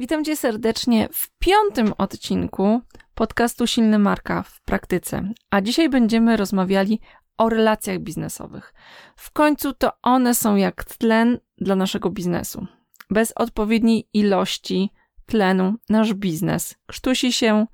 Witam 0.00 0.24
Cię 0.24 0.36
serdecznie 0.36 1.08
w 1.12 1.30
piątym 1.38 1.92
odcinku 1.98 2.80
podcastu 3.14 3.66
Silny 3.66 3.98
Marka 3.98 4.42
w 4.42 4.60
praktyce. 4.60 5.32
A 5.50 5.60
dzisiaj 5.60 5.88
będziemy 5.88 6.36
rozmawiali 6.36 7.00
o 7.38 7.48
relacjach 7.48 7.98
biznesowych. 7.98 8.74
W 9.16 9.30
końcu 9.30 9.72
to 9.72 9.92
one 10.02 10.34
są 10.34 10.56
jak 10.56 10.84
tlen 10.84 11.38
dla 11.56 11.76
naszego 11.76 12.10
biznesu. 12.10 12.66
Bez 13.10 13.32
odpowiedniej 13.36 14.08
ilości 14.12 14.90
tlenu 15.26 15.74
nasz 15.88 16.14
biznes 16.14 16.74
krztusi 16.86 17.32
się 17.32 17.66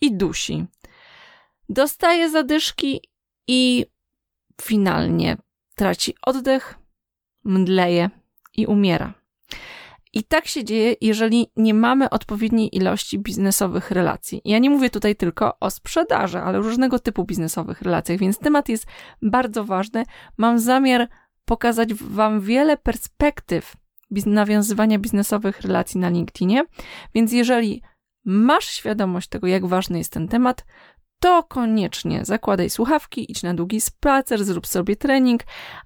i 0.00 0.16
dusi. 0.16 0.66
Dostaje 1.68 2.30
zadyszki 2.30 3.00
i 3.48 3.86
finalnie 4.62 5.36
traci 5.74 6.14
oddech, 6.22 6.78
mdleje 7.44 8.10
i 8.56 8.66
umiera. 8.66 9.17
I 10.12 10.24
tak 10.24 10.46
się 10.46 10.64
dzieje, 10.64 10.94
jeżeli 11.00 11.52
nie 11.56 11.74
mamy 11.74 12.10
odpowiedniej 12.10 12.76
ilości 12.76 13.18
biznesowych 13.18 13.90
relacji. 13.90 14.40
Ja 14.44 14.58
nie 14.58 14.70
mówię 14.70 14.90
tutaj 14.90 15.16
tylko 15.16 15.58
o 15.60 15.70
sprzedaży, 15.70 16.38
ale 16.38 16.58
różnego 16.58 16.98
typu 16.98 17.24
biznesowych 17.24 17.82
relacjach, 17.82 18.18
więc 18.18 18.38
temat 18.38 18.68
jest 18.68 18.86
bardzo 19.22 19.64
ważny. 19.64 20.04
Mam 20.36 20.58
zamiar 20.58 21.08
pokazać 21.44 21.94
Wam 21.94 22.40
wiele 22.40 22.76
perspektyw 22.76 23.76
nawiązywania 24.26 24.98
biznesowych 24.98 25.60
relacji 25.60 26.00
na 26.00 26.08
LinkedInie, 26.08 26.64
więc 27.14 27.32
jeżeli 27.32 27.82
masz 28.24 28.68
świadomość 28.68 29.28
tego, 29.28 29.46
jak 29.46 29.66
ważny 29.66 29.98
jest 29.98 30.12
ten 30.12 30.28
temat, 30.28 30.64
to 31.20 31.42
koniecznie 31.42 32.24
zakładaj 32.24 32.70
słuchawki, 32.70 33.32
idź 33.32 33.42
na 33.42 33.54
długi 33.54 33.80
spacer, 33.80 34.44
zrób 34.44 34.66
sobie 34.66 34.96
trening, 34.96 35.42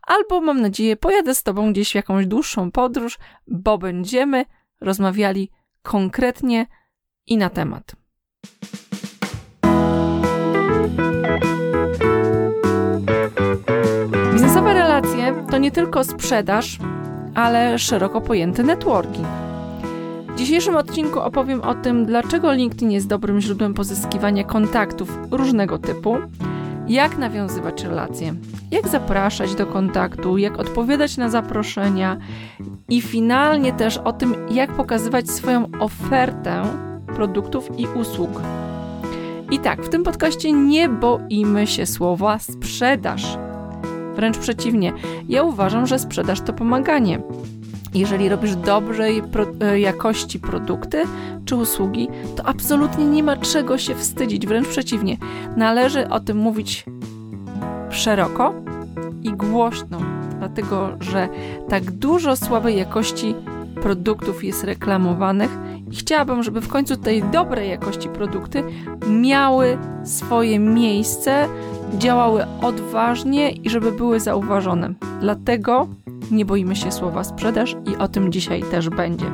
albo 0.06 0.40
mam 0.40 0.60
nadzieję 0.60 0.96
pojadę 0.96 1.34
z 1.34 1.42
Tobą 1.42 1.72
gdzieś 1.72 1.92
w 1.92 1.94
jakąś 1.94 2.26
dłuższą 2.26 2.70
podróż, 2.70 3.18
bo 3.46 3.78
będziemy 3.78 4.44
rozmawiali 4.80 5.50
konkretnie 5.82 6.66
i 7.26 7.36
na 7.36 7.50
temat. 7.50 7.92
Biznesowe 14.32 14.74
relacje 14.74 15.44
to 15.50 15.58
nie 15.58 15.70
tylko 15.70 16.04
sprzedaż, 16.04 16.78
ale 17.34 17.78
szeroko 17.78 18.20
pojęty 18.20 18.62
networking. 18.62 19.41
W 20.32 20.36
dzisiejszym 20.36 20.76
odcinku 20.76 21.20
opowiem 21.20 21.60
o 21.60 21.74
tym, 21.74 22.06
dlaczego 22.06 22.52
LinkedIn 22.52 22.90
jest 22.90 23.06
dobrym 23.06 23.40
źródłem 23.40 23.74
pozyskiwania 23.74 24.44
kontaktów 24.44 25.18
różnego 25.30 25.78
typu, 25.78 26.16
jak 26.88 27.18
nawiązywać 27.18 27.84
relacje, 27.84 28.34
jak 28.70 28.88
zapraszać 28.88 29.54
do 29.54 29.66
kontaktu, 29.66 30.38
jak 30.38 30.58
odpowiadać 30.58 31.16
na 31.16 31.28
zaproszenia 31.28 32.16
i 32.88 33.00
finalnie 33.00 33.72
też 33.72 33.98
o 33.98 34.12
tym, 34.12 34.34
jak 34.50 34.72
pokazywać 34.72 35.30
swoją 35.30 35.70
ofertę 35.80 36.62
produktów 37.06 37.78
i 37.78 37.86
usług. 37.86 38.42
I 39.50 39.58
tak, 39.58 39.82
w 39.82 39.88
tym 39.88 40.02
podcaście 40.02 40.52
nie 40.52 40.88
boimy 40.88 41.66
się 41.66 41.86
słowa 41.86 42.38
sprzedaż. 42.38 43.38
Wręcz 44.14 44.38
przeciwnie, 44.38 44.92
ja 45.28 45.42
uważam, 45.42 45.86
że 45.86 45.98
sprzedaż 45.98 46.40
to 46.40 46.52
pomaganie. 46.52 47.22
Jeżeli 47.94 48.28
robisz 48.28 48.56
dobrej 48.56 49.22
pro, 49.22 49.46
e, 49.60 49.80
jakości 49.80 50.38
produkty 50.38 51.02
czy 51.44 51.56
usługi, 51.56 52.08
to 52.36 52.46
absolutnie 52.46 53.04
nie 53.04 53.22
ma 53.22 53.36
czego 53.36 53.78
się 53.78 53.94
wstydzić, 53.94 54.46
wręcz 54.46 54.68
przeciwnie. 54.68 55.16
Należy 55.56 56.08
o 56.08 56.20
tym 56.20 56.36
mówić 56.36 56.84
szeroko 57.90 58.54
i 59.22 59.32
głośno, 59.32 59.98
dlatego 60.38 60.96
że 61.00 61.28
tak 61.68 61.90
dużo 61.90 62.36
słabej 62.36 62.76
jakości 62.76 63.34
produktów 63.82 64.44
jest 64.44 64.64
reklamowanych 64.64 65.50
chciałabym, 65.98 66.42
żeby 66.42 66.60
w 66.60 66.68
końcu 66.68 66.96
tej 66.96 67.22
dobrej 67.22 67.70
jakości 67.70 68.08
produkty 68.08 68.64
miały 69.08 69.78
swoje 70.04 70.58
miejsce, 70.58 71.48
działały 71.98 72.46
odważnie 72.62 73.50
i 73.50 73.70
żeby 73.70 73.92
były 73.92 74.20
zauważone. 74.20 74.94
Dlatego 75.20 75.88
nie 76.30 76.44
boimy 76.44 76.76
się 76.76 76.92
słowa 76.92 77.24
sprzedaż 77.24 77.76
i 77.86 77.96
o 77.96 78.08
tym 78.08 78.32
dzisiaj 78.32 78.62
też 78.62 78.88
będzie. 78.88 79.26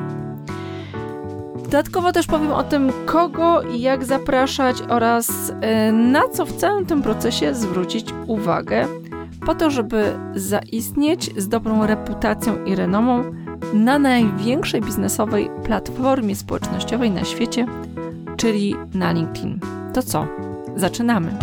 Dodatkowo 1.63 2.11
też 2.11 2.27
powiem 2.27 2.51
o 2.51 2.63
tym, 2.63 2.91
kogo 3.05 3.61
i 3.61 3.81
jak 3.81 4.05
zapraszać 4.05 4.81
oraz 4.89 5.53
e, 5.61 5.91
na 5.91 6.27
co 6.27 6.45
w 6.45 6.53
całym 6.53 6.85
tym 6.85 7.01
procesie 7.01 7.55
zwrócić 7.55 8.13
uwagę, 8.27 8.87
po 9.45 9.55
to, 9.55 9.69
żeby 9.69 10.19
zaistnieć 10.35 11.41
z 11.41 11.47
dobrą 11.47 11.87
reputacją 11.87 12.63
i 12.63 12.75
renomą 12.75 13.23
na 13.73 13.99
największej 13.99 14.81
biznesowej 14.81 15.49
platformie 15.63 16.35
społecznościowej 16.35 17.11
na 17.11 17.25
świecie, 17.25 17.65
czyli 18.37 18.75
na 18.93 19.11
LinkedIn. 19.11 19.59
To 19.93 20.03
co? 20.03 20.27
Zaczynamy! 20.75 21.37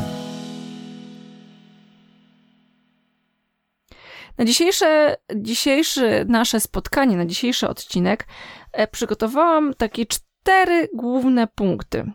Na 4.39 4.45
dzisiejsze, 4.45 5.17
dzisiejsze 5.37 6.25
nasze 6.25 6.61
spotkanie, 6.61 7.17
na 7.17 7.27
dzisiejszy 7.27 7.69
odcinek 7.69 8.27
e, 8.73 8.89
przygotowałam 8.89 9.75
takie 9.75 10.07
cztery 10.07 10.89
główne 10.95 11.47
punkty. 11.47 12.13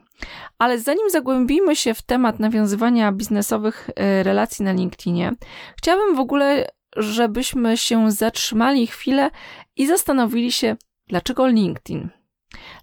Ale 0.60 0.80
zanim 0.80 1.10
zagłębimy 1.10 1.76
się 1.76 1.94
w 1.94 2.02
temat 2.02 2.40
nawiązywania 2.40 3.12
biznesowych 3.12 3.90
e, 3.96 4.24
relacji 4.24 4.66
na 4.66 4.72
LinkedInie, 4.72 5.32
chciałabym 5.78 6.16
w 6.16 6.20
ogóle, 6.20 6.68
żebyśmy 6.98 7.78
się 7.78 8.12
zatrzymali 8.12 8.88
chwilę 8.88 9.30
i 9.76 9.88
zastanowili 9.88 10.52
się, 10.52 10.76
dlaczego 11.08 11.48
LinkedIn? 11.48 12.10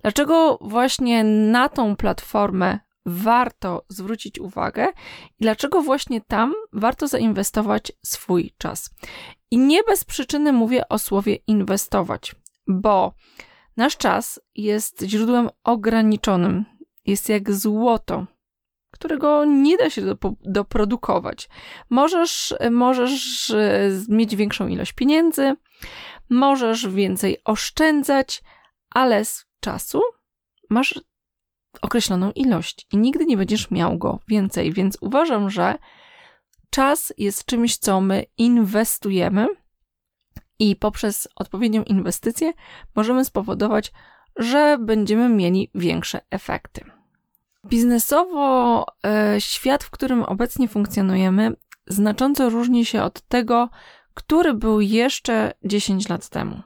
Dlaczego 0.03 0.59
właśnie 0.61 1.25
na 1.25 1.69
tą 1.69 1.97
platformę 1.97 2.79
warto 3.07 3.85
zwrócić 3.89 4.39
uwagę 4.39 4.87
i 5.39 5.43
dlaczego 5.43 5.83
właśnie 5.83 6.21
tam 6.21 6.55
warto 6.73 7.09
zainwestować 7.09 7.93
swój 8.05 8.55
czas. 8.59 8.91
I 9.51 9.59
nie 9.59 9.83
bez 9.83 10.05
przyczyny 10.05 10.53
mówię 10.53 10.89
o 10.89 10.99
słowie 10.99 11.35
inwestować, 11.47 12.35
bo 12.67 13.15
nasz 13.77 13.97
czas 13.97 14.41
jest 14.55 15.03
źródłem 15.03 15.49
ograniczonym, 15.65 16.65
jest 17.07 17.29
jak 17.29 17.53
złoto, 17.53 18.27
którego 18.91 19.45
nie 19.45 19.77
da 19.77 19.91
się 19.91 20.03
doprodukować. 20.41 21.49
Możesz, 21.91 22.55
możesz 22.71 23.51
e, 23.51 23.91
mieć 24.09 24.37
większą 24.37 24.69
ilość 24.69 24.93
pieniędzy, 24.93 25.57
możesz 26.31 26.89
więcej 26.89 27.37
oszczędzać, 27.45 28.43
ale 28.91 29.25
z 29.25 29.47
czasu 29.61 30.01
masz 30.71 31.01
określoną 31.83 32.33
ilość 32.33 32.87
i 32.93 32.97
nigdy 32.97 33.27
nie 33.27 33.37
będziesz 33.37 33.71
miał 33.71 33.99
go 33.99 34.19
więcej, 34.29 34.73
więc 34.73 34.99
uważam, 35.01 35.51
że 35.51 35.79
czas 36.71 37.13
jest 37.19 37.45
czymś, 37.45 37.77
co 37.77 38.01
my 38.01 38.25
inwestujemy 38.39 39.47
i 40.59 40.77
poprzez 40.77 41.29
odpowiednią 41.37 41.83
inwestycję 41.83 42.53
możemy 42.95 43.25
spowodować, 43.25 43.93
że 44.37 44.79
będziemy 44.81 45.29
mieli 45.29 45.71
większe 45.75 46.21
efekty. 46.31 46.85
Biznesowo 47.67 48.87
e, 49.07 49.41
świat, 49.41 49.85
w 49.85 49.91
którym 49.91 50.23
obecnie 50.23 50.69
funkcjonujemy, 50.69 51.57
znacząco 51.87 52.51
różni 52.51 52.85
się 52.85 53.03
od 53.03 53.21
tego, 53.21 53.69
który 54.19 54.55
był 54.55 54.81
jeszcze 54.81 55.53
10 55.65 56.09
lat 56.09 56.29
temu. 56.29 56.63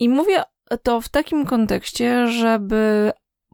I 0.00 0.08
mówię 0.08 0.42
to 0.82 1.00
w 1.00 1.08
takim 1.08 1.46
kontekście, 1.46 2.26
żeby 2.26 3.12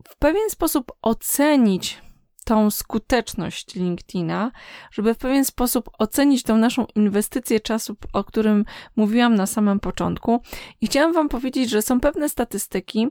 w 0.09 0.17
pewien 0.17 0.51
sposób 0.51 0.93
ocenić 1.03 2.03
tą 2.45 2.71
skuteczność 2.71 3.75
LinkedIna, 3.75 4.51
żeby 4.91 5.15
w 5.15 5.19
pewien 5.19 5.45
sposób 5.45 5.91
ocenić 5.99 6.43
tą 6.43 6.57
naszą 6.57 6.87
inwestycję 6.95 7.61
czasu, 7.61 7.97
o 8.13 8.25
którym 8.25 8.65
mówiłam 8.97 9.35
na 9.35 9.47
samym 9.47 9.81
początku. 9.81 10.43
I 10.81 10.87
chciałam 10.87 11.13
Wam 11.13 11.29
powiedzieć, 11.29 11.71
że 11.71 11.83
są 11.83 12.01
pewne 12.01 12.29
statystyki, 12.29 13.09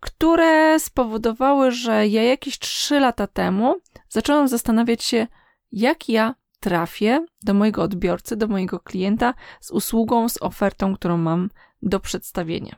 które 0.00 0.80
spowodowały, 0.80 1.70
że 1.70 2.08
ja 2.08 2.22
jakieś 2.22 2.58
3 2.58 3.00
lata 3.00 3.26
temu 3.26 3.74
zaczęłam 4.08 4.48
zastanawiać 4.48 5.04
się, 5.04 5.26
jak 5.72 6.08
ja 6.08 6.34
trafię 6.64 7.26
do 7.42 7.54
mojego 7.54 7.82
odbiorcy, 7.82 8.36
do 8.36 8.48
mojego 8.48 8.80
klienta 8.80 9.34
z 9.60 9.70
usługą, 9.70 10.28
z 10.28 10.42
ofertą, 10.42 10.94
którą 10.94 11.16
mam 11.16 11.50
do 11.82 12.00
przedstawienia. 12.00 12.76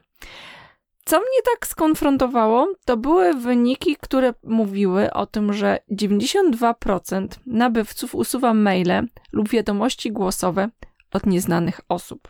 Co 1.04 1.18
mnie 1.18 1.42
tak 1.44 1.66
skonfrontowało, 1.66 2.72
to 2.84 2.96
były 2.96 3.34
wyniki, 3.34 3.96
które 4.00 4.34
mówiły 4.44 5.12
o 5.12 5.26
tym, 5.26 5.52
że 5.52 5.78
92% 5.92 7.28
nabywców 7.46 8.14
usuwa 8.14 8.54
maile 8.54 9.08
lub 9.32 9.48
wiadomości 9.48 10.12
głosowe 10.12 10.68
od 11.12 11.26
nieznanych 11.26 11.80
osób. 11.88 12.28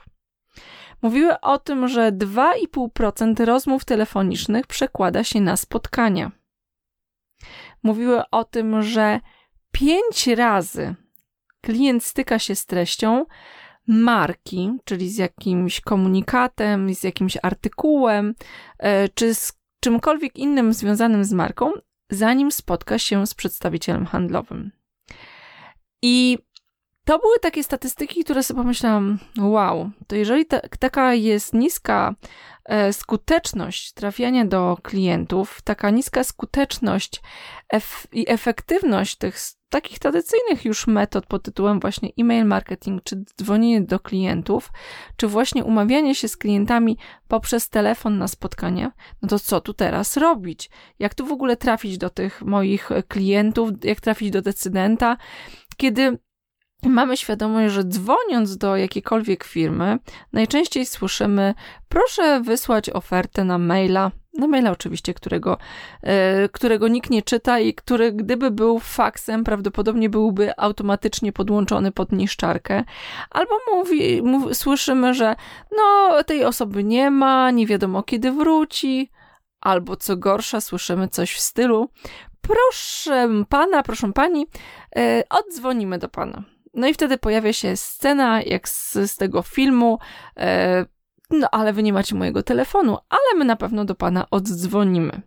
Mówiły 1.02 1.41
o 1.41 1.59
tym, 1.59 1.88
że 1.88 2.12
2,5% 2.12 3.44
rozmów 3.44 3.85
telefonicznych 3.85 4.67
przekłada 4.67 5.25
się 5.25 5.41
na 5.41 5.56
spotkania. 5.56 6.31
Mówiły 7.82 8.23
o 8.31 8.44
tym, 8.44 8.82
że 8.82 9.20
5 9.73 10.26
razy 10.26 10.94
klient 11.67 12.05
styka 12.05 12.39
się 12.39 12.55
z 12.55 12.67
treścią, 12.67 13.27
marki, 13.87 14.73
czyli 14.85 15.11
z 15.11 15.19
jakimś 15.19 15.81
komunikatem, 15.81 16.95
z 16.95 17.05
jakimś 17.05 17.39
artykułem, 17.43 18.35
e, 18.79 19.09
czy, 19.09 19.35
z, 19.35 19.53
czymkolwiek 19.81 20.37
innym 20.37 20.73
związanym 20.73 21.25
z 21.25 21.33
marką, 21.33 21.73
zanim 22.11 22.53
spotka 22.53 22.99
się 22.99 23.27
z 23.27 23.35
przedstawicielem 23.35 24.07
handlowym. 24.07 24.71
I 26.03 26.39
to 27.05 27.19
były 27.19 27.39
takie 27.39 27.65
statystyki, 27.65 28.25
które 28.25 28.43
sobie 28.43 28.61
pomyślałam, 28.61 29.19
wow, 29.39 29.91
to 30.07 30.17
jeżeli 30.17 30.47
ta, 30.47 30.61
taka 30.79 31.15
jest 31.15 31.55
niska 31.55 32.15
e, 32.65 32.93
skuteczność 32.93 33.93
trafiania 33.93 34.45
do 34.45 34.77
klientów, 34.83 35.62
taka 35.62 35.91
niska 35.91 36.25
skuteczność 36.25 37.23
ef 37.69 38.07
i 38.12 38.25
efektywność 38.29 39.17
tych 39.17 39.37
takich 39.69 39.99
tradycyjnych 39.99 40.65
już 40.65 40.87
metod 40.87 41.27
pod 41.27 41.43
tytułem 41.43 41.81
właśnie 41.81 42.11
e-mail 42.19 42.45
marketing, 42.45 43.03
czy 43.05 43.25
dzwonienie 43.39 43.81
do 43.81 44.01
klientów, 44.01 44.73
czy 45.17 45.29
właśnie 45.29 45.65
umawianie 45.65 46.15
się 46.15 46.29
z 46.29 46.37
klientami 46.37 46.99
poprzez 47.29 47.69
telefon 47.69 48.19
na 48.19 48.29
spotkanie, 48.29 48.91
no 49.23 49.29
to 49.29 49.39
co 49.39 49.61
tu 49.61 49.75
teraz 49.75 50.17
robić? 50.17 50.71
Jak 50.99 51.15
tu 51.15 51.27
w 51.27 51.33
ogóle 51.33 51.57
trafić 51.57 51.99
do 51.99 52.11
tych 52.11 52.43
moich 52.43 52.91
klientów, 53.09 53.71
jak 53.85 54.01
trafić 54.01 54.31
do 54.31 54.43
decydenta, 54.43 55.17
kiedy 55.77 56.19
mamy 56.83 57.17
świadomość, 57.17 57.75
że 57.75 57.85
dzwoniąc 57.85 58.57
do 58.57 58.77
jakiejkolwiek 58.77 59.45
firmy, 59.45 59.99
najczęściej 60.33 60.87
słyszymy: 60.87 61.55
proszę 61.89 62.41
wysłać 62.41 62.91
ofertę 62.91 63.45
na 63.45 63.59
maila. 63.59 64.11
Na 64.38 64.47
maila, 64.47 64.71
oczywiście, 64.71 65.15
którego, 65.15 65.59
e, 66.03 66.49
którego 66.49 66.88
nikt 66.88 67.11
nie 67.11 67.23
czyta 67.23 67.61
i 67.61 67.75
który, 67.75 68.12
gdyby 68.12 68.50
był 68.50 68.79
faksem, 68.79 69.44
prawdopodobnie 69.44 70.11
byłby 70.11 70.59
automatycznie 70.59 71.33
podłączony 71.33 71.93
pod 71.93 72.12
niszczarkę. 72.12 72.85
Albo 73.31 73.53
mówi, 73.75 74.23
mów, 74.23 74.56
słyszymy, 74.56 75.15
że 75.15 75.37
no, 75.77 76.23
tej 76.25 76.44
osoby 76.44 76.85
nie 76.85 77.11
ma, 77.11 77.50
nie 77.50 77.67
wiadomo 77.67 78.03
kiedy 78.03 78.33
wróci. 78.33 79.11
Albo 79.61 79.97
co 79.97 80.17
gorsza, 80.17 80.61
słyszymy 80.61 81.09
coś 81.09 81.35
w 81.35 81.41
stylu: 81.41 81.91
proszę 82.41 83.29
pana, 83.49 83.83
proszę 83.83 84.12
pani, 84.12 84.47
e, 84.97 85.23
oddzwonimy 85.31 85.99
do 85.99 86.09
pana. 86.09 86.43
No 86.75 86.87
i 86.87 86.94
wtedy 86.94 87.19
pojawia 87.19 87.53
się 87.53 87.77
scena, 87.77 88.43
jak 88.43 88.69
z, 88.69 88.93
z 88.93 89.17
tego 89.17 89.43
filmu. 89.43 89.99
E, 90.37 90.87
no, 91.31 91.49
ale 91.52 91.73
wy 91.73 91.82
nie 91.82 91.93
macie 91.93 92.14
mojego 92.14 92.43
telefonu, 92.43 92.99
ale 93.08 93.38
my 93.38 93.44
na 93.44 93.56
pewno 93.56 93.84
do 93.84 93.94
pana 93.94 94.26
oddzwonimy. 94.31 95.23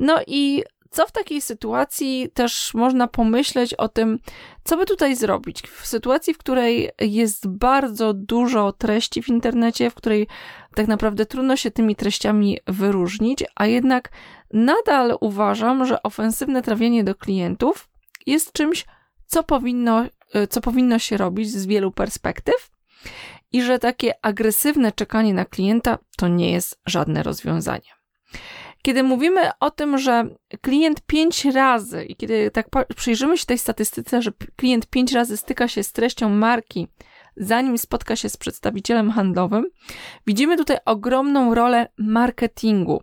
No 0.00 0.20
i 0.26 0.62
co 0.90 1.06
w 1.06 1.12
takiej 1.12 1.40
sytuacji 1.40 2.30
też 2.34 2.74
można 2.74 3.08
pomyśleć 3.08 3.74
o 3.74 3.88
tym, 3.88 4.18
co 4.64 4.76
by 4.76 4.86
tutaj 4.86 5.16
zrobić? 5.16 5.62
W 5.62 5.86
sytuacji, 5.86 6.34
w 6.34 6.38
której 6.38 6.90
jest 7.00 7.48
bardzo 7.48 8.14
dużo 8.14 8.72
treści 8.72 9.22
w 9.22 9.28
internecie, 9.28 9.90
w 9.90 9.94
której 9.94 10.26
tak 10.74 10.88
naprawdę 10.88 11.26
trudno 11.26 11.56
się 11.56 11.70
tymi 11.70 11.96
treściami 11.96 12.58
wyróżnić, 12.66 13.44
a 13.54 13.66
jednak 13.66 14.08
nadal 14.52 15.16
uważam, 15.20 15.86
że 15.86 16.02
ofensywne 16.02 16.62
trawienie 16.62 17.04
do 17.04 17.14
klientów 17.14 17.88
jest 18.26 18.52
czymś, 18.52 18.86
co 19.26 19.42
powinno 19.42 20.04
Y, 20.36 20.46
co 20.46 20.60
powinno 20.60 20.98
się 20.98 21.16
robić 21.16 21.50
z 21.50 21.66
wielu 21.66 21.92
perspektyw 21.92 22.70
i 23.52 23.62
że 23.62 23.78
takie 23.78 24.12
agresywne 24.22 24.92
czekanie 24.92 25.34
na 25.34 25.44
klienta 25.44 25.98
to 26.16 26.28
nie 26.28 26.52
jest 26.52 26.80
żadne 26.86 27.22
rozwiązanie. 27.22 27.90
Kiedy 28.82 29.02
mówimy 29.02 29.50
o 29.60 29.70
tym, 29.70 29.98
że 29.98 30.24
klient 30.60 31.00
pięć 31.06 31.44
razy, 31.44 32.04
i 32.04 32.16
kiedy 32.16 32.50
tak 32.50 32.66
przyjrzymy 32.96 33.38
się 33.38 33.46
tej 33.46 33.58
statystyce, 33.58 34.22
że 34.22 34.30
klient 34.56 34.86
pięć 34.86 35.12
razy 35.12 35.36
styka 35.36 35.68
się 35.68 35.82
z 35.82 35.92
treścią 35.92 36.28
marki, 36.28 36.88
zanim 37.36 37.78
spotka 37.78 38.16
się 38.16 38.28
z 38.28 38.36
przedstawicielem 38.36 39.10
handlowym, 39.10 39.64
widzimy 40.26 40.56
tutaj 40.56 40.76
ogromną 40.84 41.54
rolę 41.54 41.88
marketingu, 41.98 43.02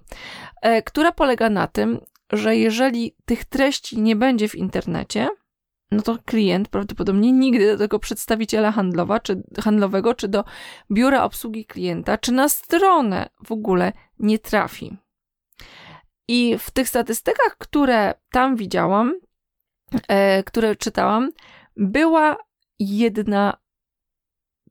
e, 0.62 0.82
która 0.82 1.12
polega 1.12 1.50
na 1.50 1.68
tym, 1.68 2.00
że 2.32 2.56
jeżeli 2.56 3.16
tych 3.26 3.46
treści 3.46 4.02
nie 4.02 4.16
będzie 4.16 4.50
w 4.50 4.56
internecie, 4.56 5.30
no 5.96 6.02
to 6.02 6.18
klient 6.26 6.70
prawdopodobnie 6.70 7.32
nigdy 7.32 7.72
do 7.72 7.78
tego 7.78 8.00
przedstawiciela 8.00 8.72
handlowa, 8.72 9.20
czy 9.20 9.44
handlowego, 9.64 10.14
czy 10.14 10.28
do 10.28 10.44
biura 10.92 11.24
obsługi 11.24 11.66
klienta, 11.66 12.18
czy 12.18 12.32
na 12.32 12.50
stronę 12.50 13.30
w 13.46 13.52
ogóle 13.52 13.94
nie 14.20 14.40
trafi. 14.40 14.98
I 16.28 16.58
w 16.60 16.72
tych 16.72 16.90
statystykach, 16.90 17.58
które 17.58 18.14
tam 18.32 18.56
widziałam, 18.56 19.20
e, 20.08 20.44
które 20.44 20.76
czytałam, 20.76 21.32
była 21.78 22.38
jedna 22.80 23.58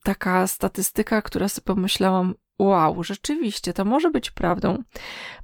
taka 0.05 0.47
statystyka, 0.47 1.23
która 1.23 1.49
sobie 1.49 1.65
pomyślałam, 1.65 2.35
Wow, 2.59 3.05
rzeczywiście, 3.05 3.73
to 3.73 3.85
może 3.85 4.11
być 4.11 4.31
prawdą, 4.31 4.83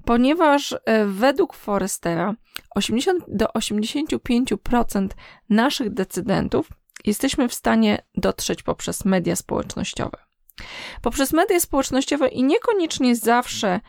ponieważ 0.04 0.72
e, 0.84 1.06
według 1.06 1.54
Forestera 1.54 2.34
80 2.74 3.24
do 3.28 3.46
85% 3.46 5.08
naszych 5.48 5.94
decydentów 5.94 6.68
jesteśmy 7.04 7.48
w 7.48 7.54
stanie 7.54 8.02
dotrzeć 8.14 8.62
poprzez 8.62 9.04
media 9.04 9.36
społecznościowe. 9.36 10.18
Poprzez 11.02 11.32
media 11.32 11.60
społecznościowe 11.60 12.28
i 12.28 12.42
niekoniecznie 12.42 13.16
zawsze 13.16 13.80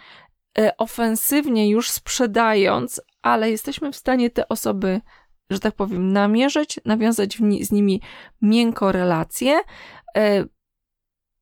e, 0.57 0.77
ofensywnie 0.77 1.69
już 1.69 1.89
sprzedając, 1.89 3.01
ale 3.21 3.51
jesteśmy 3.51 3.91
w 3.91 3.95
stanie 3.95 4.29
te 4.29 4.47
osoby, 4.47 5.01
że 5.49 5.59
tak 5.59 5.75
powiem, 5.75 6.13
namierzyć, 6.13 6.79
nawiązać 6.85 7.37
z 7.61 7.71
nimi 7.71 8.01
miękko 8.41 8.91
relacje, 8.91 9.59
e, 10.17 10.45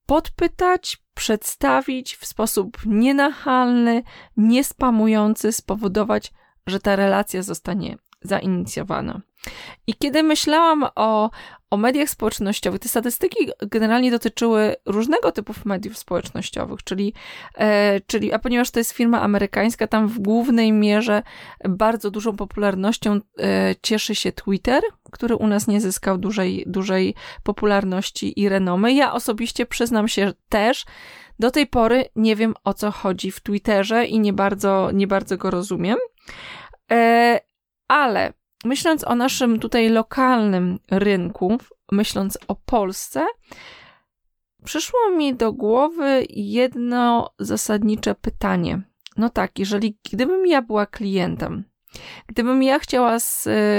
podpytać, 0.05 0.97
przedstawić 1.19 2.15
w 2.15 2.25
sposób 2.25 2.77
nienachalny, 2.85 4.03
niespamujący, 4.37 5.51
spowodować, 5.51 6.33
że 6.67 6.79
ta 6.79 6.95
relacja 6.95 7.43
zostanie 7.43 7.97
zainicjowana. 8.21 9.21
I 9.87 9.93
kiedy 9.93 10.23
myślałam 10.23 10.85
o, 10.95 11.29
o 11.69 11.77
mediach 11.77 12.09
społecznościowych, 12.09 12.79
te 12.79 12.89
statystyki 12.89 13.49
generalnie 13.61 14.11
dotyczyły 14.11 14.75
różnego 14.85 15.31
typu 15.31 15.53
mediów 15.65 15.97
społecznościowych, 15.97 16.83
czyli, 16.83 17.13
e, 17.55 17.99
czyli, 18.01 18.33
a 18.33 18.39
ponieważ 18.39 18.71
to 18.71 18.79
jest 18.79 18.91
firma 18.91 19.21
amerykańska, 19.21 19.87
tam 19.87 20.07
w 20.07 20.19
głównej 20.19 20.71
mierze 20.71 21.23
bardzo 21.69 22.11
dużą 22.11 22.35
popularnością 22.35 23.19
e, 23.39 23.75
cieszy 23.81 24.15
się 24.15 24.31
Twitter, 24.31 24.83
który 25.11 25.35
u 25.35 25.47
nas 25.47 25.67
nie 25.67 25.81
zyskał 25.81 26.17
dużej, 26.17 26.63
dużej 26.67 27.15
popularności 27.43 28.39
i 28.39 28.49
renomy. 28.49 28.93
Ja 28.93 29.13
osobiście 29.13 29.65
przyznam 29.65 30.07
się 30.07 30.33
też, 30.49 30.85
do 31.39 31.51
tej 31.51 31.67
pory 31.67 32.05
nie 32.15 32.35
wiem 32.35 32.53
o 32.63 32.73
co 32.73 32.91
chodzi 32.91 33.31
w 33.31 33.39
Twitterze 33.39 34.05
i 34.05 34.19
nie 34.19 34.33
bardzo, 34.33 34.89
nie 34.93 35.07
bardzo 35.07 35.37
go 35.37 35.51
rozumiem. 35.51 35.97
E, 36.91 37.39
ale 37.89 38.33
myśląc 38.65 39.07
o 39.07 39.15
naszym 39.15 39.59
tutaj 39.59 39.89
lokalnym 39.89 40.79
rynku, 40.91 41.57
myśląc 41.91 42.37
o 42.47 42.55
Polsce, 42.55 43.25
przyszło 44.65 44.99
mi 45.17 45.35
do 45.35 45.53
głowy 45.53 46.25
jedno 46.29 47.33
zasadnicze 47.39 48.15
pytanie. 48.15 48.81
No 49.17 49.29
tak, 49.29 49.59
jeżeli 49.59 49.97
gdybym 50.11 50.47
ja 50.47 50.61
była 50.61 50.85
klientem, 50.85 51.63
gdybym 52.27 52.63
ja 52.63 52.79
chciała, 52.79 53.17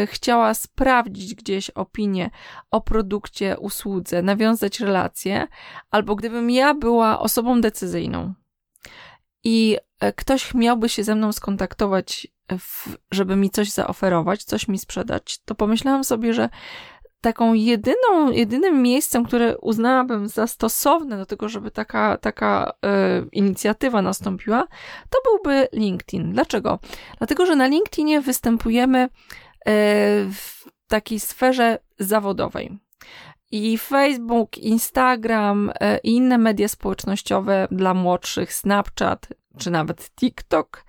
chciała 0.06 0.54
sprawdzić 0.54 1.34
gdzieś 1.34 1.70
opinię 1.70 2.30
o 2.70 2.80
produkcie, 2.80 3.56
usłudze, 3.58 4.22
nawiązać 4.22 4.80
relacje, 4.80 5.46
albo 5.90 6.16
gdybym 6.16 6.50
ja 6.50 6.74
była 6.74 7.20
osobą 7.20 7.60
decyzyjną 7.60 8.34
i 9.44 9.76
e, 10.00 10.12
ktoś 10.12 10.54
miałby 10.54 10.88
się 10.88 11.04
ze 11.04 11.14
mną 11.14 11.32
skontaktować 11.32 12.26
żeby 13.10 13.36
mi 13.36 13.50
coś 13.50 13.70
zaoferować, 13.70 14.44
coś 14.44 14.68
mi 14.68 14.78
sprzedać, 14.78 15.38
to 15.44 15.54
pomyślałam 15.54 16.04
sobie, 16.04 16.34
że 16.34 16.48
taką 17.20 17.54
jedyną, 17.54 18.30
jedynym 18.32 18.82
miejscem, 18.82 19.24
które 19.24 19.58
uznałabym 19.58 20.28
za 20.28 20.46
stosowne 20.46 21.16
do 21.16 21.26
tego, 21.26 21.48
żeby 21.48 21.70
taka, 21.70 22.16
taka 22.16 22.72
e, 22.84 23.22
inicjatywa 23.32 24.02
nastąpiła, 24.02 24.66
to 25.10 25.18
byłby 25.24 25.68
LinkedIn. 25.72 26.32
Dlaczego? 26.32 26.78
Dlatego, 27.18 27.46
że 27.46 27.56
na 27.56 27.66
LinkedInie 27.66 28.20
występujemy 28.20 28.98
e, 28.98 29.08
w 30.32 30.64
takiej 30.88 31.20
sferze 31.20 31.78
zawodowej. 31.98 32.78
I 33.52 33.78
Facebook, 33.78 34.58
Instagram 34.58 35.72
e, 35.80 35.98
i 35.98 36.10
inne 36.10 36.38
media 36.38 36.68
społecznościowe 36.68 37.68
dla 37.70 37.94
młodszych, 37.94 38.52
Snapchat 38.52 39.28
czy 39.58 39.70
nawet 39.70 40.10
TikTok 40.10 40.84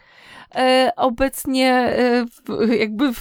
E, 0.56 0.92
obecnie 0.96 1.74
e, 1.74 2.26
jakby 2.76 3.06
e, 3.06 3.12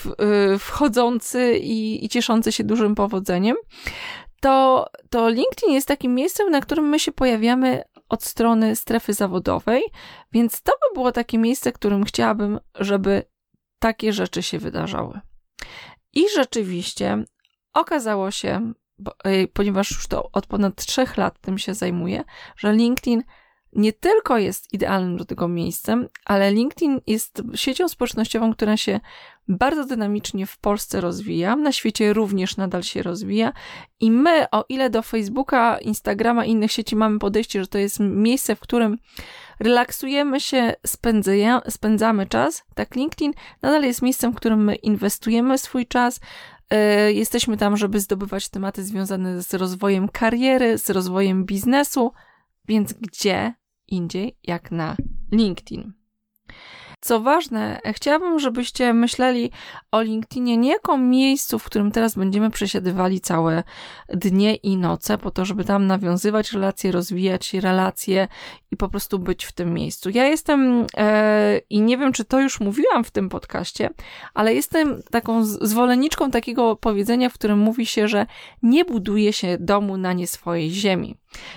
wchodzący 0.59 1.59
i, 1.59 2.05
i 2.05 2.09
cieszący 2.09 2.53
się 2.53 2.65
dużym 2.65 2.95
powodzeniem, 2.95 3.57
to, 4.41 4.87
to 5.11 5.29
LinkedIn 5.29 5.71
jest 5.71 5.89
takim 5.89 6.15
miejscem, 6.15 6.51
na 6.51 6.61
którym 6.61 6.89
my 6.89 6.99
się 6.99 7.13
pojawiamy 7.13 7.83
od 8.09 8.25
strony 8.25 8.77
strefy 8.77 9.13
zawodowej, 9.13 9.83
więc 10.33 10.63
to 10.63 10.73
by 10.73 10.95
było 10.95 11.13
takie 11.13 11.39
miejsce, 11.39 11.73
którym 11.73 12.05
chciałabym, 12.05 12.61
żeby 12.75 13.23
takie 13.79 14.13
rzeczy 14.13 14.43
się 14.43 14.59
wydarzały. 14.59 15.21
I 16.13 16.29
rzeczywiście 16.35 17.25
okazało 17.75 18.31
się, 18.31 18.73
bo, 18.99 19.13
ponieważ 19.53 19.91
już 19.91 20.07
to 20.09 20.31
od 20.33 20.47
ponad 20.47 20.85
trzech 20.85 21.17
lat 21.17 21.41
tym 21.41 21.59
się 21.59 21.75
zajmuję, 21.75 22.25
że 22.57 22.73
LinkedIn 22.73 23.23
nie 23.73 23.93
tylko 23.93 24.39
jest 24.39 24.73
idealnym 24.75 25.17
do 25.17 25.25
tego 25.25 25.49
miejscem, 25.49 26.09
ale 26.25 26.53
LinkedIn 26.53 27.01
jest 27.07 27.43
siecią 27.55 27.89
społecznościową, 27.89 28.53
która 28.53 28.77
się 28.77 29.01
bardzo 29.49 29.85
dynamicznie 29.85 30.47
w 30.47 30.59
Polsce 30.59 31.01
rozwija, 31.01 31.57
na 31.57 31.73
świecie 31.73 32.13
również 32.13 32.57
nadal 32.57 32.83
się 32.83 33.03
rozwija. 33.03 33.53
I 34.01 34.11
my, 34.11 34.51
o 34.51 34.65
ile 34.69 34.91
do 34.91 35.03
Facebooka, 35.03 35.79
Instagrama 35.79 36.45
i 36.45 36.51
innych 36.51 36.73
sieci 36.73 36.97
mamy 36.97 37.19
podejście, 37.19 37.61
że 37.61 37.67
to 37.67 37.79
jest 37.79 38.01
miejsce, 38.01 38.57
w 38.57 38.61
którym 38.61 38.99
relaksujemy 39.61 40.41
się, 40.41 40.75
spędzamy 41.69 42.27
czas, 42.27 42.65
tak 42.75 42.95
LinkedIn 42.95 43.33
nadal 43.63 43.83
jest 43.83 44.03
miejscem, 44.03 44.33
w 44.33 44.37
którym 44.37 44.65
my 44.65 44.75
inwestujemy 44.75 45.59
swój 45.59 45.87
czas, 45.87 46.21
e, 46.71 47.13
Jesteśmy 47.13 47.57
tam, 47.57 47.77
żeby 47.77 48.01
zdobywać 48.01 48.49
tematy 48.49 48.85
związane 48.85 49.43
z 49.43 49.55
rozwojem 49.55 50.09
kariery, 50.09 50.79
z 50.79 50.91
rozwojem 50.91 51.45
biznesu, 51.45 52.13
więc 52.69 52.93
gdzie 52.93 53.55
indziej 53.91 54.37
jak 54.43 54.71
na 54.71 54.97
LinkedIn. 55.33 55.93
Co 57.03 57.21
ważne, 57.21 57.81
chciałabym, 57.93 58.39
żebyście 58.39 58.95
myśleli 58.95 59.51
o 59.91 60.03
LinkedInie 60.03 60.57
nie 60.57 60.71
jako 60.71 60.99
miejscu, 60.99 61.59
w 61.59 61.65
którym 61.65 61.91
teraz 61.91 62.15
będziemy 62.15 62.51
przesiadywali 62.51 63.21
całe 63.21 63.63
dnie 64.09 64.55
i 64.55 64.77
noce, 64.77 65.19
po 65.19 65.31
to, 65.31 65.45
żeby 65.45 65.65
tam 65.65 65.87
nawiązywać 65.87 66.53
relacje, 66.53 66.93
rozwijać 66.93 67.55
relacje 67.55 68.29
i 68.71 68.77
po 68.77 68.89
prostu 68.89 69.19
być 69.19 69.45
w 69.45 69.53
tym 69.53 69.75
miejscu. 69.75 70.11
Ja 70.11 70.27
jestem, 70.27 70.87
e, 70.97 71.61
i 71.71 71.81
nie 71.81 71.99
wiem, 71.99 72.13
czy 72.13 72.25
to 72.25 72.41
już 72.41 72.61
mówiłam 72.61 73.05
w 73.05 73.11
tym 73.11 73.29
podcaście, 73.29 73.91
ale 74.35 74.55
jestem 74.55 75.03
taką 75.11 75.45
zwolenniczką 75.45 76.31
takiego 76.31 76.77
powiedzenia, 76.77 77.29
w 77.29 77.35
którym 77.35 77.59
mówi 77.59 77.87
się, 77.87 78.09
że 78.09 78.27
nie 78.63 78.85
buduje 78.85 79.33
się 79.33 79.59
domu 79.61 79.97
na 79.97 80.13
nie 80.13 80.27
swojej 80.27 80.71
ziemi. 80.71 81.17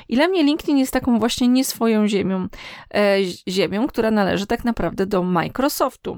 I 0.10 0.16
dla 0.16 0.28
mnie 0.28 0.44
LinkedIn 0.44 0.78
jest 0.78 0.94
taką 0.94 1.20
właśnie 1.20 1.48
nie 1.48 1.66
swoją 1.66 2.08
ziemią, 2.08 2.48
e, 2.94 3.18
ziemią, 3.48 3.88
która 3.88 4.12
należy 4.12 4.48
tak 4.48 4.66
naprawdę 4.66 5.06
do 5.06 5.24
Microsoftu. 5.24 6.18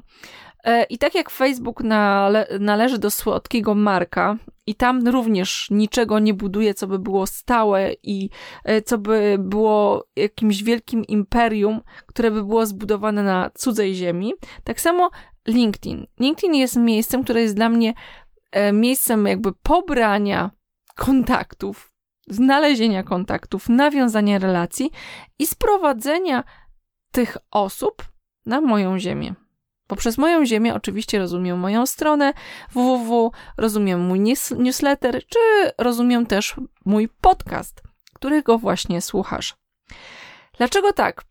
E, 0.63 0.83
I 0.83 0.97
tak 0.97 1.15
jak 1.15 1.29
Facebook 1.29 1.83
nale 1.83 2.47
należy 2.59 2.97
do 2.97 3.11
słodkiego 3.11 3.75
marka, 3.75 4.37
i 4.67 4.75
tam 4.75 5.07
również 5.07 5.67
niczego 5.71 6.19
nie 6.19 6.33
buduje, 6.33 6.73
co 6.73 6.87
by 6.87 6.99
było 6.99 7.27
stałe 7.27 7.93
i 8.03 8.29
e, 8.63 8.81
co 8.81 8.97
by 8.97 9.37
było 9.39 10.07
jakimś 10.15 10.63
wielkim 10.63 11.05
imperium, 11.05 11.81
które 12.05 12.31
by 12.31 12.43
było 12.43 12.65
zbudowane 12.65 13.23
na 13.23 13.49
cudzej 13.55 13.95
ziemi. 13.95 14.33
Tak 14.63 14.81
samo 14.81 15.09
LinkedIn. 15.47 16.07
LinkedIn 16.19 16.55
jest 16.55 16.75
miejscem, 16.75 17.23
które 17.23 17.41
jest 17.41 17.55
dla 17.55 17.69
mnie 17.69 17.93
e, 18.51 18.71
miejscem 18.71 19.25
jakby 19.25 19.53
pobrania 19.53 20.51
kontaktów, 20.95 21.91
znalezienia 22.27 23.03
kontaktów, 23.03 23.69
nawiązania 23.69 24.39
relacji 24.39 24.91
i 25.39 25.47
sprowadzenia 25.47 26.43
tych 27.11 27.37
osób 27.51 28.03
na 28.45 28.61
moją 28.61 28.99
ziemię. 28.99 29.33
Poprzez 29.87 30.17
moją 30.17 30.45
ziemię 30.45 30.73
oczywiście 30.73 31.19
rozumiem 31.19 31.59
moją 31.59 31.85
stronę 31.85 32.33
www, 32.73 33.31
rozumiem 33.57 34.01
mój 34.01 34.19
newsletter, 34.57 35.21
czy 35.27 35.39
rozumiem 35.77 36.25
też 36.25 36.55
mój 36.85 37.09
podcast, 37.21 37.83
którego 38.13 38.57
właśnie 38.57 39.01
słuchasz. 39.01 39.55
Dlaczego 40.57 40.93
tak? 40.93 41.23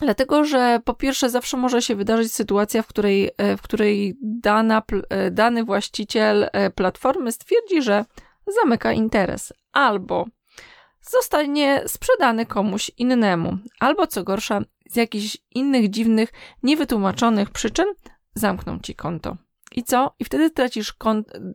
Dlatego, 0.00 0.44
że 0.44 0.80
po 0.84 0.94
pierwsze 0.94 1.30
zawsze 1.30 1.56
może 1.56 1.82
się 1.82 1.94
wydarzyć 1.94 2.34
sytuacja, 2.34 2.82
w 2.82 2.86
której, 2.86 3.30
e, 3.38 3.56
w 3.56 3.62
której 3.62 4.16
dana, 4.22 4.82
e, 5.08 5.30
dany 5.30 5.64
właściciel 5.64 6.50
e, 6.52 6.70
platformy 6.70 7.32
stwierdzi, 7.32 7.82
że 7.82 8.04
zamyka 8.62 8.92
interes, 8.92 9.52
albo 9.72 10.26
zostanie 11.00 11.82
sprzedany 11.86 12.46
komuś 12.46 12.90
innemu, 12.98 13.58
albo 13.80 14.06
co 14.06 14.24
gorsza, 14.24 14.60
z 14.90 14.96
jakichś 14.96 15.36
innych 15.50 15.90
dziwnych, 15.90 16.32
niewytłumaczonych 16.62 17.50
przyczyn 17.50 17.86
zamkną 18.34 18.78
ci 18.78 18.94
konto. 18.94 19.36
I 19.72 19.84
co? 19.84 20.14
I 20.18 20.24
wtedy 20.24 20.50
tracisz 20.50 20.94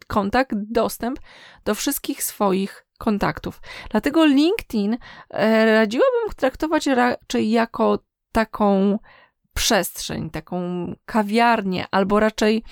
kontakt, 0.07 0.51
dostęp 0.53 1.19
do 1.65 1.75
wszystkich 1.75 2.23
swoich 2.23 2.85
kontaktów. 2.97 3.61
Dlatego 3.91 4.25
LinkedIn 4.25 4.97
e, 5.29 5.65
radziłabym 5.65 6.29
traktować 6.35 6.87
raczej 6.87 7.49
jako 7.49 7.99
taką 8.31 8.99
przestrzeń, 9.53 10.29
taką 10.29 10.59
kawiarnię, 11.05 11.85
albo 11.91 12.19
raczej 12.19 12.63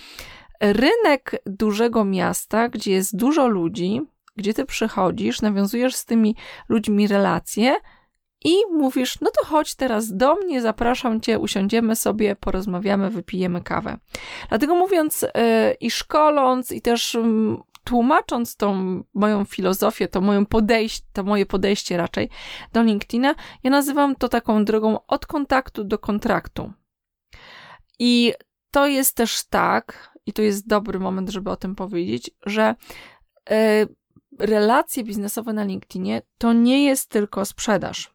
rynek 0.60 1.42
dużego 1.46 2.06
miasta, 2.06 2.70
gdzie 2.70 2.92
jest 2.92 3.18
dużo 3.18 3.48
ludzi, 3.48 4.02
gdzie 4.36 4.54
ty 4.54 4.66
przychodzisz, 4.66 5.42
nawiązujesz 5.42 5.96
z 5.96 6.06
tymi 6.06 6.36
ludźmi 6.70 7.08
relacje 7.08 7.76
i 8.46 8.54
mówisz, 8.72 9.22
no 9.22 9.32
to 9.32 9.46
chodź 9.46 9.76
teraz 9.76 10.16
do 10.18 10.36
mnie, 10.36 10.62
zapraszam 10.62 11.22
cię, 11.22 11.40
usiądziemy 11.40 11.96
sobie, 11.96 12.36
porozmawiamy, 12.36 13.10
wypijemy 13.10 13.62
kawę. 13.62 13.98
Dlatego 14.50 14.76
mówiąc 14.76 15.22
yy, 15.22 15.30
i 15.80 15.92
szkoląc, 15.92 16.72
i 16.72 16.82
też 16.82 17.14
yy, 17.14 17.58
tłumacząc 17.84 18.56
tą 18.56 19.04
moją 19.14 19.46
filozofię, 19.46 20.08
to, 20.08 20.22
moją 20.22 20.46
podejście, 20.46 21.06
to 21.14 21.24
moje 21.24 21.46
podejście 21.46 21.98
raczej 21.98 22.30
do 22.74 22.84
LinkedIna, 22.84 23.36
ja 23.64 23.72
nazywam 23.72 24.16
to 24.16 24.30
taką 24.30 24.66
drogą 24.66 25.06
od 25.08 25.26
kontaktu 25.26 25.84
do 25.84 25.98
kontraktu. 25.98 26.74
I 28.00 28.34
to 28.72 28.88
jest 28.88 29.16
też 29.16 29.44
tak, 29.50 30.18
i 30.26 30.34
to 30.34 30.42
jest 30.42 30.68
dobry 30.68 31.00
moment, 31.00 31.30
żeby 31.30 31.50
o 31.50 31.56
tym 31.56 31.76
powiedzieć, 31.76 32.32
że 32.46 32.76
yy, 33.50 33.56
relacje 34.40 35.04
biznesowe 35.04 35.54
na 35.54 35.64
LinkedInie 35.64 36.22
to 36.38 36.54
nie 36.54 36.86
jest 36.86 37.10
tylko 37.10 37.46
sprzedaż. 37.46 38.14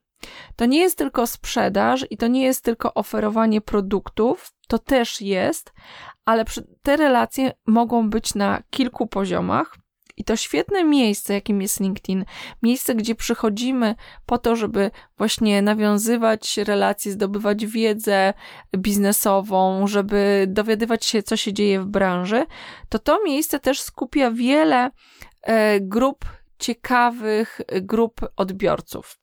To 0.57 0.67
nie 0.67 0.81
jest 0.81 0.99
tylko 0.99 1.27
sprzedaż 1.27 2.07
i 2.11 2.17
to 2.17 2.27
nie 2.27 2.43
jest 2.43 2.65
tylko 2.65 2.95
oferowanie 2.95 3.61
produktów, 3.61 4.53
to 4.69 4.79
też 4.79 5.21
jest, 5.21 5.73
ale 6.25 6.45
te 6.83 6.97
relacje 6.97 7.53
mogą 7.67 8.11
być 8.11 8.35
na 8.35 8.63
kilku 8.71 9.07
poziomach. 9.07 9.77
I 10.19 10.25
to 10.25 10.37
świetne 10.37 10.85
miejsce, 10.85 11.35
jakim 11.35 11.63
jest 11.63 11.81
LinkedIn, 11.81 12.25
miejsce, 12.63 12.95
gdzie 12.95 13.15
przychodzimy 13.15 13.95
po 14.27 14.39
to, 14.39 14.57
żeby 14.57 14.91
właśnie 15.19 15.63
nawiązywać 15.63 16.57
relacje, 16.57 17.13
zdobywać 17.13 17.67
wiedzę 17.67 18.35
biznesową, 18.77 19.87
żeby 19.87 20.47
dowiadywać 20.49 21.07
się, 21.07 21.23
co 21.23 21.37
się 21.37 21.53
dzieje 21.53 21.81
w 21.81 21.87
branży, 21.87 22.47
to 22.89 22.99
to 22.99 23.25
miejsce 23.25 23.61
też 23.61 23.81
skupia 23.81 24.31
wiele 24.31 24.91
e, 25.43 25.81
grup 25.81 26.25
ciekawych, 26.59 27.61
grup 27.83 28.21
odbiorców. 28.37 29.19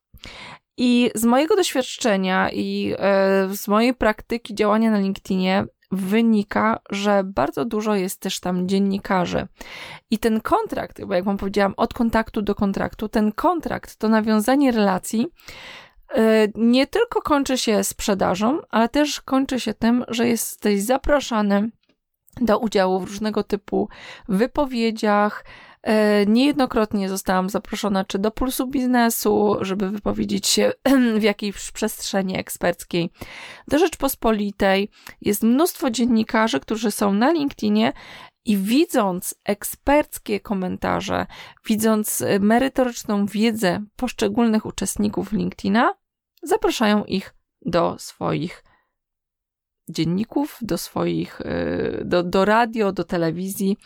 I 0.77 1.11
z 1.15 1.25
mojego 1.25 1.55
doświadczenia 1.55 2.49
i 2.49 2.93
e, 2.97 3.55
z 3.55 3.67
mojej 3.67 3.93
praktyki 3.93 4.55
działania 4.55 4.91
na 4.91 4.99
LinkedInie 4.99 5.65
wynika, 5.95 6.79
że 6.89 7.23
bardzo 7.23 7.65
dużo 7.65 7.95
jest 7.95 8.19
też 8.19 8.39
tam 8.39 8.67
dziennikarzy. 8.67 9.47
I 10.11 10.17
ten 10.17 10.41
kontrakt, 10.41 11.05
bo 11.05 11.13
jak 11.13 11.23
wam 11.23 11.37
powiedziałam, 11.37 11.73
od 11.77 11.93
kontaktu 11.93 12.41
do 12.41 12.55
kontraktu, 12.55 13.09
ten 13.09 13.31
kontrakt, 13.31 13.95
to 13.95 14.09
nawiązanie 14.09 14.71
relacji, 14.71 15.27
e, 16.15 16.47
nie 16.55 16.87
tylko 16.87 17.21
kończy 17.21 17.57
się 17.57 17.83
sprzedażą, 17.83 18.59
ale 18.69 18.89
też 18.89 19.21
kończy 19.21 19.59
się 19.59 19.73
tym, 19.73 20.05
że 20.07 20.27
jesteś 20.27 20.81
zapraszany 20.81 21.69
do 22.41 22.59
udziału 22.59 22.99
w 22.99 23.07
różnego 23.07 23.43
typu 23.43 23.89
wypowiedziach, 24.29 25.45
niejednokrotnie 26.27 27.09
zostałam 27.09 27.49
zaproszona 27.49 28.05
czy 28.05 28.19
do 28.19 28.31
Pulsu 28.31 28.67
Biznesu, 28.67 29.57
żeby 29.61 29.89
wypowiedzieć 29.89 30.47
się 30.47 30.71
w 31.19 31.23
jakiejś 31.23 31.71
przestrzeni 31.71 32.39
eksperckiej. 32.39 33.09
Do 33.67 33.79
Rzeczpospolitej 33.79 34.89
jest 35.21 35.43
mnóstwo 35.43 35.89
dziennikarzy, 35.89 36.59
którzy 36.59 36.91
są 36.91 37.13
na 37.13 37.31
LinkedInie 37.31 37.93
i 38.45 38.57
widząc 38.57 39.35
eksperckie 39.43 40.39
komentarze, 40.39 41.25
widząc 41.65 42.23
merytoryczną 42.39 43.25
wiedzę 43.25 43.83
poszczególnych 43.95 44.65
uczestników 44.65 45.31
LinkedIna, 45.31 45.93
zapraszają 46.43 47.03
ich 47.03 47.35
do 47.61 47.95
swoich 47.99 48.64
dzienników, 49.89 50.57
do 50.61 50.77
swoich, 50.77 51.41
y, 51.41 52.01
do, 52.05 52.23
do 52.23 52.45
radio, 52.45 52.91
do 52.91 53.03
telewizji. 53.03 53.77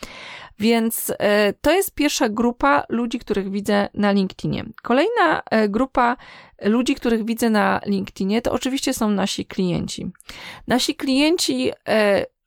Więc 0.58 1.10
y, 1.10 1.14
to 1.60 1.72
jest 1.72 1.94
pierwsza 1.94 2.28
grupa 2.28 2.84
ludzi, 2.88 3.18
których 3.18 3.50
widzę 3.50 3.88
na 3.94 4.12
LinkedInie. 4.12 4.64
Kolejna 4.82 5.42
y, 5.64 5.68
grupa 5.68 6.16
ludzi, 6.62 6.94
których 6.94 7.24
widzę 7.24 7.50
na 7.50 7.80
LinkedInie, 7.86 8.42
to 8.42 8.52
oczywiście 8.52 8.94
są 8.94 9.10
nasi 9.10 9.46
klienci. 9.46 10.10
Nasi 10.66 10.94
klienci 10.94 11.70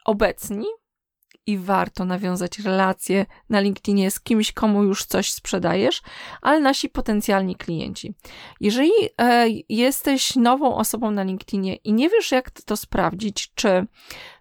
obecni, 0.05 0.65
i 1.48 1.58
warto 1.58 2.06
nawiązać 2.06 2.60
relacje 2.60 3.26
na 3.50 3.60
LinkedInie 3.60 4.12
z 4.12 4.20
kimś, 4.20 4.52
komu 4.52 4.84
już 4.84 5.06
coś 5.06 5.32
sprzedajesz, 5.32 6.02
ale 6.42 6.60
nasi 6.60 6.90
potencjalni 6.90 7.56
klienci. 7.56 8.14
Jeżeli 8.60 8.92
e, 9.22 9.46
jesteś 9.70 10.36
nową 10.36 10.76
osobą 10.76 11.12
na 11.12 11.24
LinkedInie 11.24 11.76
i 11.76 11.94
nie 11.94 12.10
wiesz, 12.10 12.32
jak 12.32 12.52
to 12.52 12.78
sprawdzić, 12.78 13.52
czy 13.56 13.88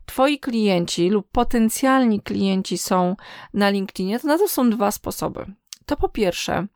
Twoi 0.06 0.38
klienci 0.38 1.10
lub 1.10 1.30
potencjalni 1.30 2.20
klienci 2.20 2.78
są 2.78 3.16
na 3.54 3.70
LinkedInie, 3.70 4.20
to 4.20 4.28
na 4.28 4.38
to 4.38 4.48
są 4.48 4.70
dwa 4.70 4.90
sposoby. 4.90 5.46
To 5.86 5.96
po 5.96 6.08
pierwsze, 6.08 6.66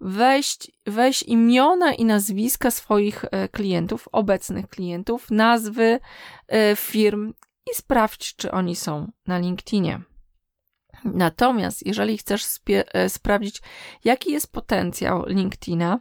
weź, 0.00 0.56
weź 0.86 1.22
imiona 1.22 1.94
i 1.94 2.04
nazwiska 2.04 2.70
swoich 2.70 3.24
e, 3.24 3.48
klientów, 3.48 4.08
obecnych 4.12 4.68
klientów, 4.68 5.30
nazwy 5.30 6.00
e, 6.48 6.76
firm 6.76 7.32
i 7.70 7.74
sprawdź, 7.74 8.36
czy 8.36 8.50
oni 8.50 8.76
są 8.76 9.12
na 9.26 9.38
LinkedInie. 9.38 10.00
Natomiast 11.04 11.86
jeżeli 11.86 12.18
chcesz 12.18 12.44
e, 12.68 13.08
sprawdzić, 13.08 13.62
jaki 14.04 14.32
jest 14.32 14.52
potencjał 14.52 15.24
LinkedIna, 15.26 16.00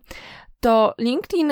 to 0.59 0.93
LinkedIn 0.97 1.51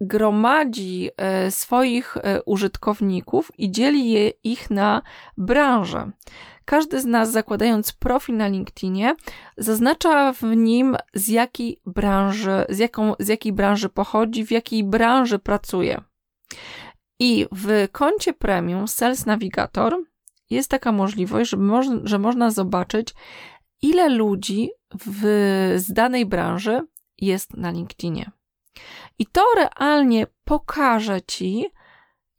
gromadzi 0.00 1.10
e, 1.16 1.50
swoich 1.50 2.16
e, 2.16 2.42
użytkowników 2.42 3.52
i 3.58 3.70
dzieli 3.70 4.10
je, 4.10 4.28
ich 4.28 4.70
na 4.70 5.02
branże. 5.36 6.10
Każdy 6.64 7.00
z 7.00 7.04
nas, 7.04 7.30
zakładając 7.30 7.92
profil 7.92 8.36
na 8.36 8.48
LinkedInie, 8.48 9.16
zaznacza 9.56 10.32
w 10.32 10.42
nim 10.42 10.96
z 11.14 11.28
jakiej 11.28 11.80
branży, 11.86 12.64
z, 12.68 12.78
jaką, 12.78 13.14
z 13.18 13.28
jakiej 13.28 13.52
branży 13.52 13.88
pochodzi, 13.88 14.46
w 14.46 14.50
jakiej 14.50 14.84
branży 14.84 15.38
pracuje. 15.38 16.00
I 17.18 17.46
w 17.52 17.88
koncie 17.92 18.32
premium 18.32 18.88
Sales 18.88 19.26
Navigator 19.26 19.96
jest 20.50 20.70
taka 20.70 20.92
możliwość, 20.92 21.50
że, 21.50 21.56
moż, 21.56 21.86
że 22.04 22.18
można 22.18 22.50
zobaczyć, 22.50 23.14
ile 23.82 24.08
ludzi 24.08 24.70
w, 24.94 25.22
z 25.76 25.92
danej 25.92 26.26
branży 26.26 26.80
jest 27.18 27.56
na 27.56 27.70
LinkedInie. 27.70 28.30
I 29.18 29.26
to 29.26 29.44
realnie 29.56 30.26
pokaże 30.44 31.22
ci, 31.22 31.66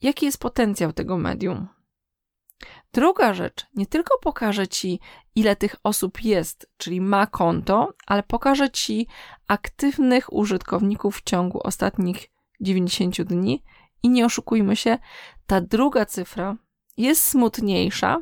jaki 0.01 0.25
jest 0.25 0.37
potencjał 0.37 0.93
tego 0.93 1.17
medium. 1.17 1.67
Druga 2.93 3.33
rzecz, 3.33 3.65
nie 3.75 3.85
tylko 3.85 4.19
pokaże 4.19 4.67
ci, 4.67 4.99
ile 5.35 5.55
tych 5.55 5.75
osób 5.83 6.23
jest, 6.23 6.71
czyli 6.77 7.01
ma 7.01 7.27
konto, 7.27 7.93
ale 8.07 8.23
pokaże 8.23 8.69
ci 8.69 9.07
aktywnych 9.47 10.33
użytkowników 10.33 11.17
w 11.17 11.23
ciągu 11.23 11.59
ostatnich 11.63 12.29
90 12.61 13.21
dni. 13.21 13.63
I 14.03 14.09
nie 14.09 14.25
oszukujmy 14.25 14.75
się, 14.75 14.97
ta 15.47 15.61
druga 15.61 16.05
cyfra 16.05 16.57
jest 16.97 17.23
smutniejsza, 17.23 18.21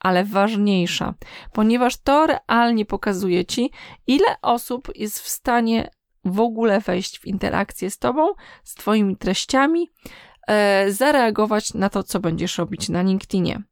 ale 0.00 0.24
ważniejsza, 0.24 1.14
ponieważ 1.52 1.96
to 1.96 2.26
realnie 2.26 2.84
pokazuje 2.84 3.44
ci, 3.44 3.70
ile 4.06 4.40
osób 4.42 4.88
jest 4.94 5.20
w 5.20 5.28
stanie 5.28 5.90
w 6.24 6.40
ogóle 6.40 6.80
wejść 6.80 7.18
w 7.18 7.26
interakcję 7.26 7.90
z 7.90 7.98
tobą, 7.98 8.34
z 8.64 8.74
twoimi 8.74 9.16
treściami, 9.16 9.90
e, 10.48 10.92
zareagować 10.92 11.74
na 11.74 11.88
to, 11.88 12.02
co 12.02 12.20
będziesz 12.20 12.58
robić 12.58 12.88
na 12.88 13.02
LinkedInie. 13.02 13.62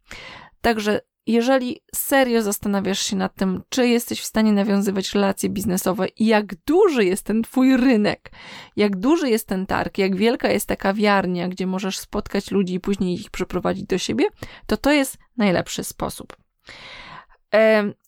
Także 0.60 1.00
jeżeli 1.32 1.80
serio 1.94 2.42
zastanawiasz 2.42 3.00
się 3.00 3.16
nad 3.16 3.34
tym, 3.34 3.62
czy 3.68 3.88
jesteś 3.88 4.20
w 4.20 4.24
stanie 4.24 4.52
nawiązywać 4.52 5.14
relacje 5.14 5.48
biznesowe 5.50 6.08
i 6.08 6.26
jak 6.26 6.54
duży 6.54 7.04
jest 7.04 7.22
ten 7.22 7.42
twój 7.42 7.76
rynek, 7.76 8.30
jak 8.76 8.96
duży 8.96 9.30
jest 9.30 9.46
ten 9.46 9.66
targ, 9.66 9.98
jak 9.98 10.16
wielka 10.16 10.48
jest 10.48 10.66
ta 10.66 10.76
kawiarnia, 10.76 11.48
gdzie 11.48 11.66
możesz 11.66 11.98
spotkać 11.98 12.50
ludzi 12.50 12.74
i 12.74 12.80
później 12.80 13.14
ich 13.14 13.30
przyprowadzić 13.30 13.84
do 13.84 13.98
siebie, 13.98 14.24
to 14.66 14.76
to 14.76 14.92
jest 14.92 15.18
najlepszy 15.36 15.84
sposób. 15.84 16.36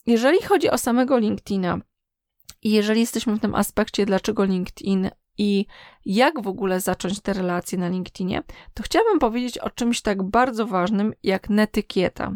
Jeżeli 0.05 0.41
chodzi 0.41 0.69
o 0.69 0.77
samego 0.77 1.17
LinkedIna, 1.17 1.79
i 2.61 2.71
jeżeli 2.71 2.99
jesteśmy 2.99 3.35
w 3.35 3.39
tym 3.39 3.55
aspekcie, 3.55 4.05
dlaczego 4.05 4.43
LinkedIn 4.45 5.09
i 5.37 5.65
jak 6.05 6.41
w 6.41 6.47
ogóle 6.47 6.79
zacząć 6.79 7.21
te 7.21 7.33
relacje 7.33 7.77
na 7.77 7.87
LinkedInie, 7.87 8.43
to 8.73 8.83
chciałabym 8.83 9.19
powiedzieć 9.19 9.57
o 9.57 9.69
czymś 9.69 10.01
tak 10.01 10.23
bardzo 10.23 10.67
ważnym 10.67 11.13
jak 11.23 11.49
netykieta, 11.49 12.31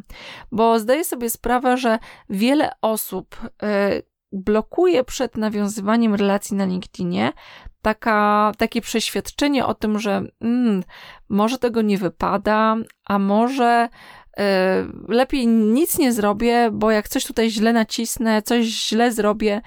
bo 0.52 0.80
zdaję 0.80 1.04
sobie 1.04 1.30
sprawę, 1.30 1.78
że 1.78 2.00
wiele 2.30 2.72
osób 2.82 3.38
e, 3.64 4.02
blokuje 4.32 5.04
przed 5.04 5.38
nawiązywaniem 5.38 6.16
relacji 6.16 6.58
na 6.58 6.66
LinkedInie 6.66 7.34
taka, 7.82 8.52
takie 8.58 8.82
przeświadczenie 8.82 9.66
o 9.66 9.74
tym, 9.74 10.00
że 10.00 10.22
mm, 10.42 10.84
może 11.30 11.58
tego 11.58 11.82
nie 11.82 11.98
wypada, 11.98 12.76
a 13.06 13.20
może 13.20 13.90
e, 14.38 14.86
lepiej 15.08 15.48
nic 15.48 15.98
nie 15.98 16.14
zrobię, 16.14 16.70
bo 16.74 16.92
jak 16.92 17.08
coś 17.08 17.26
tutaj 17.26 17.50
źle 17.50 17.74
nacisnę, 17.74 18.42
coś 18.42 18.66
źle 18.66 19.12
zrobię, 19.12 19.62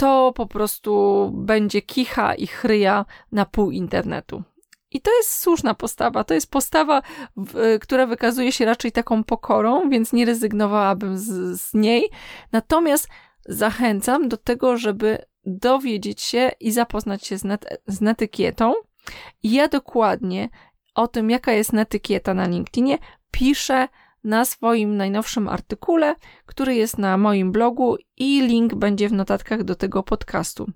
to 0.00 0.32
po 0.32 0.46
prostu 0.46 1.30
będzie 1.34 1.82
kicha 1.82 2.34
i 2.34 2.46
chryja 2.46 3.04
na 3.32 3.46
pół 3.46 3.70
internetu. 3.70 4.42
I 4.90 5.00
to 5.00 5.16
jest 5.16 5.40
słuszna 5.40 5.74
postawa. 5.74 6.24
To 6.24 6.34
jest 6.34 6.50
postawa, 6.50 7.02
która 7.80 8.06
wykazuje 8.06 8.52
się 8.52 8.64
raczej 8.64 8.92
taką 8.92 9.24
pokorą, 9.24 9.90
więc 9.90 10.12
nie 10.12 10.24
rezygnowałabym 10.24 11.18
z, 11.18 11.60
z 11.60 11.74
niej. 11.74 12.10
Natomiast 12.52 13.08
zachęcam 13.48 14.28
do 14.28 14.36
tego, 14.36 14.76
żeby 14.76 15.24
dowiedzieć 15.46 16.22
się 16.22 16.50
i 16.60 16.72
zapoznać 16.72 17.26
się 17.26 17.38
z, 17.38 17.44
net, 17.44 17.82
z 17.86 18.00
netykietą. 18.00 18.74
I 19.42 19.52
ja 19.52 19.68
dokładnie 19.68 20.48
o 20.94 21.08
tym, 21.08 21.30
jaka 21.30 21.52
jest 21.52 21.72
netykieta 21.72 22.34
na 22.34 22.46
LinkedInie, 22.46 22.98
piszę 23.30 23.88
na 24.24 24.44
swoim 24.44 24.96
najnowszym 24.96 25.48
artykule, 25.48 26.14
który 26.46 26.74
jest 26.74 26.98
na 26.98 27.16
moim 27.16 27.52
blogu 27.52 27.96
i 28.16 28.40
link 28.40 28.74
będzie 28.74 29.08
w 29.08 29.12
notatkach 29.12 29.64
do 29.64 29.74
tego 29.74 30.02
podcastu. 30.02 30.66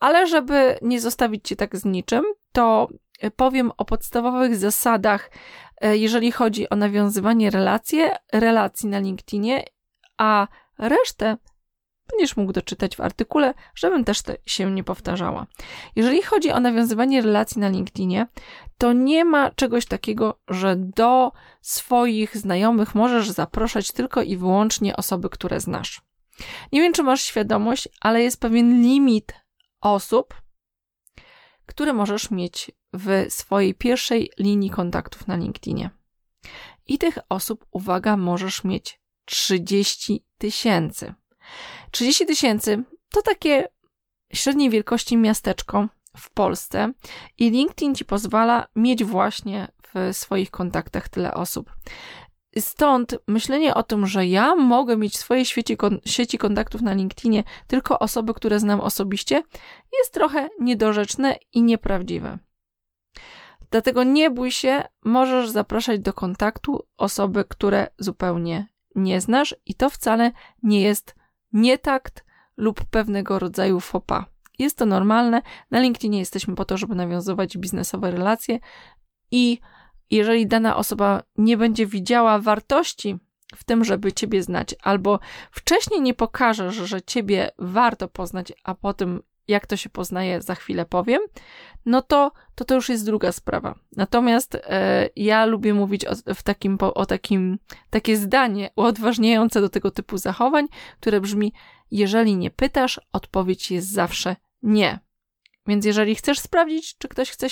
Ale 0.00 0.26
żeby 0.26 0.78
nie 0.82 1.00
zostawić 1.00 1.48
Cię 1.48 1.56
tak 1.56 1.76
z 1.76 1.84
niczym, 1.84 2.24
to 2.52 2.88
e, 3.20 3.30
powiem 3.30 3.72
o 3.78 3.84
podstawowych 3.84 4.56
zasadach, 4.56 5.30
e, 5.80 5.96
jeżeli 5.96 6.32
chodzi 6.32 6.70
o 6.70 6.76
nawiązywanie 6.76 7.50
relacji, 7.50 8.00
relacji 8.32 8.88
na 8.88 8.98
LinkedInie, 8.98 9.64
a 10.18 10.46
resztę 10.78 11.36
będziesz 12.12 12.36
mógł 12.36 12.52
doczytać 12.52 12.96
w 12.96 13.00
artykule, 13.00 13.54
żebym 13.74 14.04
też 14.04 14.18
się 14.46 14.70
nie 14.70 14.84
powtarzała. 14.84 15.46
Jeżeli 15.96 16.22
chodzi 16.22 16.50
o 16.50 16.60
nawiązywanie 16.60 17.22
relacji 17.22 17.60
na 17.60 17.68
LinkedInie, 17.68 18.26
to 18.78 18.92
nie 18.92 19.24
ma 19.24 19.50
czegoś 19.50 19.86
takiego, 19.86 20.40
że 20.48 20.76
do 20.76 21.32
swoich 21.60 22.36
znajomych 22.36 22.94
możesz 22.94 23.30
zapraszać 23.30 23.92
tylko 23.92 24.22
i 24.22 24.36
wyłącznie 24.36 24.96
osoby, 24.96 25.28
które 25.28 25.60
znasz. 25.60 26.02
Nie 26.72 26.80
wiem, 26.80 26.92
czy 26.92 27.02
masz 27.02 27.22
świadomość, 27.22 27.88
ale 28.00 28.22
jest 28.22 28.40
pewien 28.40 28.82
limit 28.82 29.32
osób, 29.80 30.34
które 31.66 31.92
możesz 31.92 32.30
mieć 32.30 32.70
w 32.92 33.26
swojej 33.28 33.74
pierwszej 33.74 34.30
linii 34.38 34.70
kontaktów 34.70 35.26
na 35.26 35.36
LinkedInie. 35.36 35.90
I 36.86 36.98
tych 36.98 37.18
osób, 37.28 37.66
uwaga, 37.70 38.16
możesz 38.16 38.64
mieć 38.64 39.00
30 39.24 40.24
tysięcy. 40.38 41.14
30 41.90 42.26
tysięcy 42.26 42.84
to 43.10 43.22
takie 43.22 43.68
średniej 44.32 44.70
wielkości 44.70 45.16
miasteczko 45.16 45.88
w 46.16 46.30
Polsce 46.30 46.92
i 47.38 47.50
LinkedIn 47.50 47.94
ci 47.94 48.04
pozwala 48.04 48.66
mieć 48.76 49.04
właśnie 49.04 49.68
w 49.94 50.16
swoich 50.16 50.50
kontaktach 50.50 51.08
tyle 51.08 51.34
osób. 51.34 51.72
Stąd 52.58 53.18
myślenie 53.28 53.74
o 53.74 53.82
tym, 53.82 54.06
że 54.06 54.26
ja 54.26 54.54
mogę 54.54 54.96
mieć 54.96 55.14
w 55.14 55.18
swojej 55.18 55.44
sieci, 55.44 55.76
sieci 56.04 56.38
kontaktów 56.38 56.82
na 56.82 56.92
LinkedInie 56.92 57.44
tylko 57.66 57.98
osoby, 57.98 58.34
które 58.34 58.60
znam 58.60 58.80
osobiście, 58.80 59.42
jest 59.98 60.14
trochę 60.14 60.48
niedorzeczne 60.60 61.36
i 61.52 61.62
nieprawdziwe. 61.62 62.38
Dlatego 63.70 64.04
nie 64.04 64.30
bój 64.30 64.50
się, 64.50 64.82
możesz 65.04 65.50
zapraszać 65.50 66.00
do 66.00 66.12
kontaktu 66.12 66.86
osoby, 66.96 67.44
które 67.48 67.88
zupełnie 67.98 68.66
nie 68.94 69.20
znasz, 69.20 69.54
i 69.66 69.74
to 69.74 69.90
wcale 69.90 70.32
nie 70.62 70.82
jest 70.82 71.14
nietakt 71.52 72.24
lub 72.56 72.84
pewnego 72.84 73.38
rodzaju 73.38 73.80
fopa. 73.80 74.26
Jest 74.58 74.78
to 74.78 74.86
normalne. 74.86 75.42
Na 75.70 75.80
LinkedInie 75.80 76.18
jesteśmy 76.18 76.54
po 76.54 76.64
to, 76.64 76.76
żeby 76.76 76.94
nawiązywać 76.94 77.58
biznesowe 77.58 78.10
relacje 78.10 78.58
i 79.30 79.58
jeżeli 80.10 80.46
dana 80.46 80.76
osoba 80.76 81.22
nie 81.36 81.56
będzie 81.56 81.86
widziała 81.86 82.38
wartości 82.38 83.18
w 83.56 83.64
tym, 83.64 83.84
żeby 83.84 84.12
Ciebie 84.12 84.42
znać, 84.42 84.74
albo 84.82 85.20
wcześniej 85.50 86.00
nie 86.00 86.14
pokażesz, 86.14 86.74
że 86.74 87.02
Ciebie 87.02 87.50
warto 87.58 88.08
poznać, 88.08 88.52
a 88.64 88.74
potem 88.74 89.22
jak 89.48 89.66
to 89.66 89.76
się 89.76 89.88
poznaje, 89.90 90.42
za 90.42 90.54
chwilę 90.54 90.86
powiem, 90.86 91.20
no 91.86 92.02
to 92.02 92.32
to, 92.54 92.64
to 92.64 92.74
już 92.74 92.88
jest 92.88 93.06
druga 93.06 93.32
sprawa. 93.32 93.78
Natomiast 93.96 94.54
e, 94.54 95.08
ja 95.16 95.46
lubię 95.46 95.74
mówić 95.74 96.04
o, 96.04 96.34
w 96.34 96.42
takim, 96.42 96.78
o 96.80 97.06
takim, 97.06 97.58
takie 97.90 98.16
zdanie 98.16 98.70
uodważniające 98.76 99.60
do 99.60 99.68
tego 99.68 99.90
typu 99.90 100.18
zachowań, 100.18 100.66
które 101.00 101.20
brzmi, 101.20 101.52
jeżeli 101.90 102.36
nie 102.36 102.50
pytasz, 102.50 103.00
odpowiedź 103.12 103.70
jest 103.70 103.90
zawsze 103.90 104.36
nie. 104.62 104.98
Więc 105.66 105.84
jeżeli 105.84 106.14
chcesz 106.14 106.38
sprawdzić, 106.38 106.98
czy 106.98 107.08
ktoś 107.08 107.30
chce, 107.30 107.46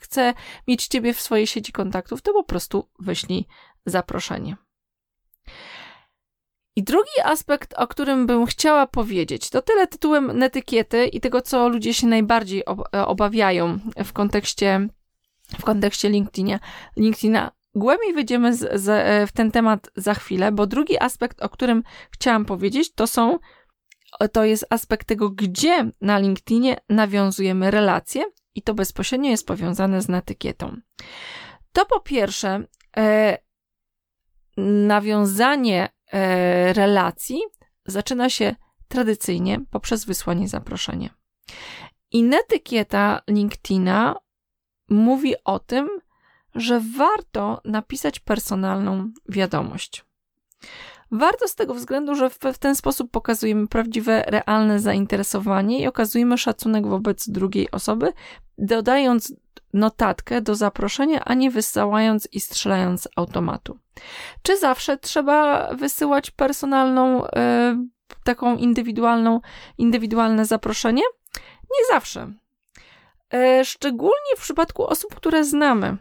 chce 0.00 0.34
mieć 0.68 0.86
ciebie 0.86 1.14
w 1.14 1.20
swojej 1.20 1.46
sieci 1.46 1.72
kontaktów, 1.72 2.22
to 2.22 2.32
po 2.32 2.44
prostu 2.44 2.88
wyślij 2.98 3.46
zaproszenie. 3.86 4.56
I 6.76 6.82
drugi 6.82 7.20
aspekt, 7.24 7.74
o 7.76 7.86
którym 7.86 8.26
bym 8.26 8.46
chciała 8.46 8.86
powiedzieć, 8.86 9.50
to 9.50 9.62
tyle 9.62 9.86
tytułem 9.86 10.38
netykiety 10.38 11.06
i 11.06 11.20
tego, 11.20 11.42
co 11.42 11.68
ludzie 11.68 11.94
się 11.94 12.06
najbardziej 12.06 12.62
e, 12.94 13.06
obawiają 13.06 13.78
w 14.04 14.12
kontekście, 14.12 14.88
w 15.58 15.64
kontekście 15.64 16.08
LinkedIna. 16.08 16.60
LinkedIna. 16.96 17.50
Głębiej 17.74 18.12
wyjdziemy 18.12 18.56
z, 18.56 18.80
z, 18.80 19.28
w 19.30 19.32
ten 19.32 19.50
temat 19.50 19.90
za 19.96 20.14
chwilę, 20.14 20.52
bo 20.52 20.66
drugi 20.66 20.98
aspekt, 20.98 21.42
o 21.42 21.48
którym 21.48 21.82
chciałam 22.10 22.44
powiedzieć, 22.44 22.92
to 22.92 23.06
są 23.06 23.38
to 24.32 24.44
jest 24.44 24.66
aspekt 24.70 25.08
tego, 25.08 25.30
gdzie 25.30 25.90
na 26.00 26.18
LinkedInie 26.18 26.76
nawiązujemy 26.88 27.70
relacje 27.70 28.24
i 28.54 28.62
to 28.62 28.74
bezpośrednio 28.74 29.30
jest 29.30 29.46
powiązane 29.46 30.02
z 30.02 30.10
etykietą. 30.10 30.76
To 31.72 31.86
po 31.86 32.00
pierwsze, 32.00 32.64
e, 32.96 33.38
nawiązanie 34.56 35.88
e, 35.88 35.93
relacji 36.72 37.40
zaczyna 37.86 38.30
się 38.30 38.54
tradycyjnie 38.88 39.60
poprzez 39.70 40.04
wysłanie 40.04 40.48
zaproszenia. 40.48 41.10
I 42.10 42.22
netykieta 42.22 43.20
LinkedIna 43.28 44.16
mówi 44.88 45.34
o 45.44 45.58
tym, 45.58 45.88
że 46.54 46.80
warto 46.96 47.60
napisać 47.64 48.20
personalną 48.20 49.12
wiadomość. 49.28 50.04
Warto 51.10 51.48
z 51.48 51.54
tego 51.54 51.74
względu, 51.74 52.14
że 52.14 52.30
w, 52.30 52.58
ten 52.58 52.74
sposób 52.74 53.10
pokazujemy 53.10 53.66
prawdziwe, 53.68 54.24
realne 54.26 54.80
zainteresowanie 54.80 55.80
i 55.80 55.86
okazujemy 55.86 56.38
szacunek 56.38 56.86
wobec 56.86 57.28
drugiej 57.28 57.70
osoby, 57.70 58.12
dodając 58.58 59.34
notatkę 59.72 60.40
do 60.40 60.54
zaproszenia, 60.54 61.24
a 61.24 61.34
nie 61.34 61.50
wysyłając 61.50 62.28
i 62.32 62.40
strzelając 62.40 63.08
automatu. 63.16 63.78
Czy 64.42 64.58
zawsze 64.58 64.96
trzeba 64.96 65.68
wysyłać 65.74 66.30
personalną, 66.30 67.26
e, 67.26 67.86
taką 68.24 68.56
indywidualną, 68.56 69.40
indywidualne 69.78 70.44
zaproszenie? 70.44 71.02
Nie 71.70 71.86
zawsze. 71.88 72.32
E, 73.34 73.64
szczególnie 73.64 74.36
w 74.36 74.40
przypadku 74.40 74.86
osób, 74.86 75.14
które 75.14 75.44
znamy, 75.44 75.96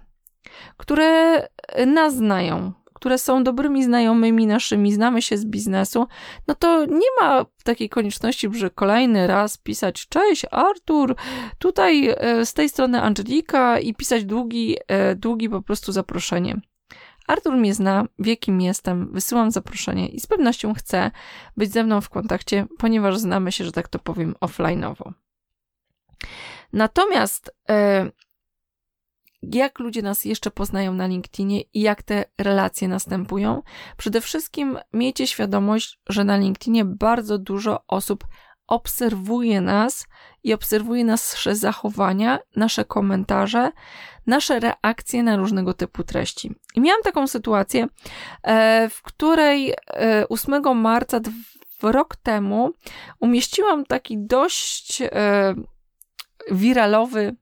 które 0.77 1.47
nas 1.87 2.15
znają, 2.15 2.73
które 3.03 3.17
są 3.17 3.43
dobrymi 3.43 3.83
znajomymi 3.83 4.47
naszymi, 4.47 4.93
znamy 4.93 5.21
się 5.21 5.37
z 5.37 5.45
biznesu, 5.45 6.07
no 6.47 6.55
to 6.55 6.85
nie 6.85 7.07
ma 7.21 7.45
takiej 7.63 7.89
konieczności, 7.89 8.49
że 8.53 8.69
kolejny 8.69 9.27
raz 9.27 9.57
pisać 9.57 10.07
cześć 10.07 10.45
Artur, 10.51 11.15
tutaj 11.57 12.09
e, 12.17 12.45
z 12.45 12.53
tej 12.53 12.69
strony 12.69 13.01
Angelika 13.01 13.79
i 13.79 13.93
pisać 13.93 14.25
długi, 14.25 14.77
e, 14.87 15.15
długi 15.15 15.49
po 15.49 15.61
prostu 15.61 15.91
zaproszenie. 15.91 16.61
Artur 17.27 17.55
mnie 17.55 17.73
zna, 17.73 18.05
wie 18.19 18.37
kim 18.37 18.61
jestem, 18.61 19.13
wysyłam 19.13 19.51
zaproszenie 19.51 20.07
i 20.07 20.19
z 20.19 20.27
pewnością 20.27 20.73
chce 20.73 21.11
być 21.57 21.71
ze 21.71 21.83
mną 21.83 22.01
w 22.01 22.09
kontakcie, 22.09 22.65
ponieważ 22.77 23.17
znamy 23.17 23.51
się, 23.51 23.65
że 23.65 23.71
tak 23.71 23.87
to 23.87 23.99
powiem, 23.99 24.35
offline'owo. 24.41 25.11
Natomiast 26.73 27.51
e, 27.69 28.11
jak 29.51 29.79
ludzie 29.79 30.01
nas 30.01 30.25
jeszcze 30.25 30.51
poznają 30.51 30.93
na 30.93 31.07
LinkedInie 31.07 31.61
i 31.61 31.81
jak 31.81 32.03
te 32.03 32.25
relacje 32.37 32.87
następują. 32.87 33.61
Przede 33.97 34.21
wszystkim 34.21 34.79
miejcie 34.93 35.27
świadomość, 35.27 35.99
że 36.09 36.23
na 36.23 36.37
LinkedInie 36.37 36.85
bardzo 36.85 37.37
dużo 37.37 37.83
osób 37.87 38.23
obserwuje 38.67 39.61
nas 39.61 40.07
i 40.43 40.53
obserwuje 40.53 41.05
nasze 41.05 41.55
zachowania, 41.55 42.39
nasze 42.55 42.85
komentarze, 42.85 43.71
nasze 44.27 44.59
reakcje 44.59 45.23
na 45.23 45.35
różnego 45.35 45.73
typu 45.73 46.03
treści. 46.03 46.55
I 46.75 46.81
miałam 46.81 47.01
taką 47.01 47.27
sytuację, 47.27 47.87
e, 48.43 48.89
w 48.89 49.01
której 49.01 49.73
8 50.29 50.53
e, 50.53 50.73
marca 50.73 51.19
rok 51.81 52.15
temu 52.15 52.71
umieściłam 53.19 53.85
taki 53.85 54.17
dość 54.19 55.01
e, 55.01 55.53
wiralowy 56.51 57.35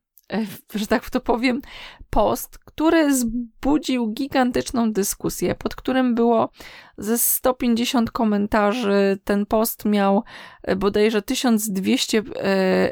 że 0.74 0.88
tak 0.88 1.10
to 1.10 1.20
powiem, 1.20 1.62
post, 2.10 2.58
który 2.58 3.16
zbudził 3.16 4.08
gigantyczną 4.08 4.94
dyskusję, 4.94 5.56
pod 5.56 5.76
którym 5.76 6.16
było 6.16 6.50
ze 6.98 7.18
150 7.18 8.12
komentarzy. 8.12 9.20
Ten 9.24 9.46
post 9.46 9.86
miał 9.86 10.24
e, 10.64 10.76
bodajże 10.76 11.22
1200 11.22 12.18
e, 12.18 12.24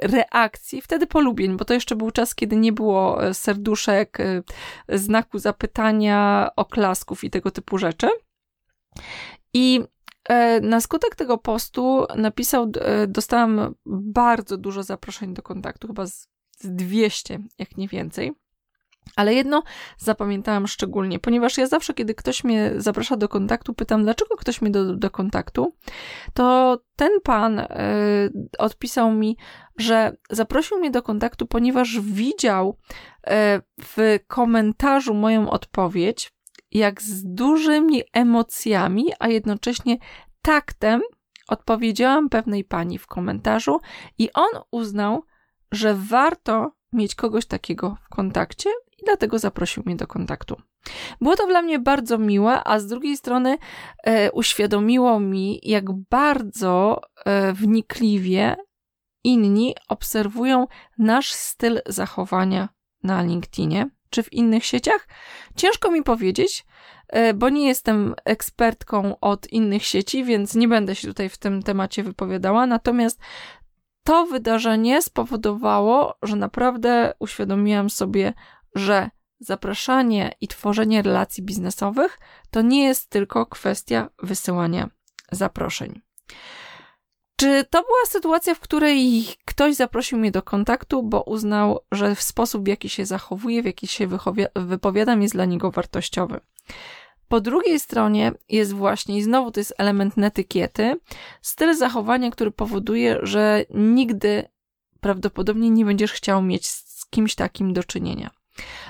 reakcji, 0.07 0.81
wtedy 0.81 1.07
polubień, 1.07 1.57
bo 1.57 1.65
to 1.65 1.73
jeszcze 1.73 1.95
był 1.95 2.11
czas, 2.11 2.35
kiedy 2.35 2.55
nie 2.55 2.73
było 2.73 3.33
serduszek, 3.33 4.17
znaku 4.89 5.39
zapytania, 5.39 6.49
oklasków 6.55 7.23
i 7.23 7.29
tego 7.29 7.51
typu 7.51 7.77
rzeczy. 7.77 8.07
I 9.53 9.83
na 10.61 10.81
skutek 10.81 11.15
tego 11.15 11.37
postu 11.37 12.05
napisał, 12.15 12.71
dostałam 13.07 13.75
bardzo 13.85 14.57
dużo 14.57 14.83
zaproszeń 14.83 15.33
do 15.33 15.41
kontaktu, 15.41 15.87
chyba 15.87 16.05
z 16.07 16.27
200, 16.63 17.39
jak 17.59 17.77
nie 17.77 17.87
więcej. 17.87 18.33
Ale 19.15 19.33
jedno 19.33 19.63
zapamiętałam 19.97 20.67
szczególnie, 20.67 21.19
ponieważ 21.19 21.57
ja 21.57 21.67
zawsze, 21.67 21.93
kiedy 21.93 22.15
ktoś 22.15 22.43
mnie 22.43 22.71
zaprasza 22.77 23.17
do 23.17 23.29
kontaktu, 23.29 23.73
pytam, 23.73 24.03
dlaczego 24.03 24.35
ktoś 24.35 24.61
mnie 24.61 24.71
do, 24.71 24.95
do 24.95 25.09
kontaktu, 25.09 25.73
to 26.33 26.77
ten 26.95 27.11
pan 27.23 27.59
y, 27.59 27.67
odpisał 28.57 29.11
mi, 29.11 29.37
że 29.77 30.17
zaprosił 30.29 30.77
mnie 30.77 30.91
do 30.91 31.01
kontaktu, 31.01 31.47
ponieważ 31.47 31.99
widział 31.99 32.77
y, 32.77 33.31
w 33.81 34.19
komentarzu 34.27 35.13
moją 35.13 35.49
odpowiedź, 35.49 36.31
jak 36.71 37.01
z 37.01 37.33
dużymi 37.33 38.03
emocjami, 38.13 39.05
a 39.19 39.27
jednocześnie 39.27 39.97
taktem 40.41 41.01
odpowiedziałam 41.47 42.29
pewnej 42.29 42.63
pani 42.63 42.97
w 42.97 43.07
komentarzu 43.07 43.79
i 44.17 44.29
on 44.33 44.61
uznał, 44.71 45.23
że 45.71 45.95
warto 45.95 46.71
mieć 46.93 47.15
kogoś 47.15 47.45
takiego 47.45 47.97
w 48.05 48.09
kontakcie 48.09 48.69
i 48.69 49.05
dlatego 49.05 49.39
zaprosił 49.39 49.83
mnie 49.85 49.95
do 49.95 50.07
kontaktu. 50.07 50.55
Było 51.21 51.35
to 51.35 51.47
dla 51.47 51.61
mnie 51.61 51.79
bardzo 51.79 52.17
miłe, 52.17 52.63
a 52.63 52.79
z 52.79 52.87
drugiej 52.87 53.17
strony 53.17 53.57
e, 54.03 54.31
uświadomiło 54.31 55.19
mi, 55.19 55.59
jak 55.63 55.91
bardzo 55.91 57.01
e, 57.25 57.53
wnikliwie 57.53 58.55
inni 59.23 59.75
obserwują 59.87 60.67
nasz 60.97 61.31
styl 61.31 61.81
zachowania 61.85 62.69
na 63.03 63.23
LinkedInie 63.23 63.89
czy 64.09 64.23
w 64.23 64.33
innych 64.33 64.65
sieciach. 64.65 65.07
Ciężko 65.55 65.91
mi 65.91 66.03
powiedzieć, 66.03 66.65
e, 67.07 67.33
bo 67.33 67.49
nie 67.49 67.67
jestem 67.67 68.15
ekspertką 68.25 69.19
od 69.19 69.47
innych 69.47 69.85
sieci, 69.85 70.23
więc 70.23 70.55
nie 70.55 70.67
będę 70.67 70.95
się 70.95 71.07
tutaj 71.07 71.29
w 71.29 71.37
tym 71.37 71.63
temacie 71.63 72.03
wypowiadała. 72.03 72.65
Natomiast 72.65 73.19
to 74.03 74.25
wydarzenie 74.25 75.01
spowodowało, 75.01 76.15
że 76.23 76.35
naprawdę 76.35 77.13
uświadomiłam 77.19 77.89
sobie, 77.89 78.33
że 78.75 79.09
zapraszanie 79.39 80.31
i 80.41 80.47
tworzenie 80.47 81.01
relacji 81.01 81.43
biznesowych 81.43 82.19
to 82.51 82.61
nie 82.61 82.83
jest 82.83 83.09
tylko 83.09 83.45
kwestia 83.45 84.09
wysyłania 84.23 84.89
zaproszeń. 85.31 86.01
Czy 87.35 87.65
to 87.69 87.81
była 87.81 88.05
sytuacja, 88.05 88.55
w 88.55 88.59
której 88.59 89.25
ktoś 89.45 89.75
zaprosił 89.75 90.17
mnie 90.17 90.31
do 90.31 90.41
kontaktu, 90.41 91.03
bo 91.03 91.23
uznał, 91.23 91.79
że 91.91 92.15
w 92.15 92.21
sposób, 92.21 92.63
w 92.63 92.67
jaki 92.67 92.89
się 92.89 93.05
zachowuje, 93.05 93.61
w 93.61 93.65
jaki 93.65 93.87
się 93.87 94.07
wypowiadam, 94.55 95.21
jest 95.21 95.33
dla 95.33 95.45
niego 95.45 95.71
wartościowy? 95.71 96.39
Po 97.29 97.41
drugiej 97.41 97.79
stronie 97.79 98.31
jest 98.49 98.73
właśnie, 98.73 99.17
i 99.17 99.21
znowu 99.23 99.51
to 99.51 99.59
jest 99.59 99.73
element 99.77 100.17
netykiety, 100.17 100.99
styl 101.41 101.75
zachowania, 101.75 102.31
który 102.31 102.51
powoduje, 102.51 103.19
że 103.23 103.65
nigdy 103.69 104.43
prawdopodobnie 104.99 105.69
nie 105.69 105.85
będziesz 105.85 106.11
chciał 106.11 106.41
mieć 106.41 106.67
z 106.67 107.05
kimś 107.09 107.35
takim 107.35 107.73
do 107.73 107.83
czynienia. 107.83 108.29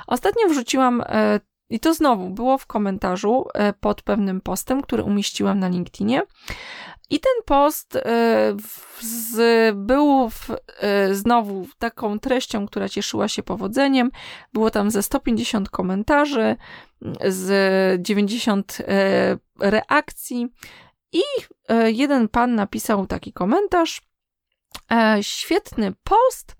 Ostatnio 0.08 0.48
wrzuciłam, 0.50 1.04
e, 1.06 1.40
i 1.70 1.80
to 1.80 1.94
znowu 1.94 2.30
było 2.30 2.58
w 2.58 2.66
komentarzu 2.66 3.46
e, 3.54 3.74
pod 3.74 4.02
pewnym 4.02 4.42
postem, 4.42 4.82
który 4.82 5.04
umieściłam 5.04 5.60
na 5.60 5.68
LinkedInie, 5.68 6.22
i 7.10 7.20
ten 7.20 7.44
post 7.46 7.96
y, 7.96 8.00
z, 9.02 9.76
był 9.76 10.30
w, 10.30 10.50
y, 10.50 11.16
znowu 11.16 11.68
taką 11.80 12.20
treścią, 12.20 12.68
która 12.68 12.90
cieszyła 12.90 13.28
się 13.28 13.44
powodzeniem. 13.44 14.12
Było 14.54 14.72
tam 14.72 14.92
ze 14.92 15.04
150 15.04 15.70
komentarzy, 15.70 16.56
z 17.28 18.02
90 18.02 18.80
y, 18.80 18.86
reakcji 19.60 20.48
i 21.12 21.22
jeden 21.86 22.28
pan 22.28 22.56
napisał 22.56 23.08
taki 23.08 23.34
komentarz. 23.34 24.02
E, 24.92 25.18
świetny 25.22 25.94
post 26.04 26.56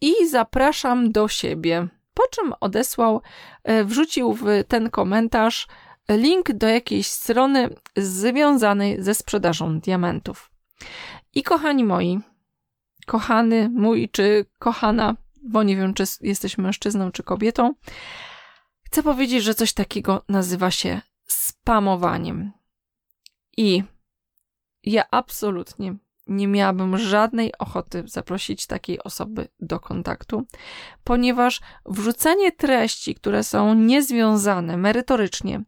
i 0.00 0.28
zapraszam 0.28 1.12
do 1.12 1.28
siebie. 1.28 1.88
Po 2.14 2.22
czym 2.30 2.54
odesłał, 2.60 3.22
wrzucił 3.84 4.32
w 4.32 4.44
ten 4.68 4.90
komentarz 4.90 5.66
link 6.08 6.52
do 6.52 6.68
jakiejś 6.68 7.06
strony 7.06 7.70
związanej 7.96 9.02
ze 9.02 9.14
sprzedażą 9.14 9.80
diamentów. 9.80 10.50
I 11.34 11.42
kochani 11.42 11.84
moi, 11.84 12.20
kochany 13.06 13.68
mój 13.68 14.08
czy 14.08 14.46
kochana, 14.58 15.16
bo 15.42 15.62
nie 15.62 15.76
wiem, 15.76 15.94
czy 15.94 16.04
jesteś 16.20 16.58
mężczyzną 16.58 17.12
czy 17.12 17.22
kobietą, 17.22 17.74
chcę 18.82 19.02
powiedzieć, 19.02 19.44
że 19.44 19.54
coś 19.54 19.72
takiego 19.72 20.24
nazywa 20.28 20.70
się 20.70 21.00
spamowaniem. 21.26 22.52
I 23.56 23.82
ja 24.82 25.04
absolutnie 25.10 25.94
nie 26.26 26.48
miałabym 26.48 26.98
żadnej 26.98 27.58
ochoty 27.58 28.02
zaprosić 28.06 28.66
takiej 28.66 29.02
osoby 29.02 29.48
do 29.60 29.80
kontaktu, 29.80 30.46
ponieważ 31.04 31.60
wrzucenie 31.86 32.52
treści, 32.52 33.14
które 33.14 33.44
są 33.44 33.74
niezwiązane 33.74 34.76
merytorycznie 34.76 35.64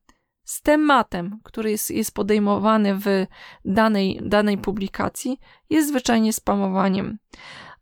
z 0.46 0.62
tematem, 0.62 1.40
który 1.44 1.70
jest, 1.70 1.90
jest 1.90 2.14
podejmowany 2.14 2.94
w 2.94 3.26
danej, 3.64 4.20
danej 4.22 4.58
publikacji, 4.58 5.40
jest 5.70 5.88
zwyczajnie 5.88 6.32
spamowaniem. 6.32 7.18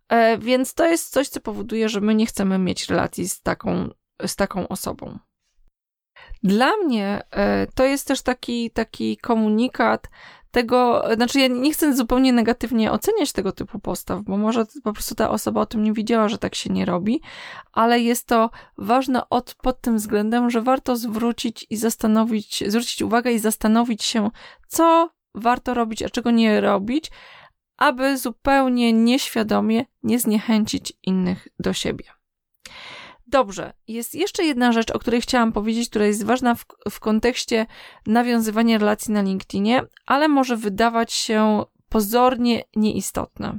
E, 0.09 0.39
więc 0.39 0.75
to 0.75 0.87
jest 0.87 1.11
coś, 1.11 1.29
co 1.29 1.41
powoduje, 1.41 1.89
że 1.89 2.01
my 2.01 2.15
nie 2.15 2.27
chcemy 2.27 2.59
mieć 2.59 2.89
relacji 2.89 3.29
z 3.29 3.43
taką, 3.43 3.89
z 4.27 4.37
taką 4.37 4.69
osobą. 4.69 5.19
Dla 6.43 6.77
mnie 6.77 7.23
e, 7.31 7.67
to 7.67 7.85
jest 7.85 8.09
też 8.09 8.23
taki, 8.23 8.71
taki 8.71 9.17
komunikat 9.17 10.09
tego, 10.55 11.05
znaczy 11.15 11.41
ja 11.41 11.47
nie 11.47 11.73
chcę 11.73 11.97
zupełnie 11.97 12.33
negatywnie 12.33 12.93
oceniać 12.93 13.33
tego 13.33 13.53
typu 13.53 13.79
postaw, 13.79 14.23
bo 14.23 14.37
może 14.37 14.67
po 14.85 14.93
prostu 14.93 15.15
ta 15.15 15.31
osoba 15.31 15.61
o 15.61 15.67
tym 15.67 15.83
nie 15.83 15.93
wiedziała, 15.93 16.29
że 16.29 16.39
tak 16.39 16.55
się 16.55 16.71
nie 16.71 16.85
robi, 16.85 17.21
ale 17.73 18.01
jest 18.01 18.27
to 18.27 18.51
ważne 18.79 19.29
od, 19.29 19.55
pod 19.55 19.81
tym 19.81 19.97
względem, 19.97 20.51
że 20.51 20.63
warto 20.63 20.97
zwrócić 20.97 21.67
i 21.71 21.77
zastanowić, 21.77 22.65
zwrócić 22.67 23.03
uwagę 23.03 23.33
i 23.33 23.39
zastanowić 23.39 24.03
się, 24.03 24.31
co 24.69 25.11
warto 25.35 25.75
robić, 25.75 26.03
a 26.03 26.09
czego 26.09 26.31
nie 26.31 26.61
robić, 26.61 27.11
aby 27.77 28.19
zupełnie 28.19 28.93
nieświadomie 28.93 29.85
nie 30.03 30.19
zniechęcić 30.19 30.93
innych 31.03 31.49
do 31.59 31.73
siebie. 31.73 32.05
Dobrze, 33.27 33.73
jest 33.89 34.15
jeszcze 34.15 34.45
jedna 34.45 34.73
rzecz, 34.73 34.91
o 34.91 34.99
której 34.99 35.21
chciałam 35.21 35.53
powiedzieć, 35.53 35.89
która 35.89 36.07
jest 36.07 36.25
ważna 36.25 36.55
w, 36.55 36.65
w 36.91 37.01
kontekście 37.01 37.67
nawiązywania 38.07 38.79
relacji 38.79 39.13
na 39.13 39.23
LinkedInie, 39.23 39.83
ale 40.07 40.29
może 40.29 40.57
wydawać 40.57 41.13
się 41.13 41.65
pozornie 41.89 42.65
nieistotna. 42.77 43.59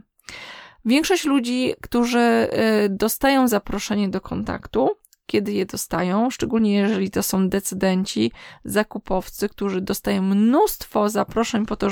Większość 0.85 1.25
ludzi, 1.25 1.73
którzy 1.81 2.19
y, 2.19 2.89
dostają 2.89 3.47
zaproszenie 3.47 4.09
do 4.09 4.21
kontaktu, 4.21 4.89
kiedy 5.25 5.53
je 5.53 5.65
dostają, 5.65 6.29
szczególnie 6.29 6.73
jeżeli 6.73 7.11
to 7.11 7.23
są 7.23 7.49
decydenci, 7.49 8.31
zakupowcy, 8.65 9.49
którzy 9.49 9.81
dostają 9.81 10.21
mnóstwo 10.21 11.09
zaproszeń 11.09 11.65
po 11.65 11.75
to, 11.75 11.87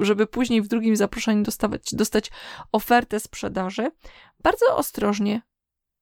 żeby 0.00 0.26
później 0.26 0.62
w 0.62 0.68
drugim 0.68 0.96
zaproszeniu 0.96 1.42
dostawać, 1.42 1.94
dostać 1.94 2.30
ofertę 2.72 3.20
sprzedaży, 3.20 3.90
bardzo 4.42 4.76
ostrożnie 4.76 5.42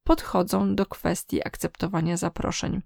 podchodzą 0.09 0.75
do 0.75 0.87
kwestii 0.87 1.47
akceptowania 1.47 2.17
zaproszeń. 2.17 2.83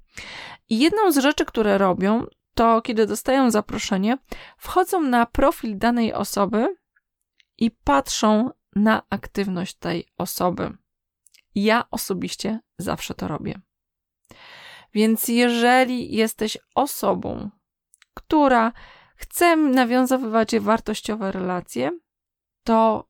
I 0.69 0.79
jedną 0.79 1.13
z 1.13 1.19
rzeczy, 1.19 1.45
które 1.45 1.79
robią, 1.79 2.27
to 2.55 2.83
kiedy 2.83 3.07
dostają 3.07 3.51
zaproszenie, 3.51 4.19
wchodzą 4.59 5.01
na 5.01 5.27
profil 5.27 5.79
danej 5.79 6.13
osoby 6.13 6.77
i 7.59 7.71
patrzą 7.71 8.51
na 8.77 9.03
aktywność 9.11 9.75
tej 9.75 10.07
osoby. 10.19 10.77
Ja 11.55 11.85
osobiście 11.91 12.61
zawsze 12.79 13.15
to 13.15 13.29
robię. 13.29 13.61
Więc 14.95 15.29
jeżeli 15.29 16.15
jesteś 16.15 16.59
osobą, 16.75 17.51
która 18.15 18.73
chce 19.17 19.57
nawiązywać 19.57 20.59
wartościowe 20.59 21.33
relacje, 21.33 21.99
to 22.65 23.09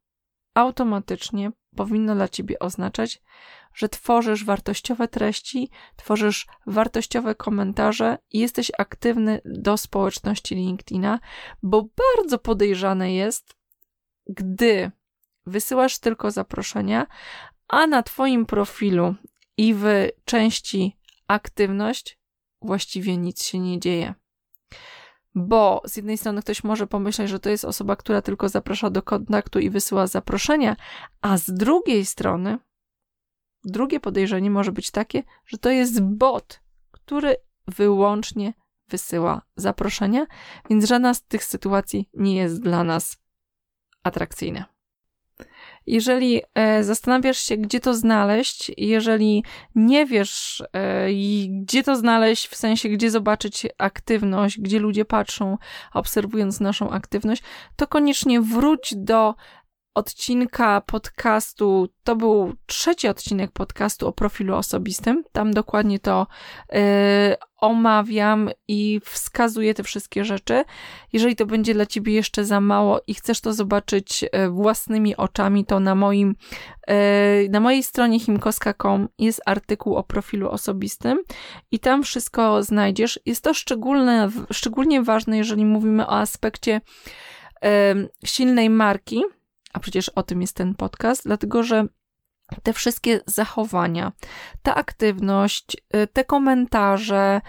automatycznie 0.55 1.51
powinno 1.77 2.15
dla 2.15 2.29
ciebie 2.29 2.59
oznaczać, 2.59 3.23
że 3.75 3.89
tworzysz 3.89 4.45
wartościowe 4.45 5.09
treści, 5.09 5.71
tworzysz 5.97 6.47
wartościowe 6.67 7.35
komentarze 7.35 8.19
i 8.31 8.39
jesteś 8.39 8.73
aktywny 8.79 9.41
do 9.45 9.77
społeczności 9.77 10.55
LinkedIna, 10.55 11.19
bo 11.63 11.83
bardzo 11.83 12.39
podejrzane 12.39 13.15
jest, 13.15 13.55
gdy 14.27 14.91
wysyłasz 15.47 15.99
tylko 15.99 16.31
zaproszenia, 16.31 17.07
a 17.69 17.87
na 17.87 18.03
Twoim 18.03 18.47
profilu 18.47 19.15
i 19.57 19.75
w 19.75 19.85
części 20.25 20.97
aktywność 21.27 22.19
właściwie 22.63 23.17
nic 23.17 23.45
się 23.45 23.59
nie 23.59 23.81
dzieje. 23.81 24.15
Bo 25.35 25.83
z 25.85 25.97
jednej 25.97 26.19
strony 26.19 26.43
ktoś 26.43 26.65
może 26.65 26.87
pomyśleć, 26.87 27.29
że 27.29 27.41
to 27.41 27.51
jest 27.51 27.65
osoba, 27.65 27.97
która 27.97 28.23
tylko 28.23 28.49
zaprasza 28.49 28.91
do 28.91 29.03
kontaktu 29.03 29.59
i 29.59 29.71
wysyła 29.71 30.07
zaproszenia, 30.07 30.77
a 31.21 31.39
z 31.39 31.51
drugiej 31.51 32.05
strony 32.05 32.59
Drugie 33.65 34.01
podejrzenie 34.01 34.51
może 34.51 34.73
być 34.73 34.91
takie, 34.91 35.23
że 35.47 35.59
to 35.59 35.71
jest 35.71 36.03
bot, 36.03 36.61
który 36.91 37.37
wyłącznie 37.69 38.55
wysyła 38.89 39.43
zaproszenia, 39.57 40.27
więc 40.71 40.85
żadna 40.85 41.15
z 41.15 41.23
tych 41.23 41.45
sytuacji 41.45 42.09
nie 42.15 42.37
jest 42.37 42.63
dla 42.63 42.85
nas 42.85 43.19
atrakcyjna. 44.03 44.73
Jeżeli 45.87 46.41
e, 46.55 46.85
zastanawiasz 46.85 47.39
się, 47.39 47.57
gdzie 47.57 47.81
to 47.81 47.95
znaleźć, 47.95 48.73
jeżeli 48.77 49.45
nie 49.75 50.07
wiesz, 50.07 50.63
e, 50.73 51.09
gdzie 51.49 51.83
to 51.83 51.97
znaleźć, 51.97 52.49
w 52.49 52.57
sensie, 52.57 52.89
gdzie 52.89 53.11
zobaczyć 53.11 53.67
aktywność, 53.79 54.61
gdzie 54.61 54.79
ludzie 54.79 55.05
patrzą, 55.05 55.59
obserwując 55.93 56.61
naszą 56.61 56.91
aktywność, 56.91 57.43
to 57.77 57.87
koniecznie 57.87 58.41
wróć 58.41 58.95
do 58.97 59.35
odcinka 59.95 60.81
podcastu, 60.81 61.89
to 62.05 62.17
był 62.17 62.55
trzeci 62.67 63.09
odcinek 63.09 63.51
podcastu 63.51 64.09
o 64.09 64.13
profilu 64.13 64.57
osobistym. 64.57 65.25
Tam 65.33 65.55
dokładnie 65.55 65.99
to 65.99 66.27
yy, 66.73 66.81
omawiam 67.57 68.51
i 68.69 69.01
wskazuję 69.05 69.75
te 69.75 69.83
wszystkie 69.83 70.25
rzeczy. 70.25 70.65
Jeżeli 71.13 71.37
to 71.37 71.47
będzie 71.47 71.75
dla 71.75 71.87
ciebie 71.87 72.13
jeszcze 72.13 72.45
za 72.45 72.61
mało 72.61 73.01
i 73.07 73.15
chcesz 73.15 73.41
to 73.41 73.53
zobaczyć 73.53 74.23
yy, 74.23 74.51
własnymi 74.51 75.17
oczami, 75.17 75.65
to 75.65 75.81
na 75.81 75.95
moim 75.95 76.37
yy, 76.89 76.95
na 77.51 77.61
mojej 77.61 77.83
stronie 77.83 78.21
himkoska.com 78.21 79.09
jest 79.19 79.43
artykuł 79.47 79.97
o 79.97 80.03
profilu 80.03 80.49
osobistym 80.49 81.19
i 81.71 81.79
tam 81.79 82.03
wszystko 82.03 82.63
znajdziesz. 82.63 83.21
Jest 83.27 83.45
to 83.45 83.55
szczególne, 83.55 84.31
szczególnie 84.53 85.03
ważne, 85.03 85.37
jeżeli 85.37 85.65
mówimy 85.65 86.07
o 86.07 86.13
aspekcie 86.13 86.81
silnej 88.25 88.71
marki, 88.71 89.23
a 89.73 89.81
przecież 89.81 90.09
o 90.09 90.23
tym 90.23 90.41
jest 90.41 90.57
ten 90.57 90.75
podcast, 90.75 91.25
dlatego 91.25 91.63
że 91.63 91.87
te 92.63 92.73
wszystkie 92.73 93.21
zachowania, 93.27 94.13
ta 94.63 94.75
aktywność, 94.75 95.77
y, 95.97 96.07
te 96.07 96.25
komentarze, 96.25 97.41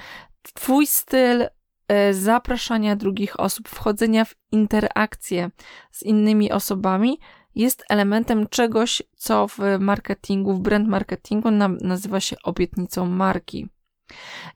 Twój 0.53 0.87
styl 0.87 1.41
y, 1.41 2.13
zapraszania 2.13 2.95
drugich 2.95 3.39
osób, 3.39 3.69
wchodzenia 3.69 4.25
w 4.25 4.35
interakcje 4.51 5.51
z 5.91 6.03
innymi 6.03 6.51
osobami 6.51 7.19
jest 7.55 7.83
elementem 7.89 8.47
czegoś, 8.47 9.01
co 9.15 9.47
w 9.47 9.57
marketingu, 9.79 10.53
w 10.53 10.59
brand 10.59 10.87
marketingu 10.87 11.51
nazywa 11.81 12.19
się 12.19 12.35
obietnicą 12.43 13.05
marki. 13.05 13.69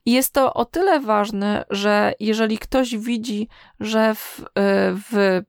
I 0.06 0.12
jest 0.12 0.34
to 0.34 0.53
o 0.53 0.65
tyle 0.65 0.99
ważne, 0.99 1.65
że 1.69 2.13
jeżeli 2.19 2.58
ktoś 2.58 2.97
widzi, 2.97 3.47
że 3.80 4.15
w, 4.15 4.39
y, 4.39 4.43
w 5.12 5.41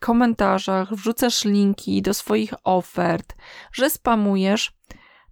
komentarzach 0.00 0.94
wrzucasz 0.94 1.44
linki 1.44 2.02
do 2.02 2.14
swoich 2.14 2.54
ofert, 2.64 3.36
że 3.72 3.90
spamujesz, 3.90 4.72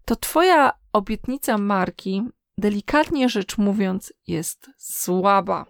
to 0.04 0.16
Twoja 0.16 0.72
obietnica 0.92 1.58
marki, 1.58 2.22
delikatnie 2.58 3.28
rzecz 3.28 3.58
mówiąc, 3.58 4.12
jest 4.26 4.70
słaba. 4.78 5.66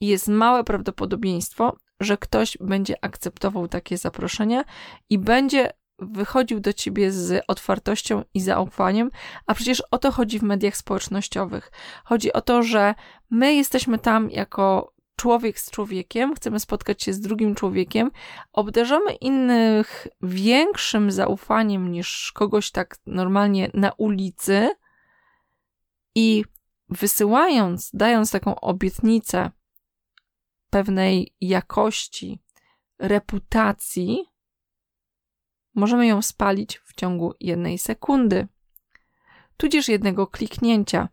I 0.00 0.06
jest 0.06 0.28
małe 0.28 0.64
prawdopodobieństwo, 0.64 1.76
że 2.00 2.16
ktoś 2.16 2.58
będzie 2.60 3.04
akceptował 3.04 3.68
takie 3.68 3.98
zaproszenia 3.98 4.64
i 5.10 5.18
będzie 5.18 5.70
wychodził 5.98 6.60
do 6.60 6.72
ciebie 6.72 7.12
z 7.12 7.44
otwartością 7.48 8.22
i 8.34 8.40
zaufaniem, 8.40 9.10
a 9.46 9.54
przecież 9.54 9.82
o 9.90 9.98
to 9.98 10.12
chodzi 10.12 10.38
w 10.38 10.42
mediach 10.42 10.76
społecznościowych. 10.76 11.72
Chodzi 12.04 12.32
o 12.32 12.40
to, 12.40 12.62
że 12.62 12.94
my 13.30 13.54
jesteśmy 13.54 13.98
tam 13.98 14.30
jako 14.30 14.91
człowiek 15.16 15.58
z 15.58 15.70
człowiekiem, 15.70 16.34
chcemy 16.34 16.60
spotkać 16.60 17.02
się 17.02 17.12
z 17.12 17.20
drugim 17.20 17.54
człowiekiem, 17.54 18.10
obdarzamy 18.52 19.12
innych 19.12 20.06
większym 20.22 21.10
zaufaniem 21.10 21.92
niż 21.92 22.32
kogoś 22.34 22.70
tak 22.70 22.96
normalnie 23.06 23.70
na 23.74 23.92
ulicy 23.92 24.70
i 26.14 26.44
wysyłając, 26.88 27.90
dając 27.94 28.30
taką 28.30 28.60
obietnicę 28.60 29.50
pewnej 30.70 31.34
jakości, 31.40 32.42
reputacji, 32.98 34.24
możemy 35.74 36.06
ją 36.06 36.22
spalić 36.22 36.78
w 36.78 36.94
ciągu 36.94 37.34
jednej 37.40 37.78
sekundy, 37.78 38.48
tudzież 39.56 39.88
jednego 39.88 40.26
kliknięcia. 40.26 41.08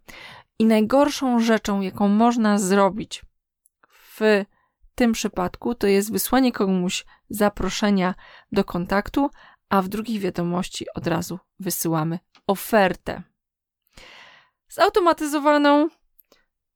I 0.60 0.66
najgorszą 0.66 1.40
rzeczą, 1.40 1.82
jaką 1.82 2.08
można 2.08 2.58
zrobić, 2.58 3.22
w 4.20 4.46
tym 4.96 5.12
przypadku 5.12 5.76
to 5.76 5.88
jest 5.88 6.12
wysłanie 6.12 6.52
komuś 6.52 7.06
zaproszenia 7.30 8.16
do 8.52 8.64
kontaktu, 8.64 9.30
a 9.70 9.82
w 9.82 9.88
drugiej 9.88 10.20
wiadomości 10.20 10.86
od 10.96 11.08
razu 11.08 11.40
wysyłamy 11.60 12.20
ofertę. 12.48 13.24
Zautomatyzowaną 14.70 15.90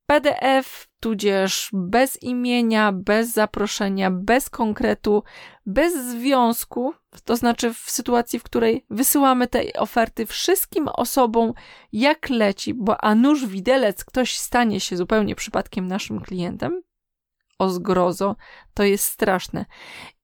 PDF 0.06 0.88
tudzież 1.00 1.70
bez 1.74 2.24
imienia, 2.24 2.92
bez 2.92 3.34
zaproszenia, 3.34 4.12
bez 4.12 4.50
konkretu, 4.50 5.24
bez 5.66 5.94
związku, 5.94 6.94
to 7.24 7.36
znaczy 7.36 7.74
w 7.74 7.78
sytuacji, 7.78 8.40
w 8.40 8.44
której 8.44 8.86
wysyłamy 8.90 9.48
te 9.48 9.74
oferty 9.74 10.26
wszystkim 10.26 10.88
osobom, 10.88 11.54
jak 11.92 12.30
leci, 12.30 12.74
bo 12.74 13.04
a 13.04 13.16
nuż 13.16 13.46
widelec 13.46 14.06
ktoś 14.06 14.38
stanie 14.38 14.80
się 14.80 14.98
zupełnie 14.98 15.36
przypadkiem 15.36 15.88
naszym 15.88 16.22
klientem, 16.22 16.82
o 17.64 17.70
zgrozo, 17.70 18.36
to 18.74 18.84
jest 18.84 19.06
straszne. 19.06 19.66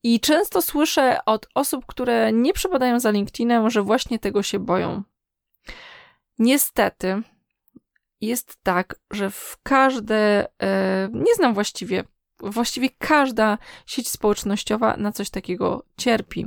I 0.03 0.19
często 0.19 0.61
słyszę 0.61 1.19
od 1.25 1.47
osób, 1.55 1.85
które 1.85 2.33
nie 2.33 2.53
przepadają 2.53 2.99
za 2.99 3.11
LinkedInem, 3.11 3.69
że 3.69 3.81
właśnie 3.81 4.19
tego 4.19 4.43
się 4.43 4.59
boją. 4.59 5.03
Niestety, 6.39 7.23
jest 8.21 8.57
tak, 8.63 8.95
że 9.11 9.29
w 9.29 9.57
każde, 9.63 10.47
e, 10.61 11.09
nie 11.13 11.35
znam 11.35 11.53
właściwie, 11.53 12.03
właściwie 12.39 12.89
każda 12.97 13.57
sieć 13.85 14.09
społecznościowa 14.09 14.97
na 14.97 15.11
coś 15.11 15.29
takiego 15.29 15.83
cierpi, 15.97 16.45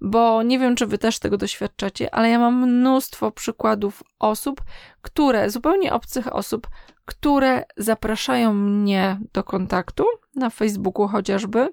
bo 0.00 0.42
nie 0.42 0.58
wiem, 0.58 0.76
czy 0.76 0.86
wy 0.86 0.98
też 0.98 1.18
tego 1.18 1.36
doświadczacie, 1.36 2.14
ale 2.14 2.30
ja 2.30 2.38
mam 2.38 2.68
mnóstwo 2.68 3.30
przykładów 3.30 4.02
osób, 4.18 4.60
które, 5.02 5.50
zupełnie 5.50 5.92
obcych 5.92 6.34
osób, 6.34 6.68
które 7.04 7.64
zapraszają 7.76 8.54
mnie 8.54 9.20
do 9.32 9.44
kontaktu 9.44 10.04
na 10.34 10.50
Facebooku 10.50 11.08
chociażby, 11.08 11.68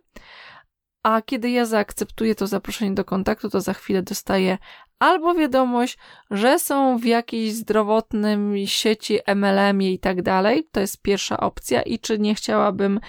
a 1.03 1.21
kiedy 1.21 1.49
ja 1.49 1.65
zaakceptuję 1.65 2.35
to 2.35 2.47
zaproszenie 2.47 2.95
do 2.95 3.05
kontaktu, 3.05 3.49
to 3.49 3.61
za 3.61 3.73
chwilę 3.73 4.03
dostaję 4.03 4.57
albo 4.99 5.35
wiadomość, 5.35 5.97
że 6.31 6.59
są 6.59 6.97
w 6.97 7.05
jakiejś 7.05 7.53
zdrowotnym 7.53 8.53
sieci 8.65 9.19
MLM-ie 9.35 9.93
i 9.93 9.99
tak 9.99 10.21
dalej. 10.21 10.67
To 10.71 10.79
jest 10.79 11.01
pierwsza 11.01 11.39
opcja. 11.39 11.81
I 11.81 11.99
czy 11.99 12.19
nie 12.19 12.35
chciałabym 12.35 12.99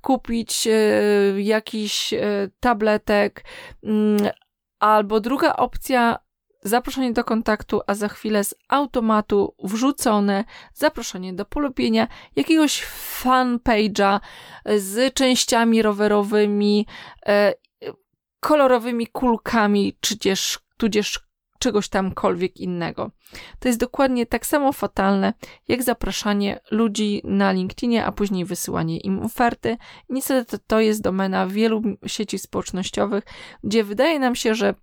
kupić 0.00 0.66
y, 0.66 1.42
jakiś 1.42 2.12
y, 2.12 2.50
tabletek, 2.60 3.44
y, 3.84 3.88
albo 4.78 5.20
druga 5.20 5.56
opcja, 5.56 6.18
zaproszenie 6.64 7.12
do 7.12 7.24
kontaktu, 7.24 7.80
a 7.86 7.94
za 7.94 8.08
chwilę 8.08 8.44
z 8.44 8.54
automatu 8.68 9.54
wrzucone 9.64 10.44
zaproszenie 10.74 11.32
do 11.32 11.44
polubienia 11.44 12.08
jakiegoś 12.36 12.84
fanpage'a 13.22 14.20
z 14.76 15.14
częściami 15.14 15.82
rowerowymi, 15.82 16.86
e, 17.26 17.54
kolorowymi 18.40 19.06
kulkami, 19.06 19.96
tudzież, 20.00 20.58
tudzież 20.76 21.20
czegoś 21.58 21.88
tamkolwiek 21.88 22.56
innego. 22.56 23.10
To 23.58 23.68
jest 23.68 23.80
dokładnie 23.80 24.26
tak 24.26 24.46
samo 24.46 24.72
fatalne, 24.72 25.32
jak 25.68 25.82
zapraszanie 25.82 26.60
ludzi 26.70 27.20
na 27.24 27.52
LinkedInie, 27.52 28.04
a 28.04 28.12
później 28.12 28.44
wysyłanie 28.44 28.98
im 28.98 29.22
oferty. 29.22 29.76
Niestety 30.08 30.58
to 30.66 30.80
jest 30.80 31.02
domena 31.02 31.46
wielu 31.46 31.82
sieci 32.06 32.38
społecznościowych, 32.38 33.24
gdzie 33.64 33.84
wydaje 33.84 34.18
nam 34.18 34.34
się, 34.34 34.54
że 34.54 34.74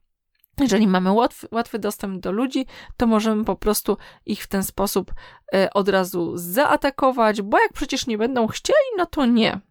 jeżeli 0.60 0.88
mamy 0.88 1.12
łatwy, 1.12 1.48
łatwy, 1.52 1.80
dostęp 1.80 2.20
do 2.20 2.32
ludzi, 2.32 2.66
to 2.98 3.08
możemy 3.08 3.46
po 3.46 3.56
prostu 3.56 3.98
ich 4.26 4.44
w 4.44 4.48
ten 4.48 4.64
sposób 4.64 5.14
e, 5.54 5.74
od 5.74 5.90
razu 5.90 6.32
zaatakować, 6.36 7.42
bo 7.42 7.60
jak 7.60 7.74
przecież 7.74 8.08
nie 8.08 8.18
będą 8.18 8.48
chcieli, 8.48 8.88
no 8.98 9.06
to 9.06 9.26
nie 9.26 9.62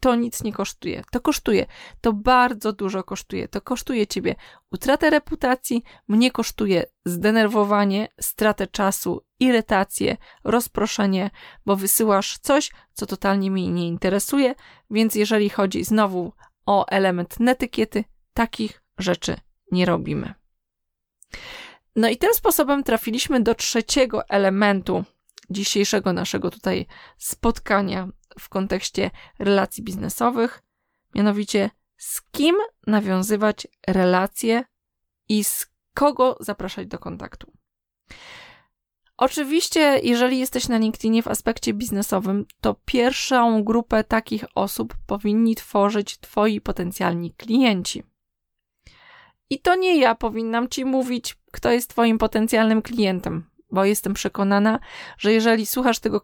to 0.00 0.14
nic 0.14 0.42
nie 0.42 0.52
kosztuje. 0.52 1.02
To 1.10 1.20
kosztuje. 1.20 1.66
To 2.00 2.12
bardzo 2.12 2.72
dużo 2.72 3.04
kosztuje. 3.04 3.48
To 3.48 3.60
kosztuje 3.60 4.06
ciebie 4.06 4.34
utratę 4.72 5.10
reputacji, 5.10 5.82
mnie 6.08 6.30
kosztuje 6.30 6.84
zdenerwowanie, 7.04 8.08
stratę 8.20 8.66
czasu, 8.66 9.24
irytację, 9.40 10.16
rozproszenie, 10.44 11.30
bo 11.66 11.76
wysyłasz 11.76 12.38
coś, 12.38 12.70
co 12.92 13.06
totalnie 13.06 13.50
mnie 13.50 13.68
nie 13.68 13.88
interesuje, 13.88 14.54
więc 14.90 15.14
jeżeli 15.14 15.50
chodzi 15.50 15.84
znowu 15.84 16.32
o 16.66 16.86
element 16.86 17.40
netykiety, 17.40 18.04
takich 18.34 18.82
rzeczy 18.98 19.36
nie 19.72 19.86
robimy. 19.86 20.34
No 21.96 22.08
i 22.08 22.16
tym 22.16 22.34
sposobem 22.34 22.84
trafiliśmy 22.84 23.40
do 23.40 23.54
trzeciego 23.54 24.28
elementu 24.28 25.04
dzisiejszego 25.50 26.12
naszego 26.12 26.50
tutaj 26.50 26.86
spotkania 27.18 28.08
w 28.38 28.48
kontekście 28.48 29.10
relacji 29.38 29.84
biznesowych, 29.84 30.62
mianowicie 31.14 31.70
z 31.96 32.22
kim 32.22 32.56
nawiązywać 32.86 33.66
relacje 33.88 34.64
i 35.28 35.44
z 35.44 35.66
kogo 35.94 36.36
zapraszać 36.40 36.86
do 36.86 36.98
kontaktu. 36.98 37.52
Oczywiście, 39.16 40.00
jeżeli 40.02 40.38
jesteś 40.38 40.68
na 40.68 40.78
LinkedInie 40.78 41.22
w 41.22 41.28
aspekcie 41.28 41.74
biznesowym, 41.74 42.46
to 42.60 42.74
pierwszą 42.84 43.64
grupę 43.64 44.04
takich 44.04 44.44
osób 44.54 44.94
powinni 45.06 45.54
tworzyć 45.54 46.18
Twoi 46.18 46.60
potencjalni 46.60 47.34
klienci. 47.34 48.02
I 49.50 49.60
to 49.60 49.74
nie 49.74 49.96
ja 49.96 50.14
powinnam 50.14 50.68
Ci 50.68 50.84
mówić, 50.84 51.36
kto 51.52 51.70
jest 51.70 51.90
Twoim 51.90 52.18
potencjalnym 52.18 52.82
klientem, 52.82 53.50
bo 53.70 53.84
jestem 53.84 54.14
przekonana, 54.14 54.80
że 55.18 55.32
jeżeli 55.32 55.66
słuchasz 55.66 55.98
tego 55.98 56.20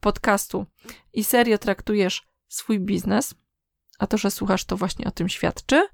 podcastu 0.00 0.66
i 1.12 1.24
serio 1.24 1.58
traktujesz 1.58 2.26
swój 2.48 2.80
biznes, 2.80 3.34
a 3.98 4.06
to, 4.06 4.18
że 4.18 4.30
słuchasz, 4.30 4.64
to 4.64 4.76
właśnie 4.76 5.04
o 5.06 5.10
tym 5.10 5.28
świadczy, 5.28 5.88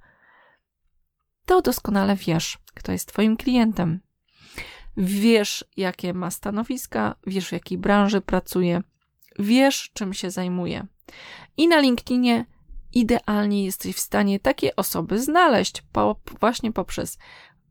to 1.46 1.62
doskonale 1.62 2.16
wiesz, 2.16 2.58
kto 2.74 2.92
jest 2.92 3.08
Twoim 3.08 3.36
klientem. 3.36 4.00
Wiesz, 4.96 5.64
jakie 5.76 6.14
ma 6.14 6.30
stanowiska, 6.30 7.14
wiesz, 7.26 7.48
w 7.48 7.52
jakiej 7.52 7.78
branży 7.78 8.20
pracuje, 8.20 8.82
wiesz, 9.38 9.90
czym 9.94 10.14
się 10.14 10.30
zajmuje. 10.30 10.86
I 11.56 11.68
na 11.68 11.80
LinkedInie 11.80 12.46
idealnie 12.92 13.64
jesteś 13.64 13.96
w 13.96 14.00
stanie 14.00 14.40
takie 14.40 14.76
osoby 14.76 15.22
znaleźć 15.22 15.82
po, 15.92 16.16
właśnie 16.40 16.72
poprzez 16.72 17.18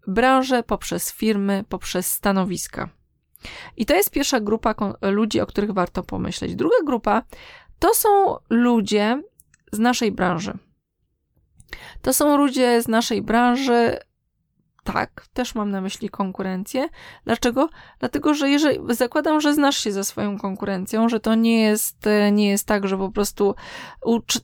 branżę, 0.07 0.63
poprzez 0.63 1.11
firmy, 1.11 1.63
poprzez 1.69 2.11
stanowiska. 2.11 2.89
I 3.77 3.85
to 3.85 3.95
jest 3.95 4.11
pierwsza 4.11 4.39
grupa 4.39 4.75
ludzi, 5.01 5.41
o 5.41 5.45
których 5.45 5.71
warto 5.71 6.03
pomyśleć. 6.03 6.55
Druga 6.55 6.77
grupa 6.85 7.23
to 7.79 7.93
są 7.93 8.37
ludzie 8.49 9.21
z 9.71 9.79
naszej 9.79 10.11
branży. 10.11 10.57
To 12.01 12.13
są 12.13 12.37
ludzie 12.37 12.81
z 12.81 12.87
naszej 12.87 13.21
branży, 13.21 13.97
tak, 14.93 15.27
też 15.33 15.55
mam 15.55 15.71
na 15.71 15.81
myśli 15.81 16.09
konkurencję. 16.09 16.89
Dlaczego? 17.25 17.69
Dlatego, 17.99 18.33
że 18.33 18.49
jeżeli 18.49 18.79
zakładam, 18.89 19.41
że 19.41 19.53
znasz 19.53 19.77
się 19.77 19.91
ze 19.91 20.03
swoją 20.03 20.37
konkurencją, 20.37 21.09
że 21.09 21.19
to 21.19 21.35
nie 21.35 21.61
jest, 21.61 22.07
e, 22.07 22.31
nie 22.31 22.49
jest 22.49 22.65
tak, 22.67 22.87
że 22.87 22.97
po 22.97 23.11
prostu 23.11 23.55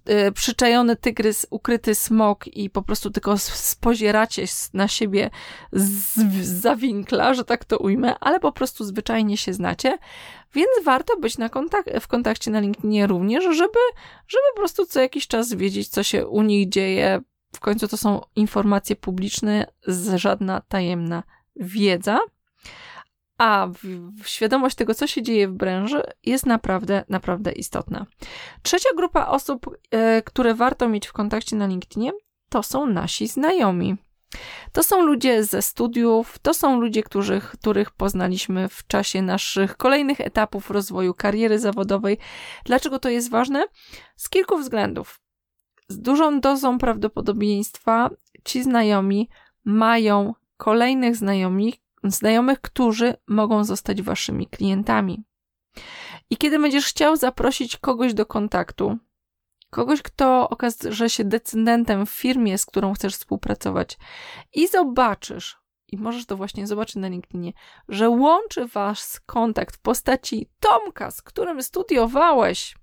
e, 0.05 0.31
przyczajony 0.31 0.95
tygrys, 0.95 1.47
ukryty 1.49 1.95
smok 1.95 2.47
i 2.47 2.69
po 2.69 2.81
prostu 2.81 3.11
tylko 3.11 3.37
spozieracie 3.37 4.45
na 4.73 4.87
siebie 4.87 5.29
z, 5.71 6.15
z 6.45 7.35
że 7.35 7.45
tak 7.45 7.65
to 7.65 7.77
ujmę, 7.77 8.15
ale 8.19 8.39
po 8.39 8.51
prostu 8.51 8.83
zwyczajnie 8.83 9.37
się 9.37 9.53
znacie. 9.53 9.97
Więc 10.53 10.69
warto 10.83 11.17
być 11.17 11.37
na 11.37 11.49
kontak- 11.49 11.99
w 11.99 12.07
kontakcie 12.07 12.51
na 12.51 12.59
LinkedInie 12.59 13.07
również, 13.07 13.43
żeby, 13.43 13.79
żeby 14.27 14.43
po 14.55 14.59
prostu 14.59 14.85
co 14.85 15.01
jakiś 15.01 15.27
czas 15.27 15.53
wiedzieć, 15.53 15.87
co 15.87 16.03
się 16.03 16.27
u 16.27 16.41
nich 16.41 16.69
dzieje, 16.69 17.21
w 17.55 17.59
końcu 17.59 17.87
to 17.87 17.97
są 17.97 18.21
informacje 18.35 18.95
publiczne, 18.95 19.65
żadna 20.15 20.61
tajemna 20.61 21.23
wiedza. 21.55 22.19
A 23.37 23.67
świadomość 24.25 24.75
tego, 24.75 24.93
co 24.93 25.07
się 25.07 25.23
dzieje 25.23 25.47
w 25.47 25.53
branży, 25.53 26.03
jest 26.23 26.45
naprawdę, 26.45 27.03
naprawdę 27.09 27.51
istotna. 27.51 28.05
Trzecia 28.63 28.89
grupa 28.97 29.25
osób, 29.25 29.77
e, 29.91 30.21
które 30.21 30.53
warto 30.55 30.89
mieć 30.89 31.07
w 31.07 31.13
kontakcie 31.13 31.55
na 31.55 31.67
LinkedInie, 31.67 32.11
to 32.49 32.63
są 32.63 32.85
nasi 32.85 33.27
znajomi. 33.27 33.97
To 34.71 34.83
są 34.83 35.01
ludzie 35.01 35.43
ze 35.43 35.61
studiów, 35.61 36.39
to 36.39 36.53
są 36.53 36.79
ludzie, 36.79 37.03
których, 37.03 37.51
których 37.51 37.91
poznaliśmy 37.91 38.69
w 38.69 38.87
czasie 38.87 39.21
naszych 39.21 39.77
kolejnych 39.77 40.21
etapów 40.21 40.69
rozwoju 40.69 41.13
kariery 41.13 41.59
zawodowej. 41.59 42.17
Dlaczego 42.65 42.99
to 42.99 43.09
jest 43.09 43.29
ważne? 43.29 43.65
Z 44.15 44.29
kilku 44.29 44.57
względów 44.57 45.22
z 45.93 45.99
dużą 45.99 46.39
dozą 46.39 46.77
prawdopodobieństwa 46.77 48.09
ci 48.43 48.63
znajomi 48.63 49.29
mają 49.65 50.33
kolejnych 50.57 51.15
znajomi, 51.15 51.73
znajomych, 52.03 52.61
którzy 52.61 53.15
mogą 53.27 53.63
zostać 53.63 54.01
waszymi 54.01 54.47
klientami. 54.47 55.23
I 56.29 56.37
kiedy 56.37 56.59
będziesz 56.59 56.85
chciał 56.85 57.15
zaprosić 57.15 57.77
kogoś 57.77 58.13
do 58.13 58.25
kontaktu, 58.25 58.97
kogoś, 59.69 60.01
kto 60.01 60.49
okaże 60.49 61.09
się 61.09 61.23
decydentem 61.23 62.05
w 62.05 62.09
firmie, 62.09 62.57
z 62.57 62.65
którą 62.65 62.93
chcesz 62.93 63.13
współpracować, 63.15 63.97
i 64.53 64.67
zobaczysz, 64.67 65.57
i 65.87 65.97
możesz 65.97 66.25
to 66.25 66.37
właśnie 66.37 66.67
zobaczyć 66.67 66.95
na 66.95 67.07
LinkedInie, 67.07 67.53
że 67.89 68.09
łączy 68.09 68.67
was 68.67 69.21
kontakt 69.25 69.75
w 69.75 69.79
postaci 69.79 70.49
Tomka, 70.59 71.11
z 71.11 71.21
którym 71.21 71.63
studiowałeś, 71.63 72.75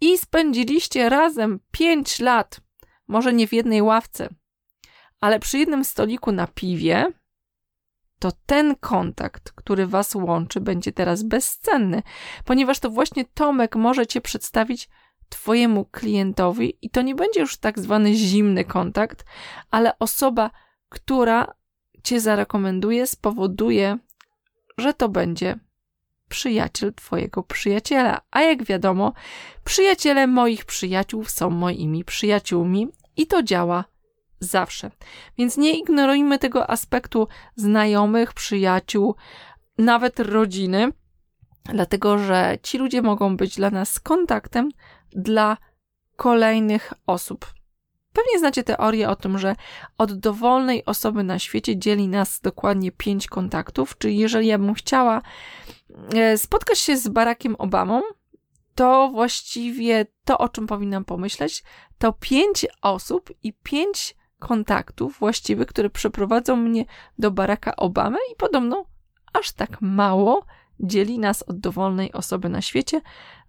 i 0.00 0.18
spędziliście 0.18 1.08
razem 1.08 1.60
pięć 1.70 2.20
lat, 2.20 2.60
może 3.08 3.32
nie 3.32 3.48
w 3.48 3.52
jednej 3.52 3.82
ławce, 3.82 4.28
ale 5.20 5.40
przy 5.40 5.58
jednym 5.58 5.84
stoliku 5.84 6.32
na 6.32 6.46
piwie, 6.46 7.12
to 8.18 8.32
ten 8.46 8.76
kontakt, 8.76 9.52
który 9.52 9.86
was 9.86 10.14
łączy, 10.14 10.60
będzie 10.60 10.92
teraz 10.92 11.22
bezcenny, 11.22 12.02
ponieważ 12.44 12.80
to 12.80 12.90
właśnie 12.90 13.24
Tomek 13.24 13.76
może 13.76 14.06
cię 14.06 14.20
przedstawić 14.20 14.88
Twojemu 15.28 15.84
klientowi 15.84 16.78
i 16.82 16.90
to 16.90 17.02
nie 17.02 17.14
będzie 17.14 17.40
już 17.40 17.56
tak 17.56 17.78
zwany 17.78 18.14
zimny 18.14 18.64
kontakt, 18.64 19.24
ale 19.70 19.98
osoba, 19.98 20.50
która 20.88 21.54
Cię 22.02 22.20
zarekomenduje, 22.20 23.06
spowoduje, 23.06 23.98
że 24.78 24.94
to 24.94 25.08
będzie 25.08 25.58
przyjaciel 26.28 26.94
Twojego 26.94 27.42
przyjaciela. 27.42 28.20
A 28.30 28.42
jak 28.42 28.64
wiadomo, 28.64 29.12
przyjaciele 29.64 30.26
moich 30.26 30.64
przyjaciół 30.64 31.24
są 31.24 31.50
moimi 31.50 32.04
przyjaciółmi 32.04 32.88
i 33.16 33.26
to 33.26 33.42
działa 33.42 33.84
zawsze. 34.40 34.90
Więc 35.38 35.56
nie 35.56 35.78
ignorujmy 35.78 36.38
tego 36.38 36.70
aspektu 36.70 37.28
znajomych, 37.56 38.32
przyjaciół, 38.32 39.14
nawet 39.78 40.20
rodziny, 40.20 40.92
dlatego 41.64 42.18
że 42.18 42.58
ci 42.62 42.78
ludzie 42.78 43.02
mogą 43.02 43.36
być 43.36 43.56
dla 43.56 43.70
nas 43.70 44.00
kontaktem 44.00 44.70
dla 45.10 45.56
kolejnych 46.16 46.92
osób. 47.06 47.55
Pewnie 48.16 48.38
znacie 48.38 48.64
teorię 48.64 49.08
o 49.08 49.16
tym, 49.16 49.38
że 49.38 49.56
od 49.98 50.12
dowolnej 50.12 50.84
osoby 50.84 51.22
na 51.22 51.38
świecie 51.38 51.78
dzieli 51.78 52.08
nas 52.08 52.40
dokładnie 52.40 52.92
pięć 52.92 53.26
kontaktów, 53.26 53.98
czyli 53.98 54.18
jeżeli 54.18 54.46
ja 54.46 54.58
bym 54.58 54.74
chciała 54.74 55.22
e, 56.14 56.38
spotkać 56.38 56.78
się 56.78 56.96
z 56.96 57.08
Barackiem 57.08 57.56
Obamą, 57.56 58.02
to 58.74 59.10
właściwie 59.12 60.06
to, 60.24 60.38
o 60.38 60.48
czym 60.48 60.66
powinnam 60.66 61.04
pomyśleć, 61.04 61.64
to 61.98 62.12
pięć 62.12 62.66
osób 62.82 63.30
i 63.42 63.52
pięć 63.52 64.16
kontaktów 64.38 65.18
właściwych, 65.18 65.66
które 65.66 65.90
przeprowadzą 65.90 66.56
mnie 66.56 66.84
do 67.18 67.30
Baracka 67.30 67.76
Obamy 67.76 68.18
i 68.32 68.36
podobno 68.36 68.84
aż 69.32 69.52
tak 69.52 69.80
mało 69.80 70.44
dzieli 70.80 71.18
nas 71.18 71.42
od 71.42 71.58
dowolnej 71.58 72.12
osoby 72.12 72.48
na 72.48 72.62
świecie, 72.62 73.00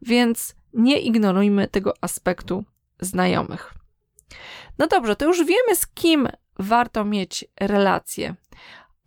więc 0.01 0.55
nie 0.73 0.99
ignorujmy 0.99 1.67
tego 1.67 1.93
aspektu 2.01 2.63
znajomych. 2.99 3.76
No 4.79 4.87
dobrze, 4.87 5.15
to 5.15 5.25
już 5.25 5.37
wiemy, 5.37 5.75
z 5.75 5.87
kim 5.87 6.29
warto 6.59 7.05
mieć 7.05 7.45
relacje. 7.59 8.35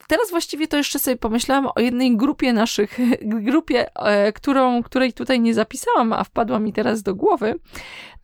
Teraz 0.09 0.31
właściwie 0.31 0.68
to 0.68 0.77
jeszcze 0.77 0.99
sobie 0.99 1.16
pomyślałam 1.16 1.66
o 1.75 1.81
jednej 1.81 2.16
grupie 2.16 2.53
naszych, 2.53 2.99
grupie, 3.51 3.95
e, 3.95 4.33
którą, 4.33 4.83
której 4.83 5.12
tutaj 5.12 5.41
nie 5.41 5.55
zapisałam, 5.55 6.12
a 6.12 6.25
wpadła 6.25 6.59
mi 6.59 6.73
teraz 6.73 7.03
do 7.03 7.14
głowy. 7.14 7.55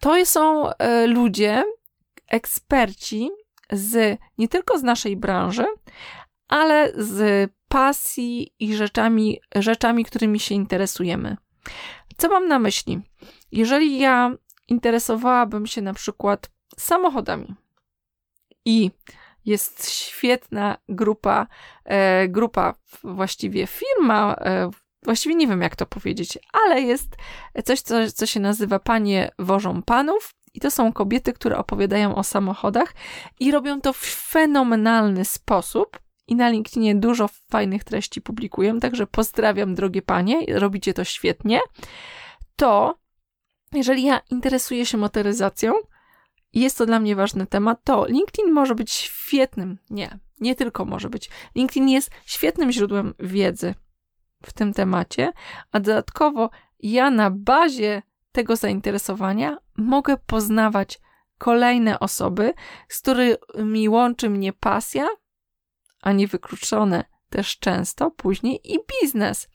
To 0.00 0.24
są 0.24 0.70
e, 0.70 1.06
ludzie, 1.06 1.64
eksperci 2.28 3.30
z 3.72 4.18
nie 4.38 4.48
tylko 4.48 4.78
z 4.78 4.82
naszej 4.82 5.16
branży, 5.16 5.66
ale 6.48 6.92
z 6.96 7.50
pasji 7.68 8.54
i 8.58 8.74
rzeczami, 8.74 9.40
rzeczami, 9.54 10.04
którymi 10.04 10.40
się 10.40 10.54
interesujemy. 10.54 11.36
Co 12.16 12.28
mam 12.28 12.48
na 12.48 12.58
myśli? 12.58 13.00
Jeżeli 13.52 13.98
ja 13.98 14.30
interesowałabym 14.68 15.66
się 15.66 15.82
na 15.82 15.94
przykład 15.94 16.50
samochodami 16.78 17.54
i 18.64 18.90
jest 19.44 19.90
świetna 19.90 20.76
grupa, 20.88 21.46
e, 21.84 22.28
grupa, 22.28 22.74
właściwie 23.04 23.66
firma, 23.66 24.34
e, 24.34 24.70
właściwie 25.02 25.34
nie 25.34 25.46
wiem 25.46 25.62
jak 25.62 25.76
to 25.76 25.86
powiedzieć, 25.86 26.38
ale 26.52 26.80
jest 26.80 27.16
coś, 27.64 27.80
co, 27.80 27.94
co 28.14 28.26
się 28.26 28.40
nazywa 28.40 28.78
Panie 28.78 29.30
Wożą 29.38 29.82
Panów. 29.82 30.30
I 30.54 30.60
to 30.60 30.70
są 30.70 30.92
kobiety, 30.92 31.32
które 31.32 31.58
opowiadają 31.58 32.14
o 32.14 32.24
samochodach 32.24 32.94
i 33.40 33.50
robią 33.50 33.80
to 33.80 33.92
w 33.92 34.04
fenomenalny 34.30 35.24
sposób. 35.24 35.98
I 36.28 36.36
na 36.36 36.48
LinkedInie 36.48 36.94
dużo 36.94 37.28
fajnych 37.50 37.84
treści 37.84 38.20
publikuję, 38.20 38.80
także 38.80 39.06
pozdrawiam, 39.06 39.74
drogie 39.74 40.02
panie, 40.02 40.58
robicie 40.58 40.94
to 40.94 41.04
świetnie. 41.04 41.60
To 42.56 42.98
jeżeli 43.72 44.02
ja 44.04 44.20
interesuję 44.30 44.86
się 44.86 44.98
motoryzacją 44.98 45.72
jest 46.52 46.78
to 46.78 46.86
dla 46.86 47.00
mnie 47.00 47.16
ważny 47.16 47.46
temat, 47.46 47.84
to 47.84 48.06
LinkedIn 48.06 48.52
może 48.52 48.74
być 48.74 48.92
świetnym, 48.92 49.78
nie, 49.90 50.18
nie 50.40 50.54
tylko 50.54 50.84
może 50.84 51.10
być. 51.10 51.30
LinkedIn 51.54 51.88
jest 51.88 52.10
świetnym 52.26 52.72
źródłem 52.72 53.14
wiedzy 53.18 53.74
w 54.42 54.52
tym 54.52 54.72
temacie, 54.72 55.32
a 55.72 55.80
dodatkowo 55.80 56.50
ja 56.80 57.10
na 57.10 57.30
bazie 57.30 58.02
tego 58.32 58.56
zainteresowania 58.56 59.58
mogę 59.76 60.16
poznawać 60.16 61.00
kolejne 61.38 62.00
osoby, 62.00 62.52
z 62.88 62.98
którymi 62.98 63.88
łączy 63.88 64.30
mnie 64.30 64.52
pasja, 64.52 65.08
a 66.02 66.12
nie 66.12 66.26
wykluczone 66.26 67.04
też 67.30 67.58
często 67.58 68.10
później 68.10 68.60
i 68.64 68.78
biznes. 69.02 69.48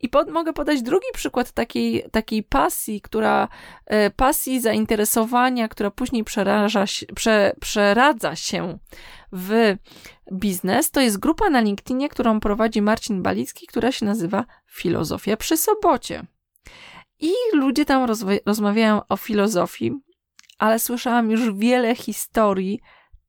I 0.00 0.08
pod, 0.08 0.30
mogę 0.30 0.52
podać 0.52 0.82
drugi 0.82 1.06
przykład 1.14 1.52
takiej, 1.52 2.04
takiej 2.12 2.42
pasji, 2.42 3.00
która 3.00 3.48
e, 3.86 4.10
pasji 4.10 4.60
zainteresowania, 4.60 5.68
która 5.68 5.90
później 5.90 6.24
przeraża, 6.24 6.84
prze, 7.14 7.52
przeradza 7.60 8.36
się 8.36 8.78
w 9.32 9.76
biznes. 10.32 10.90
To 10.90 11.00
jest 11.00 11.18
grupa 11.18 11.50
na 11.50 11.60
LinkedInie, 11.60 12.08
którą 12.08 12.40
prowadzi 12.40 12.82
Marcin 12.82 13.22
Balicki, 13.22 13.66
która 13.66 13.92
się 13.92 14.06
nazywa 14.06 14.44
Filozofia 14.70 15.36
przy 15.36 15.56
sobocie. 15.56 16.26
I 17.20 17.32
ludzie 17.52 17.84
tam 17.84 18.10
rozmawiają 18.46 19.00
o 19.08 19.16
filozofii, 19.16 19.92
ale 20.58 20.78
słyszałam 20.78 21.30
już 21.30 21.54
wiele 21.54 21.94
historii 21.94 22.80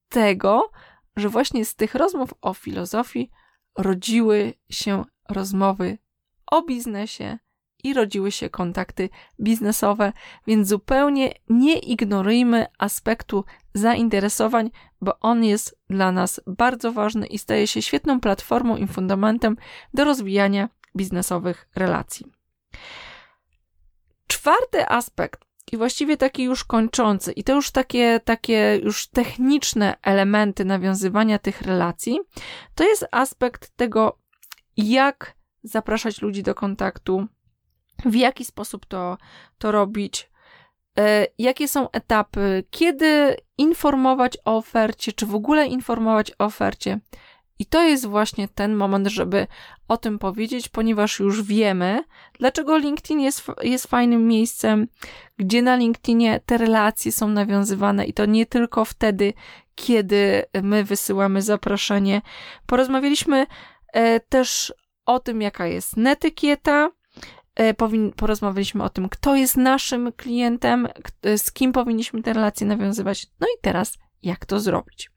tego, 0.09 0.71
że 1.15 1.29
właśnie 1.29 1.65
z 1.65 1.75
tych 1.75 1.95
rozmów 1.95 2.33
o 2.41 2.53
filozofii 2.53 3.31
rodziły 3.77 4.53
się 4.69 5.05
rozmowy 5.29 5.97
o 6.51 6.61
biznesie 6.61 7.37
i 7.83 7.93
rodziły 7.93 8.31
się 8.31 8.49
kontakty 8.49 9.09
biznesowe, 9.39 10.13
więc 10.47 10.67
zupełnie 10.67 11.33
nie 11.49 11.79
ignorujmy 11.79 12.65
aspektu 12.77 13.45
zainteresowań, 13.73 14.71
bo 15.01 15.19
on 15.19 15.43
jest 15.43 15.79
dla 15.89 16.11
nas 16.11 16.41
bardzo 16.47 16.91
ważny 16.91 17.27
i 17.27 17.37
staje 17.37 17.67
się 17.67 17.81
świetną 17.81 18.19
platformą 18.19 18.77
i 18.77 18.87
fundamentem 18.87 19.57
do 19.93 20.03
rozwijania 20.03 20.69
biznesowych 20.95 21.69
relacji. 21.75 22.25
Czwarty 24.27 24.89
aspekt 24.89 25.45
i 25.71 25.77
właściwie 25.77 26.17
taki 26.17 26.43
już 26.43 26.63
kończący, 26.63 27.31
i 27.31 27.43
to 27.43 27.53
już 27.53 27.71
takie, 27.71 28.19
takie 28.23 28.79
już 28.83 29.07
techniczne 29.07 29.95
elementy 30.01 30.65
nawiązywania 30.65 31.39
tych 31.39 31.61
relacji, 31.61 32.19
to 32.75 32.83
jest 32.83 33.05
aspekt 33.11 33.75
tego, 33.75 34.17
jak 34.77 35.35
zapraszać 35.63 36.21
ludzi 36.21 36.43
do 36.43 36.55
kontaktu, 36.55 37.27
w 38.05 38.15
jaki 38.15 38.45
sposób 38.45 38.85
to, 38.85 39.17
to 39.57 39.71
robić, 39.71 40.29
e, 40.97 41.27
jakie 41.37 41.67
są 41.67 41.91
etapy, 41.91 42.63
kiedy 42.69 43.35
informować 43.57 44.37
o 44.45 44.57
ofercie, 44.57 45.13
czy 45.13 45.25
w 45.25 45.35
ogóle 45.35 45.67
informować 45.67 46.31
o 46.31 46.45
ofercie. 46.45 46.99
I 47.59 47.65
to 47.65 47.83
jest 47.83 48.05
właśnie 48.05 48.47
ten 48.47 48.75
moment, 48.75 49.07
żeby 49.07 49.47
o 49.87 49.97
tym 49.97 50.19
powiedzieć, 50.19 50.69
ponieważ 50.69 51.19
już 51.19 51.43
wiemy, 51.43 52.03
dlaczego 52.39 52.77
LinkedIn 52.77 53.19
jest, 53.19 53.47
jest 53.61 53.87
fajnym 53.87 54.27
miejscem, 54.27 54.87
gdzie 55.37 55.61
na 55.61 55.75
LinkedInie 55.75 56.39
te 56.45 56.57
relacje 56.57 57.11
są 57.11 57.27
nawiązywane 57.27 58.05
i 58.05 58.13
to 58.13 58.25
nie 58.25 58.45
tylko 58.45 58.85
wtedy, 58.85 59.33
kiedy 59.75 60.45
my 60.63 60.83
wysyłamy 60.83 61.41
zaproszenie. 61.41 62.21
Porozmawialiśmy 62.65 63.47
e, 63.93 64.19
też 64.19 64.73
o 65.05 65.19
tym, 65.19 65.41
jaka 65.41 65.67
jest 65.67 65.97
netykieta, 65.97 66.89
e, 67.55 67.73
porozmawialiśmy 68.15 68.83
o 68.83 68.89
tym, 68.89 69.09
kto 69.09 69.35
jest 69.35 69.57
naszym 69.57 70.11
klientem, 70.11 70.87
z 71.37 71.51
kim 71.51 71.71
powinniśmy 71.71 72.23
te 72.23 72.33
relacje 72.33 72.67
nawiązywać, 72.67 73.27
no 73.39 73.47
i 73.47 73.61
teraz 73.61 73.97
jak 74.23 74.45
to 74.45 74.59
zrobić. 74.59 75.11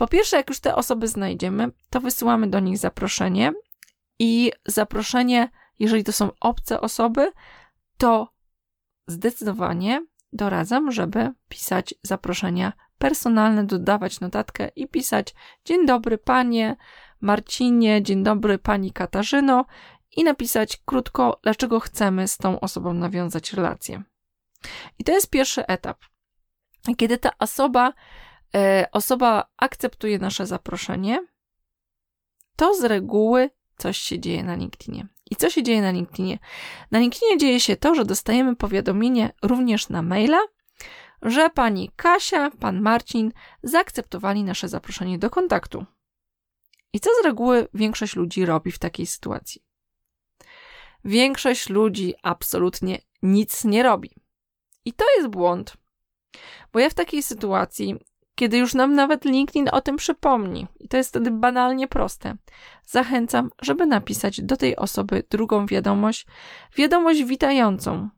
Po 0.00 0.08
pierwsze, 0.08 0.36
jak 0.36 0.48
już 0.48 0.60
te 0.60 0.76
osoby 0.76 1.08
znajdziemy, 1.08 1.70
to 1.90 2.00
wysyłamy 2.00 2.46
do 2.46 2.60
nich 2.60 2.78
zaproszenie 2.78 3.52
i 4.18 4.52
zaproszenie, 4.66 5.50
jeżeli 5.78 6.04
to 6.04 6.12
są 6.12 6.30
obce 6.40 6.80
osoby, 6.80 7.32
to 7.98 8.32
zdecydowanie 9.06 10.06
doradzam, 10.32 10.92
żeby 10.92 11.32
pisać 11.48 11.94
zaproszenia 12.02 12.72
personalne, 12.98 13.64
dodawać 13.64 14.20
notatkę 14.20 14.68
i 14.76 14.88
pisać 14.88 15.34
dzień 15.64 15.86
dobry 15.86 16.18
panie 16.18 16.76
Marcinie, 17.20 18.02
dzień 18.02 18.22
dobry 18.22 18.58
pani 18.58 18.92
Katarzyno 18.92 19.64
i 20.16 20.24
napisać 20.24 20.76
krótko, 20.84 21.40
dlaczego 21.42 21.80
chcemy 21.80 22.28
z 22.28 22.36
tą 22.36 22.60
osobą 22.60 22.94
nawiązać 22.94 23.52
relację. 23.52 24.02
I 24.98 25.04
to 25.04 25.12
jest 25.12 25.30
pierwszy 25.30 25.66
etap. 25.66 25.98
Kiedy 26.96 27.18
ta 27.18 27.30
osoba 27.38 27.92
osoba 28.92 29.50
akceptuje 29.56 30.18
nasze 30.18 30.46
zaproszenie, 30.46 31.26
to 32.56 32.74
z 32.74 32.84
reguły 32.84 33.50
coś 33.76 33.98
się 33.98 34.18
dzieje 34.18 34.44
na 34.44 34.54
LinkedInie. 34.54 35.08
I 35.30 35.36
co 35.36 35.50
się 35.50 35.62
dzieje 35.62 35.82
na 35.82 35.90
LinkedInie? 35.90 36.38
Na 36.90 36.98
LinkedInie 36.98 37.38
dzieje 37.38 37.60
się 37.60 37.76
to, 37.76 37.94
że 37.94 38.04
dostajemy 38.04 38.56
powiadomienie 38.56 39.32
również 39.42 39.88
na 39.88 40.02
maila, 40.02 40.38
że 41.22 41.50
pani 41.50 41.90
Kasia, 41.96 42.50
pan 42.50 42.80
Marcin 42.80 43.32
zaakceptowali 43.62 44.44
nasze 44.44 44.68
zaproszenie 44.68 45.18
do 45.18 45.30
kontaktu. 45.30 45.84
I 46.92 47.00
co 47.00 47.10
z 47.22 47.24
reguły 47.24 47.68
większość 47.74 48.16
ludzi 48.16 48.46
robi 48.46 48.72
w 48.72 48.78
takiej 48.78 49.06
sytuacji? 49.06 49.62
Większość 51.04 51.68
ludzi 51.68 52.14
absolutnie 52.22 52.98
nic 53.22 53.64
nie 53.64 53.82
robi. 53.82 54.10
I 54.84 54.92
to 54.92 55.04
jest 55.16 55.28
błąd. 55.28 55.76
Bo 56.72 56.78
ja 56.78 56.90
w 56.90 56.94
takiej 56.94 57.22
sytuacji, 57.22 57.94
kiedy 58.40 58.58
już 58.58 58.74
nam 58.74 58.94
nawet 58.94 59.24
LinkedIn 59.24 59.68
o 59.72 59.80
tym 59.80 59.96
przypomni, 59.96 60.66
i 60.78 60.88
to 60.88 60.96
jest 60.96 61.10
wtedy 61.10 61.30
banalnie 61.30 61.88
proste, 61.88 62.36
zachęcam, 62.86 63.50
żeby 63.62 63.86
napisać 63.86 64.40
do 64.40 64.56
tej 64.56 64.76
osoby 64.76 65.22
drugą 65.30 65.66
wiadomość, 65.66 66.26
wiadomość 66.76 67.24
witającą. 67.24 68.08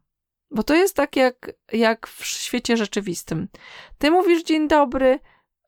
Bo 0.51 0.63
to 0.63 0.75
jest 0.75 0.97
tak 0.97 1.17
jak, 1.17 1.53
jak 1.73 2.07
w 2.07 2.27
świecie 2.27 2.77
rzeczywistym. 2.77 3.49
Ty 3.99 4.11
mówisz 4.11 4.45
dzień 4.45 4.69
dobry 4.69 5.19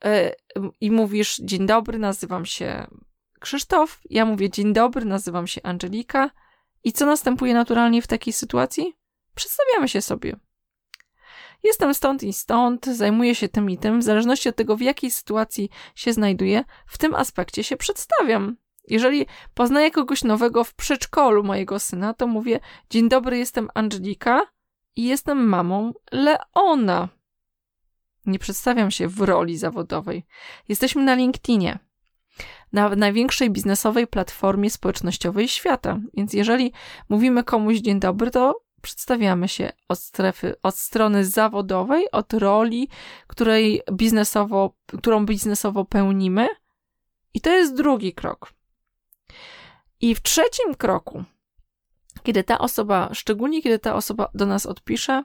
yy, 0.04 0.70
i 0.80 0.90
mówisz 0.90 1.36
dzień 1.36 1.66
dobry, 1.66 1.98
nazywam 1.98 2.46
się 2.46 2.86
Krzysztof, 3.40 4.00
ja 4.10 4.24
mówię 4.24 4.50
dzień 4.50 4.72
dobry, 4.72 5.04
nazywam 5.04 5.46
się 5.46 5.62
Angelika. 5.62 6.30
I 6.84 6.92
co 6.92 7.06
następuje 7.06 7.54
naturalnie 7.54 8.02
w 8.02 8.06
takiej 8.06 8.32
sytuacji? 8.32 8.94
Przedstawiamy 9.34 9.88
się 9.88 10.00
sobie. 10.00 10.36
Jestem 11.64 11.94
stąd 11.94 12.22
i 12.22 12.32
stąd, 12.32 12.86
zajmuję 12.86 13.34
się 13.34 13.48
tym 13.48 13.70
i 13.70 13.78
tym, 13.78 14.00
w 14.00 14.02
zależności 14.02 14.48
od 14.48 14.56
tego, 14.56 14.76
w 14.76 14.80
jakiej 14.80 15.10
sytuacji 15.10 15.70
się 15.94 16.12
znajduję, 16.12 16.64
w 16.86 16.98
tym 16.98 17.14
aspekcie 17.14 17.64
się 17.64 17.76
przedstawiam. 17.76 18.56
Jeżeli 18.88 19.26
poznaję 19.54 19.90
kogoś 19.90 20.24
nowego 20.24 20.64
w 20.64 20.74
przedszkolu 20.74 21.44
mojego 21.44 21.78
syna, 21.78 22.14
to 22.14 22.26
mówię: 22.26 22.60
Dzień 22.90 23.08
dobry, 23.08 23.38
jestem 23.38 23.68
Angelika 23.74 24.46
i 24.96 25.04
jestem 25.04 25.48
mamą 25.48 25.92
Leona. 26.12 27.08
Nie 28.26 28.38
przedstawiam 28.38 28.90
się 28.90 29.08
w 29.08 29.20
roli 29.20 29.58
zawodowej. 29.58 30.26
Jesteśmy 30.68 31.04
na 31.04 31.14
LinkedInie 31.14 31.78
na 32.72 32.88
największej 32.88 33.50
biznesowej 33.50 34.06
platformie 34.06 34.70
społecznościowej 34.70 35.48
świata. 35.48 36.00
Więc 36.14 36.32
jeżeli 36.32 36.72
mówimy 37.08 37.44
komuś 37.44 37.76
dzień 37.76 38.00
dobry, 38.00 38.30
to 38.30 38.63
przedstawiamy 38.84 39.48
się 39.48 39.72
od 39.88 39.98
strefy, 39.98 40.54
od 40.62 40.76
strony 40.76 41.24
zawodowej, 41.24 42.10
od 42.10 42.32
roli, 42.32 42.88
której 43.26 43.82
biznesowo, 43.92 44.76
którą 44.86 45.26
biznesowo 45.26 45.84
pełnimy. 45.84 46.48
I 47.34 47.40
to 47.40 47.50
jest 47.50 47.76
drugi 47.76 48.12
krok. 48.12 48.52
I 50.00 50.14
w 50.14 50.22
trzecim 50.22 50.74
kroku, 50.74 51.24
kiedy 52.22 52.44
ta 52.44 52.58
osoba, 52.58 53.10
szczególnie 53.12 53.62
kiedy 53.62 53.78
ta 53.78 53.94
osoba 53.94 54.28
do 54.34 54.46
nas 54.46 54.66
odpisze, 54.66 55.24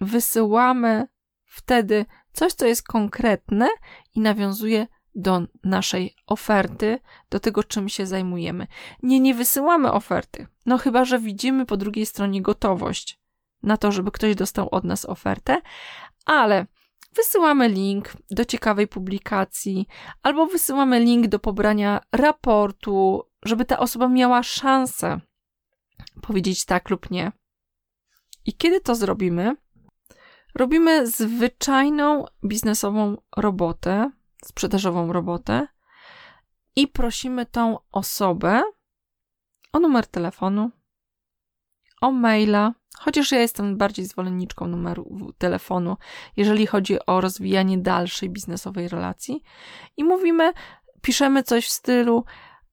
wysyłamy 0.00 1.06
wtedy 1.44 2.06
coś, 2.32 2.52
co 2.52 2.66
jest 2.66 2.82
konkretne 2.82 3.68
i 4.14 4.20
nawiązuje 4.20 4.86
do 5.14 5.42
naszej 5.64 6.14
oferty, 6.26 6.98
do 7.30 7.40
tego, 7.40 7.64
czym 7.64 7.88
się 7.88 8.06
zajmujemy. 8.06 8.66
Nie, 9.02 9.20
nie 9.20 9.34
wysyłamy 9.34 9.92
oferty. 9.92 10.46
No 10.66 10.78
chyba, 10.78 11.04
że 11.04 11.18
widzimy 11.18 11.66
po 11.66 11.76
drugiej 11.76 12.06
stronie 12.06 12.42
gotowość 12.42 13.20
na 13.62 13.76
to, 13.76 13.92
żeby 13.92 14.10
ktoś 14.10 14.34
dostał 14.34 14.68
od 14.70 14.84
nas 14.84 15.04
ofertę, 15.04 15.60
ale 16.26 16.66
wysyłamy 17.16 17.68
link 17.68 18.12
do 18.30 18.44
ciekawej 18.44 18.88
publikacji, 18.88 19.86
albo 20.22 20.46
wysyłamy 20.46 21.00
link 21.00 21.26
do 21.26 21.38
pobrania 21.38 22.00
raportu, 22.12 23.22
żeby 23.44 23.64
ta 23.64 23.78
osoba 23.78 24.08
miała 24.08 24.42
szansę 24.42 25.20
powiedzieć 26.20 26.64
tak 26.64 26.90
lub 26.90 27.10
nie. 27.10 27.32
I 28.46 28.52
kiedy 28.52 28.80
to 28.80 28.94
zrobimy? 28.94 29.56
Robimy 30.54 31.06
zwyczajną 31.06 32.24
biznesową 32.44 33.16
robotę, 33.36 34.10
sprzedażową 34.44 35.12
robotę 35.12 35.66
i 36.76 36.88
prosimy 36.88 37.46
tą 37.46 37.78
osobę 37.92 38.62
o 39.72 39.80
numer 39.80 40.06
telefonu, 40.06 40.70
o 42.00 42.10
maila, 42.10 42.74
chociaż 42.98 43.32
ja 43.32 43.40
jestem 43.40 43.76
bardziej 43.76 44.04
zwolenniczką 44.06 44.66
numeru 44.66 45.32
telefonu, 45.38 45.96
jeżeli 46.36 46.66
chodzi 46.66 47.06
o 47.06 47.20
rozwijanie 47.20 47.78
dalszej 47.78 48.30
biznesowej 48.30 48.88
relacji 48.88 49.42
i 49.96 50.04
mówimy, 50.04 50.52
piszemy 51.02 51.42
coś 51.42 51.66
w 51.66 51.70
stylu 51.70 52.24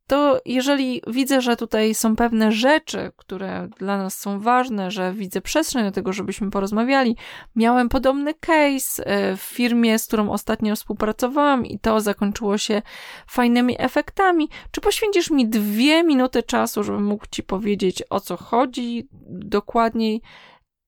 to 0.07 0.41
jeżeli 0.45 1.01
widzę, 1.07 1.41
że 1.41 1.55
tutaj 1.55 1.95
są 1.95 2.15
pewne 2.15 2.51
rzeczy, 2.51 3.11
które 3.15 3.67
dla 3.79 3.97
nas 3.97 4.19
są 4.19 4.39
ważne, 4.39 4.91
że 4.91 5.13
widzę 5.13 5.41
przestrzeń 5.41 5.83
do 5.83 5.91
tego, 5.91 6.13
żebyśmy 6.13 6.51
porozmawiali, 6.51 7.15
miałem 7.55 7.89
podobny 7.89 8.33
case 8.33 9.05
e, 9.05 9.37
w 9.37 9.41
firmie, 9.41 9.99
z 9.99 10.07
którą 10.07 10.29
ostatnio 10.29 10.75
współpracowałam 10.75 11.65
i 11.65 11.79
to 11.79 12.01
zakończyło 12.01 12.57
się 12.57 12.81
fajnymi 13.27 13.75
efektami. 13.79 14.49
Czy 14.71 14.81
poświęcisz 14.81 15.31
mi 15.31 15.49
dwie 15.49 16.03
minuty 16.03 16.43
czasu, 16.43 16.83
żebym 16.83 17.05
mógł 17.05 17.25
ci 17.31 17.43
powiedzieć 17.43 18.03
o 18.09 18.19
co 18.19 18.37
chodzi 18.37 19.07
dokładniej? 19.29 20.21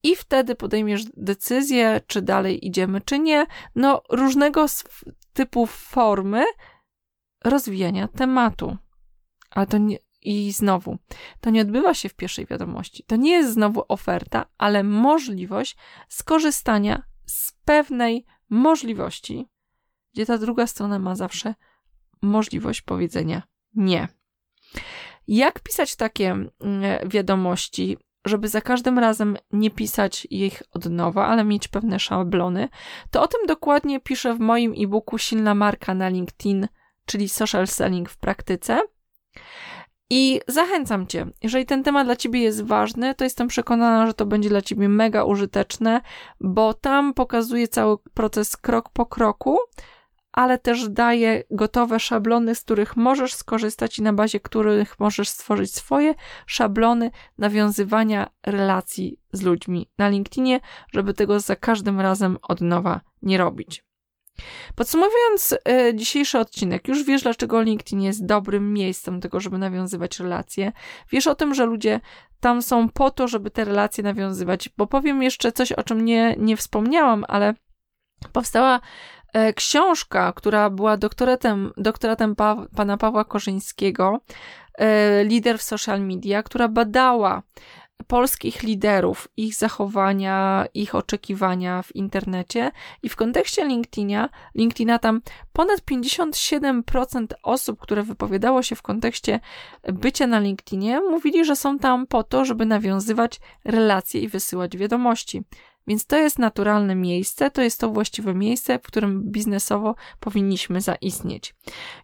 I 0.03 0.15
wtedy 0.15 0.55
podejmiesz 0.55 1.03
decyzję, 1.17 2.01
czy 2.07 2.21
dalej 2.21 2.67
idziemy, 2.67 3.01
czy 3.01 3.19
nie. 3.19 3.45
No, 3.75 4.01
różnego 4.09 4.65
typu 5.33 5.65
formy 5.65 6.43
rozwijania 7.43 8.07
tematu. 8.07 8.77
Ale 9.51 9.67
to 9.67 9.77
nie, 9.77 9.97
i 10.21 10.51
znowu, 10.51 10.97
to 11.41 11.49
nie 11.49 11.61
odbywa 11.61 11.93
się 11.93 12.09
w 12.09 12.13
pierwszej 12.13 12.45
wiadomości. 12.45 13.03
To 13.07 13.15
nie 13.15 13.31
jest 13.31 13.53
znowu 13.53 13.83
oferta, 13.87 14.45
ale 14.57 14.83
możliwość 14.83 15.77
skorzystania 16.07 17.03
z 17.25 17.51
pewnej 17.65 18.25
możliwości, 18.49 19.47
gdzie 20.13 20.25
ta 20.25 20.37
druga 20.37 20.67
strona 20.67 20.99
ma 20.99 21.15
zawsze 21.15 21.55
możliwość 22.21 22.81
powiedzenia 22.81 23.43
nie. 23.75 24.07
Jak 25.27 25.59
pisać 25.59 25.95
takie 25.95 26.31
mm, 26.31 26.49
wiadomości, 27.09 27.97
żeby 28.25 28.47
za 28.47 28.61
każdym 28.61 28.99
razem 28.99 29.37
nie 29.51 29.71
pisać 29.71 30.27
ich 30.29 30.63
od 30.71 30.85
nowa, 30.85 31.27
ale 31.27 31.43
mieć 31.43 31.67
pewne 31.67 31.99
szablony? 31.99 32.69
To 33.11 33.21
o 33.21 33.27
tym 33.27 33.45
dokładnie 33.47 33.99
piszę 33.99 34.33
w 34.33 34.39
moim 34.39 34.73
e-booku 34.77 35.17
Silna 35.17 35.55
marka 35.55 35.93
na 35.93 36.09
LinkedIn, 36.09 36.67
czyli 37.05 37.29
social 37.29 37.67
selling 37.67 38.09
w 38.09 38.17
praktyce. 38.17 38.81
I 40.09 40.41
zachęcam 40.47 41.07
Cię, 41.07 41.25
jeżeli 41.43 41.65
ten 41.65 41.83
temat 41.83 42.07
dla 42.07 42.15
Ciebie 42.15 42.39
jest 42.41 42.63
ważny, 42.63 43.15
to 43.15 43.23
jestem 43.23 43.47
przekonana, 43.47 44.07
że 44.07 44.13
to 44.13 44.25
będzie 44.25 44.49
dla 44.49 44.61
Ciebie 44.61 44.89
mega 44.89 45.23
użyteczne, 45.23 46.01
bo 46.41 46.73
tam 46.73 47.13
pokazuje 47.13 47.67
cały 47.67 47.97
proces 48.13 48.57
krok 48.57 48.89
po 48.89 49.05
kroku, 49.05 49.57
ale 50.31 50.57
też 50.57 50.89
daje 50.89 51.43
gotowe 51.51 51.99
szablony, 51.99 52.55
z 52.55 52.61
których 52.61 52.95
możesz 52.95 53.33
skorzystać 53.33 53.99
i 53.99 54.01
na 54.01 54.13
bazie 54.13 54.39
których 54.39 54.99
możesz 54.99 55.29
stworzyć 55.29 55.75
swoje 55.75 56.15
szablony 56.45 57.11
nawiązywania 57.37 58.29
relacji 58.45 59.19
z 59.31 59.41
ludźmi 59.41 59.89
na 59.97 60.09
LinkedInie, 60.09 60.59
żeby 60.93 61.13
tego 61.13 61.39
za 61.39 61.55
każdym 61.55 61.99
razem 61.99 62.37
od 62.41 62.61
nowa 62.61 63.01
nie 63.21 63.37
robić. 63.37 63.88
Podsumowując 64.75 65.55
e, 65.69 65.95
dzisiejszy 65.95 66.39
odcinek, 66.39 66.87
już 66.87 67.03
wiesz, 67.03 67.23
dlaczego 67.23 67.61
LinkedIn 67.61 68.01
jest 68.01 68.25
dobrym 68.25 68.73
miejscem 68.73 69.15
do 69.15 69.21
tego, 69.21 69.39
żeby 69.39 69.57
nawiązywać 69.57 70.19
relacje. 70.19 70.71
Wiesz 71.11 71.27
o 71.27 71.35
tym, 71.35 71.53
że 71.53 71.65
ludzie 71.65 71.99
tam 72.39 72.61
są 72.61 72.89
po 72.89 73.11
to, 73.11 73.27
żeby 73.27 73.51
te 73.51 73.65
relacje 73.65 74.03
nawiązywać, 74.03 74.69
bo 74.77 74.87
powiem 74.87 75.23
jeszcze 75.23 75.51
coś, 75.51 75.71
o 75.71 75.83
czym 75.83 76.05
nie, 76.05 76.35
nie 76.37 76.57
wspomniałam, 76.57 77.25
ale 77.27 77.53
powstała 78.33 78.79
e, 79.33 79.53
książka, 79.53 80.33
która 80.33 80.69
była 80.69 80.97
doktoratem, 80.97 81.71
doktoratem 81.77 82.35
pa, 82.35 82.65
pana 82.75 82.97
Pawła 82.97 83.23
Korzyńskiego, 83.23 84.19
e, 84.77 85.23
lider 85.23 85.59
w 85.59 85.61
social 85.61 86.01
media, 86.01 86.43
która 86.43 86.67
badała 86.67 87.43
polskich 88.07 88.63
liderów, 88.63 89.27
ich 89.37 89.55
zachowania, 89.55 90.65
ich 90.73 90.95
oczekiwania 90.95 91.81
w 91.81 91.95
internecie 91.95 92.71
i 93.03 93.09
w 93.09 93.15
kontekście 93.15 93.65
LinkedIna, 93.65 94.29
LinkedIna 94.55 94.99
tam 94.99 95.21
ponad 95.53 95.79
57% 95.79 97.27
osób, 97.43 97.79
które 97.79 98.03
wypowiadało 98.03 98.63
się 98.63 98.75
w 98.75 98.81
kontekście 98.81 99.39
bycia 99.83 100.27
na 100.27 100.39
LinkedInie, 100.39 101.01
mówili, 101.01 101.45
że 101.45 101.55
są 101.55 101.79
tam 101.79 102.07
po 102.07 102.23
to, 102.23 102.45
żeby 102.45 102.65
nawiązywać 102.65 103.39
relacje 103.65 104.21
i 104.21 104.27
wysyłać 104.27 104.77
wiadomości. 104.77 105.43
Więc 105.87 106.05
to 106.05 106.17
jest 106.17 106.39
naturalne 106.39 106.95
miejsce, 106.95 107.51
to 107.51 107.61
jest 107.61 107.79
to 107.79 107.89
właściwe 107.89 108.33
miejsce, 108.33 108.79
w 108.79 108.81
którym 108.81 109.23
biznesowo 109.23 109.95
powinniśmy 110.19 110.81
zaistnieć. 110.81 111.55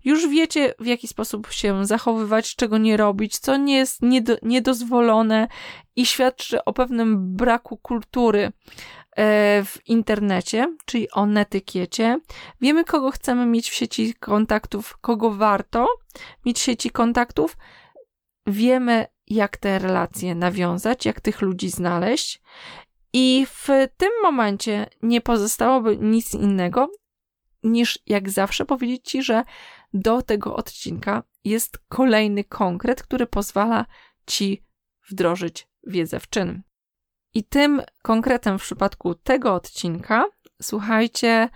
Już 0.04 0.28
wiecie, 0.28 0.74
w 0.80 0.86
jaki 0.86 1.08
sposób 1.08 1.52
się 1.52 1.86
zachowywać, 1.86 2.56
czego 2.56 2.78
nie 2.78 2.98
robić, 2.98 3.40
co 3.40 3.58
nie 3.58 3.78
jest 3.78 4.02
niedo, 4.02 4.36
niedozwolone 4.42 5.48
i 5.96 6.06
świadczy 6.06 6.64
o 6.64 6.74
pewnym 6.74 7.36
braku 7.36 7.78
kultury 7.78 8.52
e, 9.12 9.64
w 9.66 9.90
internecie, 9.90 10.76
czyli 10.86 11.12
o 11.12 11.26
netykiecie. 11.26 12.20
Wiemy, 12.62 12.84
kogo 12.84 13.12
chcemy 13.12 13.46
mieć 13.46 13.70
w 13.70 13.74
sieci 13.74 14.14
kontaktów, 14.14 14.98
kogo 14.98 15.32
warto 15.32 15.88
mieć 16.46 16.60
w 16.60 16.64
sieci 16.64 16.90
kontaktów. 16.90 17.58
Wiemy, 18.48 19.06
jak 19.28 19.58
te 19.58 19.80
relacje 19.80 20.36
nawiązać, 20.36 21.06
jak 21.06 21.22
tych 21.22 21.42
ludzi 21.42 21.70
znaleźć. 21.70 22.42
I 23.18 23.46
w 23.50 23.68
tym 23.98 24.10
momencie 24.24 24.90
nie 25.02 25.22
pozostałoby 25.22 25.98
nic 25.98 26.34
innego, 26.34 26.92
niż 27.64 28.00
jak 28.06 28.30
zawsze 28.30 28.66
powiedzieć 28.66 29.06
Ci, 29.06 29.24
że 29.24 29.44
do 29.94 30.22
tego 30.22 30.56
odcinka 30.56 31.24
jest 31.44 31.78
kolejny 31.88 32.44
konkret, 32.44 33.04
który 33.04 33.28
pozwala 33.28 33.86
ci 34.28 34.64
wdrożyć 35.10 35.68
wiedzę 35.88 36.20
w 36.20 36.30
czyn. 36.30 36.62
I 37.34 37.44
tym 37.44 37.82
konkretem 38.02 38.60
w 38.60 38.62
przypadku 38.62 39.16
tego 39.16 39.54
odcinka, 39.54 40.26
słuchajcie, 40.62 41.50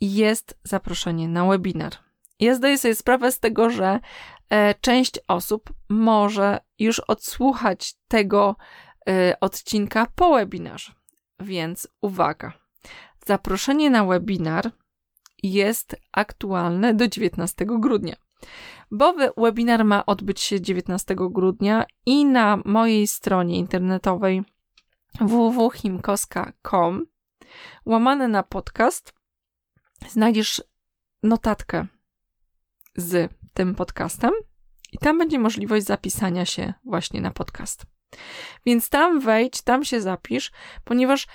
jest 0.00 0.58
zaproszenie 0.62 1.28
na 1.28 1.46
webinar. 1.46 1.92
Ja 2.40 2.54
zdaję 2.54 2.78
sobie 2.78 2.94
sprawę 2.94 3.32
z 3.32 3.40
tego, 3.40 3.70
że 3.70 4.00
e, 4.50 4.74
część 4.74 5.18
osób 5.28 5.72
może 5.88 6.60
już 6.78 7.00
odsłuchać 7.00 7.94
tego 8.08 8.56
e, 9.08 9.40
odcinka 9.40 10.06
po 10.14 10.34
webinarze. 10.34 10.97
Więc 11.40 11.88
uwaga. 12.00 12.52
Zaproszenie 13.26 13.90
na 13.90 14.04
webinar 14.04 14.70
jest 15.42 15.96
aktualne 16.12 16.94
do 16.94 17.08
19 17.08 17.66
grudnia. 17.66 18.16
Bo 18.90 19.14
webinar 19.36 19.84
ma 19.84 20.06
odbyć 20.06 20.40
się 20.40 20.60
19 20.60 21.16
grudnia 21.18 21.84
i 22.06 22.24
na 22.24 22.62
mojej 22.64 23.06
stronie 23.06 23.58
internetowej 23.58 24.42
www.himkoska.com 25.20 27.06
łamane 27.86 28.28
na 28.28 28.42
podcast 28.42 29.14
znajdziesz 30.08 30.62
notatkę 31.22 31.86
z 32.96 33.32
tym 33.54 33.74
podcastem 33.74 34.32
i 34.92 34.98
tam 34.98 35.18
będzie 35.18 35.38
możliwość 35.38 35.86
zapisania 35.86 36.44
się 36.44 36.74
właśnie 36.84 37.20
na 37.20 37.30
podcast. 37.30 37.97
Więc 38.66 38.88
tam 38.88 39.20
wejdź, 39.20 39.62
tam 39.62 39.84
się 39.84 40.00
zapisz, 40.00 40.52
ponieważ 40.84 41.26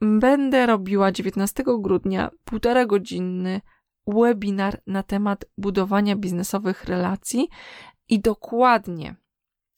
będę 0.00 0.66
robiła 0.66 1.12
19 1.12 1.64
grudnia 1.78 2.30
półtora 2.44 2.86
godzinny 2.86 3.60
webinar 4.06 4.80
na 4.86 5.02
temat 5.02 5.44
budowania 5.58 6.16
biznesowych 6.16 6.84
relacji 6.84 7.48
i 8.08 8.20
dokładnie 8.20 9.14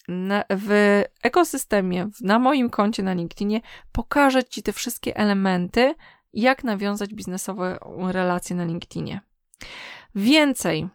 na, 0.09 0.45
w 0.51 1.03
ekosystemie, 1.23 2.09
na 2.21 2.39
moim 2.39 2.71
koncie 2.71 3.03
na 3.03 3.13
LinkedInie 3.13 3.61
pokażę 3.93 4.45
Ci 4.45 4.63
te 4.63 4.73
wszystkie 4.73 5.17
elementy, 5.17 5.95
jak 6.33 6.65
nawiązać 6.65 7.15
biznesowe 7.15 7.79
relacje 7.99 8.57
na 8.57 8.65
LinkedInie. 8.65 9.21
Więcej, 10.15 10.89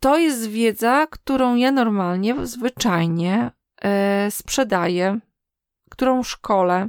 to 0.00 0.18
jest 0.18 0.46
wiedza, 0.46 1.06
którą 1.10 1.56
ja 1.56 1.72
normalnie, 1.72 2.46
zwyczajnie 2.46 3.50
sprzedaję, 4.30 5.20
którą 5.90 6.22
szkole, 6.22 6.88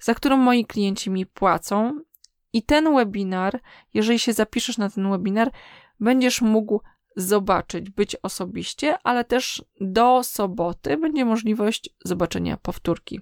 za 0.00 0.14
którą 0.14 0.36
moi 0.36 0.64
klienci 0.64 1.10
mi 1.10 1.26
płacą. 1.26 2.00
I 2.52 2.62
ten 2.62 2.94
webinar, 2.96 3.60
jeżeli 3.94 4.18
się 4.18 4.32
zapiszesz 4.32 4.78
na 4.78 4.90
ten 4.90 5.10
webinar, 5.10 5.50
będziesz 6.00 6.42
mógł 6.42 6.80
zobaczyć, 7.16 7.90
być 7.90 8.16
osobiście, 8.22 8.98
ale 9.04 9.24
też 9.24 9.64
do 9.80 10.22
soboty 10.22 10.96
będzie 10.96 11.24
możliwość 11.24 11.90
zobaczenia 12.04 12.56
powtórki. 12.56 13.20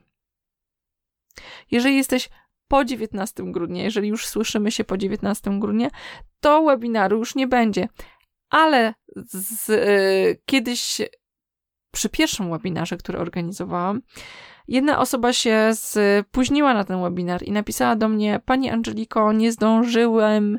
Jeżeli 1.71 1.97
jesteś 1.97 2.29
po 2.69 2.85
19 2.85 3.43
grudnia, 3.47 3.83
jeżeli 3.83 4.09
już 4.09 4.27
słyszymy 4.27 4.71
się 4.71 4.85
po 4.85 4.97
19 4.97 5.59
grudnia, 5.59 5.91
to 6.41 6.65
webinaru 6.65 7.19
już 7.19 7.35
nie 7.35 7.47
będzie. 7.47 7.89
Ale 8.51 8.95
z, 9.17 9.71
y, 9.71 10.43
kiedyś 10.47 11.01
przy 11.97 12.09
pierwszym 12.09 12.51
webinarze, 12.51 12.97
który 12.97 13.19
organizowałam, 13.19 14.03
jedna 14.69 14.99
osoba 14.99 15.33
się 15.33 15.71
spóźniła 15.75 16.75
na 16.75 16.85
ten 16.85 17.03
webinar 17.03 17.43
i 17.43 17.53
napisała 17.53 17.97
do 17.97 18.09
mnie: 18.09 18.41
Pani 18.45 18.71
Angeliko, 18.71 19.33
nie 19.33 19.53
zdążyłem 19.53 20.59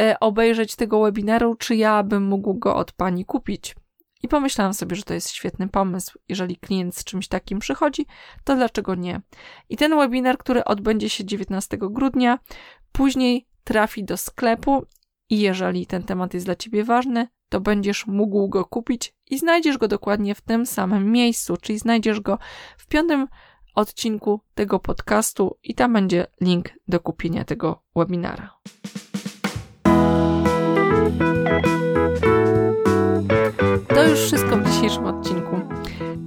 y, 0.00 0.18
obejrzeć 0.20 0.76
tego 0.76 1.02
webinaru, 1.02 1.54
czy 1.54 1.76
ja 1.76 2.02
bym 2.02 2.22
mógł 2.22 2.54
go 2.54 2.76
od 2.76 2.92
pani 2.92 3.24
kupić? 3.24 3.74
I 4.22 4.28
pomyślałam 4.28 4.74
sobie, 4.74 4.96
że 4.96 5.02
to 5.02 5.14
jest 5.14 5.30
świetny 5.30 5.68
pomysł. 5.68 6.18
Jeżeli 6.28 6.56
klient 6.56 6.96
z 6.96 7.04
czymś 7.04 7.28
takim 7.28 7.58
przychodzi, 7.58 8.06
to 8.44 8.56
dlaczego 8.56 8.94
nie? 8.94 9.20
I 9.68 9.76
ten 9.76 9.98
webinar, 9.98 10.38
który 10.38 10.64
odbędzie 10.64 11.08
się 11.08 11.24
19 11.24 11.78
grudnia, 11.80 12.38
później 12.92 13.46
trafi 13.64 14.04
do 14.04 14.16
sklepu 14.16 14.86
i 15.30 15.40
jeżeli 15.40 15.86
ten 15.86 16.02
temat 16.02 16.34
jest 16.34 16.46
dla 16.46 16.56
Ciebie 16.56 16.84
ważny, 16.84 17.28
to 17.48 17.60
będziesz 17.60 18.06
mógł 18.06 18.48
go 18.48 18.64
kupić 18.64 19.14
i 19.30 19.38
znajdziesz 19.38 19.78
go 19.78 19.88
dokładnie 19.88 20.34
w 20.34 20.40
tym 20.40 20.66
samym 20.66 21.12
miejscu, 21.12 21.56
czyli 21.56 21.78
znajdziesz 21.78 22.20
go 22.20 22.38
w 22.78 22.86
piątym 22.86 23.28
odcinku 23.74 24.40
tego 24.54 24.78
podcastu 24.78 25.58
i 25.62 25.74
tam 25.74 25.92
będzie 25.92 26.26
link 26.40 26.68
do 26.88 27.00
kupienia 27.00 27.44
tego 27.44 27.82
webinara. 27.96 28.54
To 33.88 34.04
już 34.04 34.20
wszystko 34.20 34.56
w 34.56 34.70
dzisiejszym 34.70 35.04
odcinku. 35.04 35.60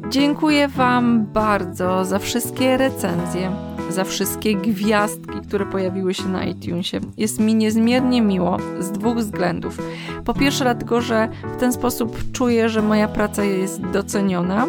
Dziękuję 0.10 0.68
Wam 0.68 1.26
bardzo 1.26 2.06
za 2.06 2.20
wszystkie 2.20 2.78
recenzje, 2.78 3.52
za 3.90 4.04
wszystkie 4.04 4.56
gwiazdki, 4.56 5.40
które 5.48 5.66
pojawiły 5.66 6.14
się 6.14 6.28
na 6.28 6.44
iTunesie. 6.46 7.00
Jest 7.18 7.40
mi 7.40 7.56
niezmiernie 7.56 8.22
miło 8.22 8.58
z 8.80 8.92
dwóch 8.92 9.18
względów. 9.18 9.78
Po 10.26 10.34
pierwsze, 10.34 10.64
dlatego, 10.64 11.02
że 11.02 11.30
w 11.58 11.60
ten 11.60 11.74
sposób 11.74 12.32
czuję, 12.32 12.70
że 12.70 12.82
moja 12.82 13.08
praca 13.08 13.44
jest 13.44 13.82
doceniona, 13.82 14.68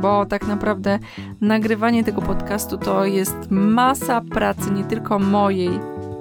bo 0.00 0.26
tak 0.26 0.46
naprawdę 0.46 0.98
nagrywanie 1.40 2.04
tego 2.04 2.22
podcastu 2.22 2.78
to 2.78 3.04
jest 3.04 3.36
masa 3.50 4.20
pracy, 4.20 4.70
nie 4.70 4.84
tylko 4.84 5.18
mojej, 5.18 5.70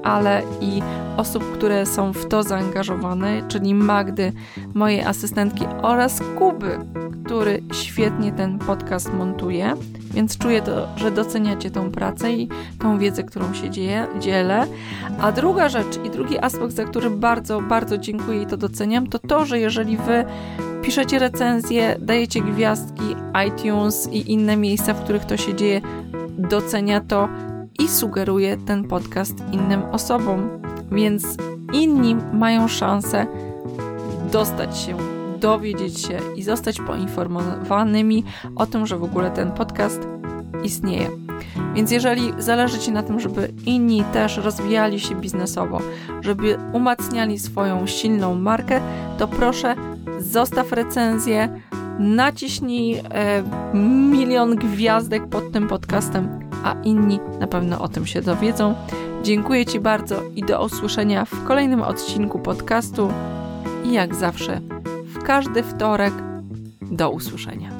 ale 0.03 0.41
i 0.61 0.81
osób, 1.17 1.51
które 1.53 1.85
są 1.85 2.13
w 2.13 2.27
to 2.27 2.43
zaangażowane, 2.43 3.47
czyli 3.47 3.75
Magdy, 3.75 4.31
mojej 4.73 5.01
asystentki 5.01 5.65
oraz 5.81 6.21
Kuby, 6.37 6.79
który 7.25 7.63
świetnie 7.73 8.31
ten 8.31 8.59
podcast 8.59 9.13
montuje. 9.13 9.73
Więc 10.13 10.37
czuję 10.37 10.61
to, 10.61 10.87
że 10.95 11.11
doceniacie 11.11 11.71
tą 11.71 11.91
pracę 11.91 12.33
i 12.33 12.49
tą 12.79 12.99
wiedzę, 12.99 13.23
którą 13.23 13.53
się 13.53 13.69
dzieje, 13.69 14.07
dzielę. 14.19 14.67
A 15.21 15.31
druga 15.31 15.69
rzecz 15.69 15.99
i 16.05 16.09
drugi 16.09 16.39
aspekt, 16.39 16.73
za 16.73 16.83
który 16.83 17.09
bardzo, 17.09 17.61
bardzo 17.61 17.97
dziękuję 17.97 18.41
i 18.41 18.45
to 18.45 18.57
doceniam, 18.57 19.07
to 19.07 19.19
to, 19.19 19.45
że 19.45 19.59
jeżeli 19.59 19.97
wy 19.97 20.25
piszecie 20.81 21.19
recenzje, 21.19 21.95
dajecie 21.99 22.41
gwiazdki, 22.41 23.15
iTunes 23.47 24.09
i 24.11 24.31
inne 24.31 24.57
miejsca, 24.57 24.93
w 24.93 25.03
których 25.03 25.25
to 25.25 25.37
się 25.37 25.55
dzieje, 25.55 25.81
docenia 26.37 27.01
to 27.01 27.29
i 27.79 27.87
sugeruje 27.87 28.57
ten 28.57 28.83
podcast 28.83 29.33
innym 29.51 29.81
osobom. 29.91 30.49
Więc 30.91 31.37
inni 31.73 32.15
mają 32.33 32.67
szansę 32.67 33.27
dostać 34.31 34.77
się, 34.77 34.97
dowiedzieć 35.39 36.01
się 36.01 36.19
i 36.35 36.43
zostać 36.43 36.81
poinformowanymi 36.81 38.23
o 38.55 38.65
tym, 38.65 38.87
że 38.87 38.97
w 38.97 39.03
ogóle 39.03 39.31
ten 39.31 39.51
podcast 39.51 40.07
istnieje. 40.63 41.09
Więc 41.75 41.91
jeżeli 41.91 42.33
zależy 42.37 42.79
Ci 42.79 42.91
na 42.91 43.03
tym, 43.03 43.19
żeby 43.19 43.53
inni 43.65 44.03
też 44.13 44.37
rozwijali 44.37 44.99
się 44.99 45.15
biznesowo, 45.15 45.81
żeby 46.21 46.57
umacniali 46.73 47.39
swoją 47.39 47.87
silną 47.87 48.35
markę, 48.35 48.81
to 49.17 49.27
proszę 49.27 49.75
zostaw 50.19 50.71
recenzję, 50.71 51.59
naciśnij 51.99 52.95
e, 52.95 53.03
milion 53.73 54.55
gwiazdek 54.55 55.27
pod 55.27 55.51
tym 55.51 55.67
podcastem 55.67 56.48
a 56.63 56.75
inni 56.83 57.19
na 57.39 57.47
pewno 57.47 57.81
o 57.81 57.87
tym 57.87 58.05
się 58.05 58.21
dowiedzą. 58.21 58.75
Dziękuję 59.23 59.65
Ci 59.65 59.79
bardzo 59.79 60.15
i 60.35 60.43
do 60.43 60.65
usłyszenia 60.65 61.25
w 61.25 61.43
kolejnym 61.43 61.81
odcinku 61.81 62.39
podcastu. 62.39 63.11
I 63.83 63.93
jak 63.93 64.15
zawsze, 64.15 64.61
w 65.05 65.23
każdy 65.23 65.63
wtorek 65.63 66.13
do 66.81 67.09
usłyszenia. 67.09 67.78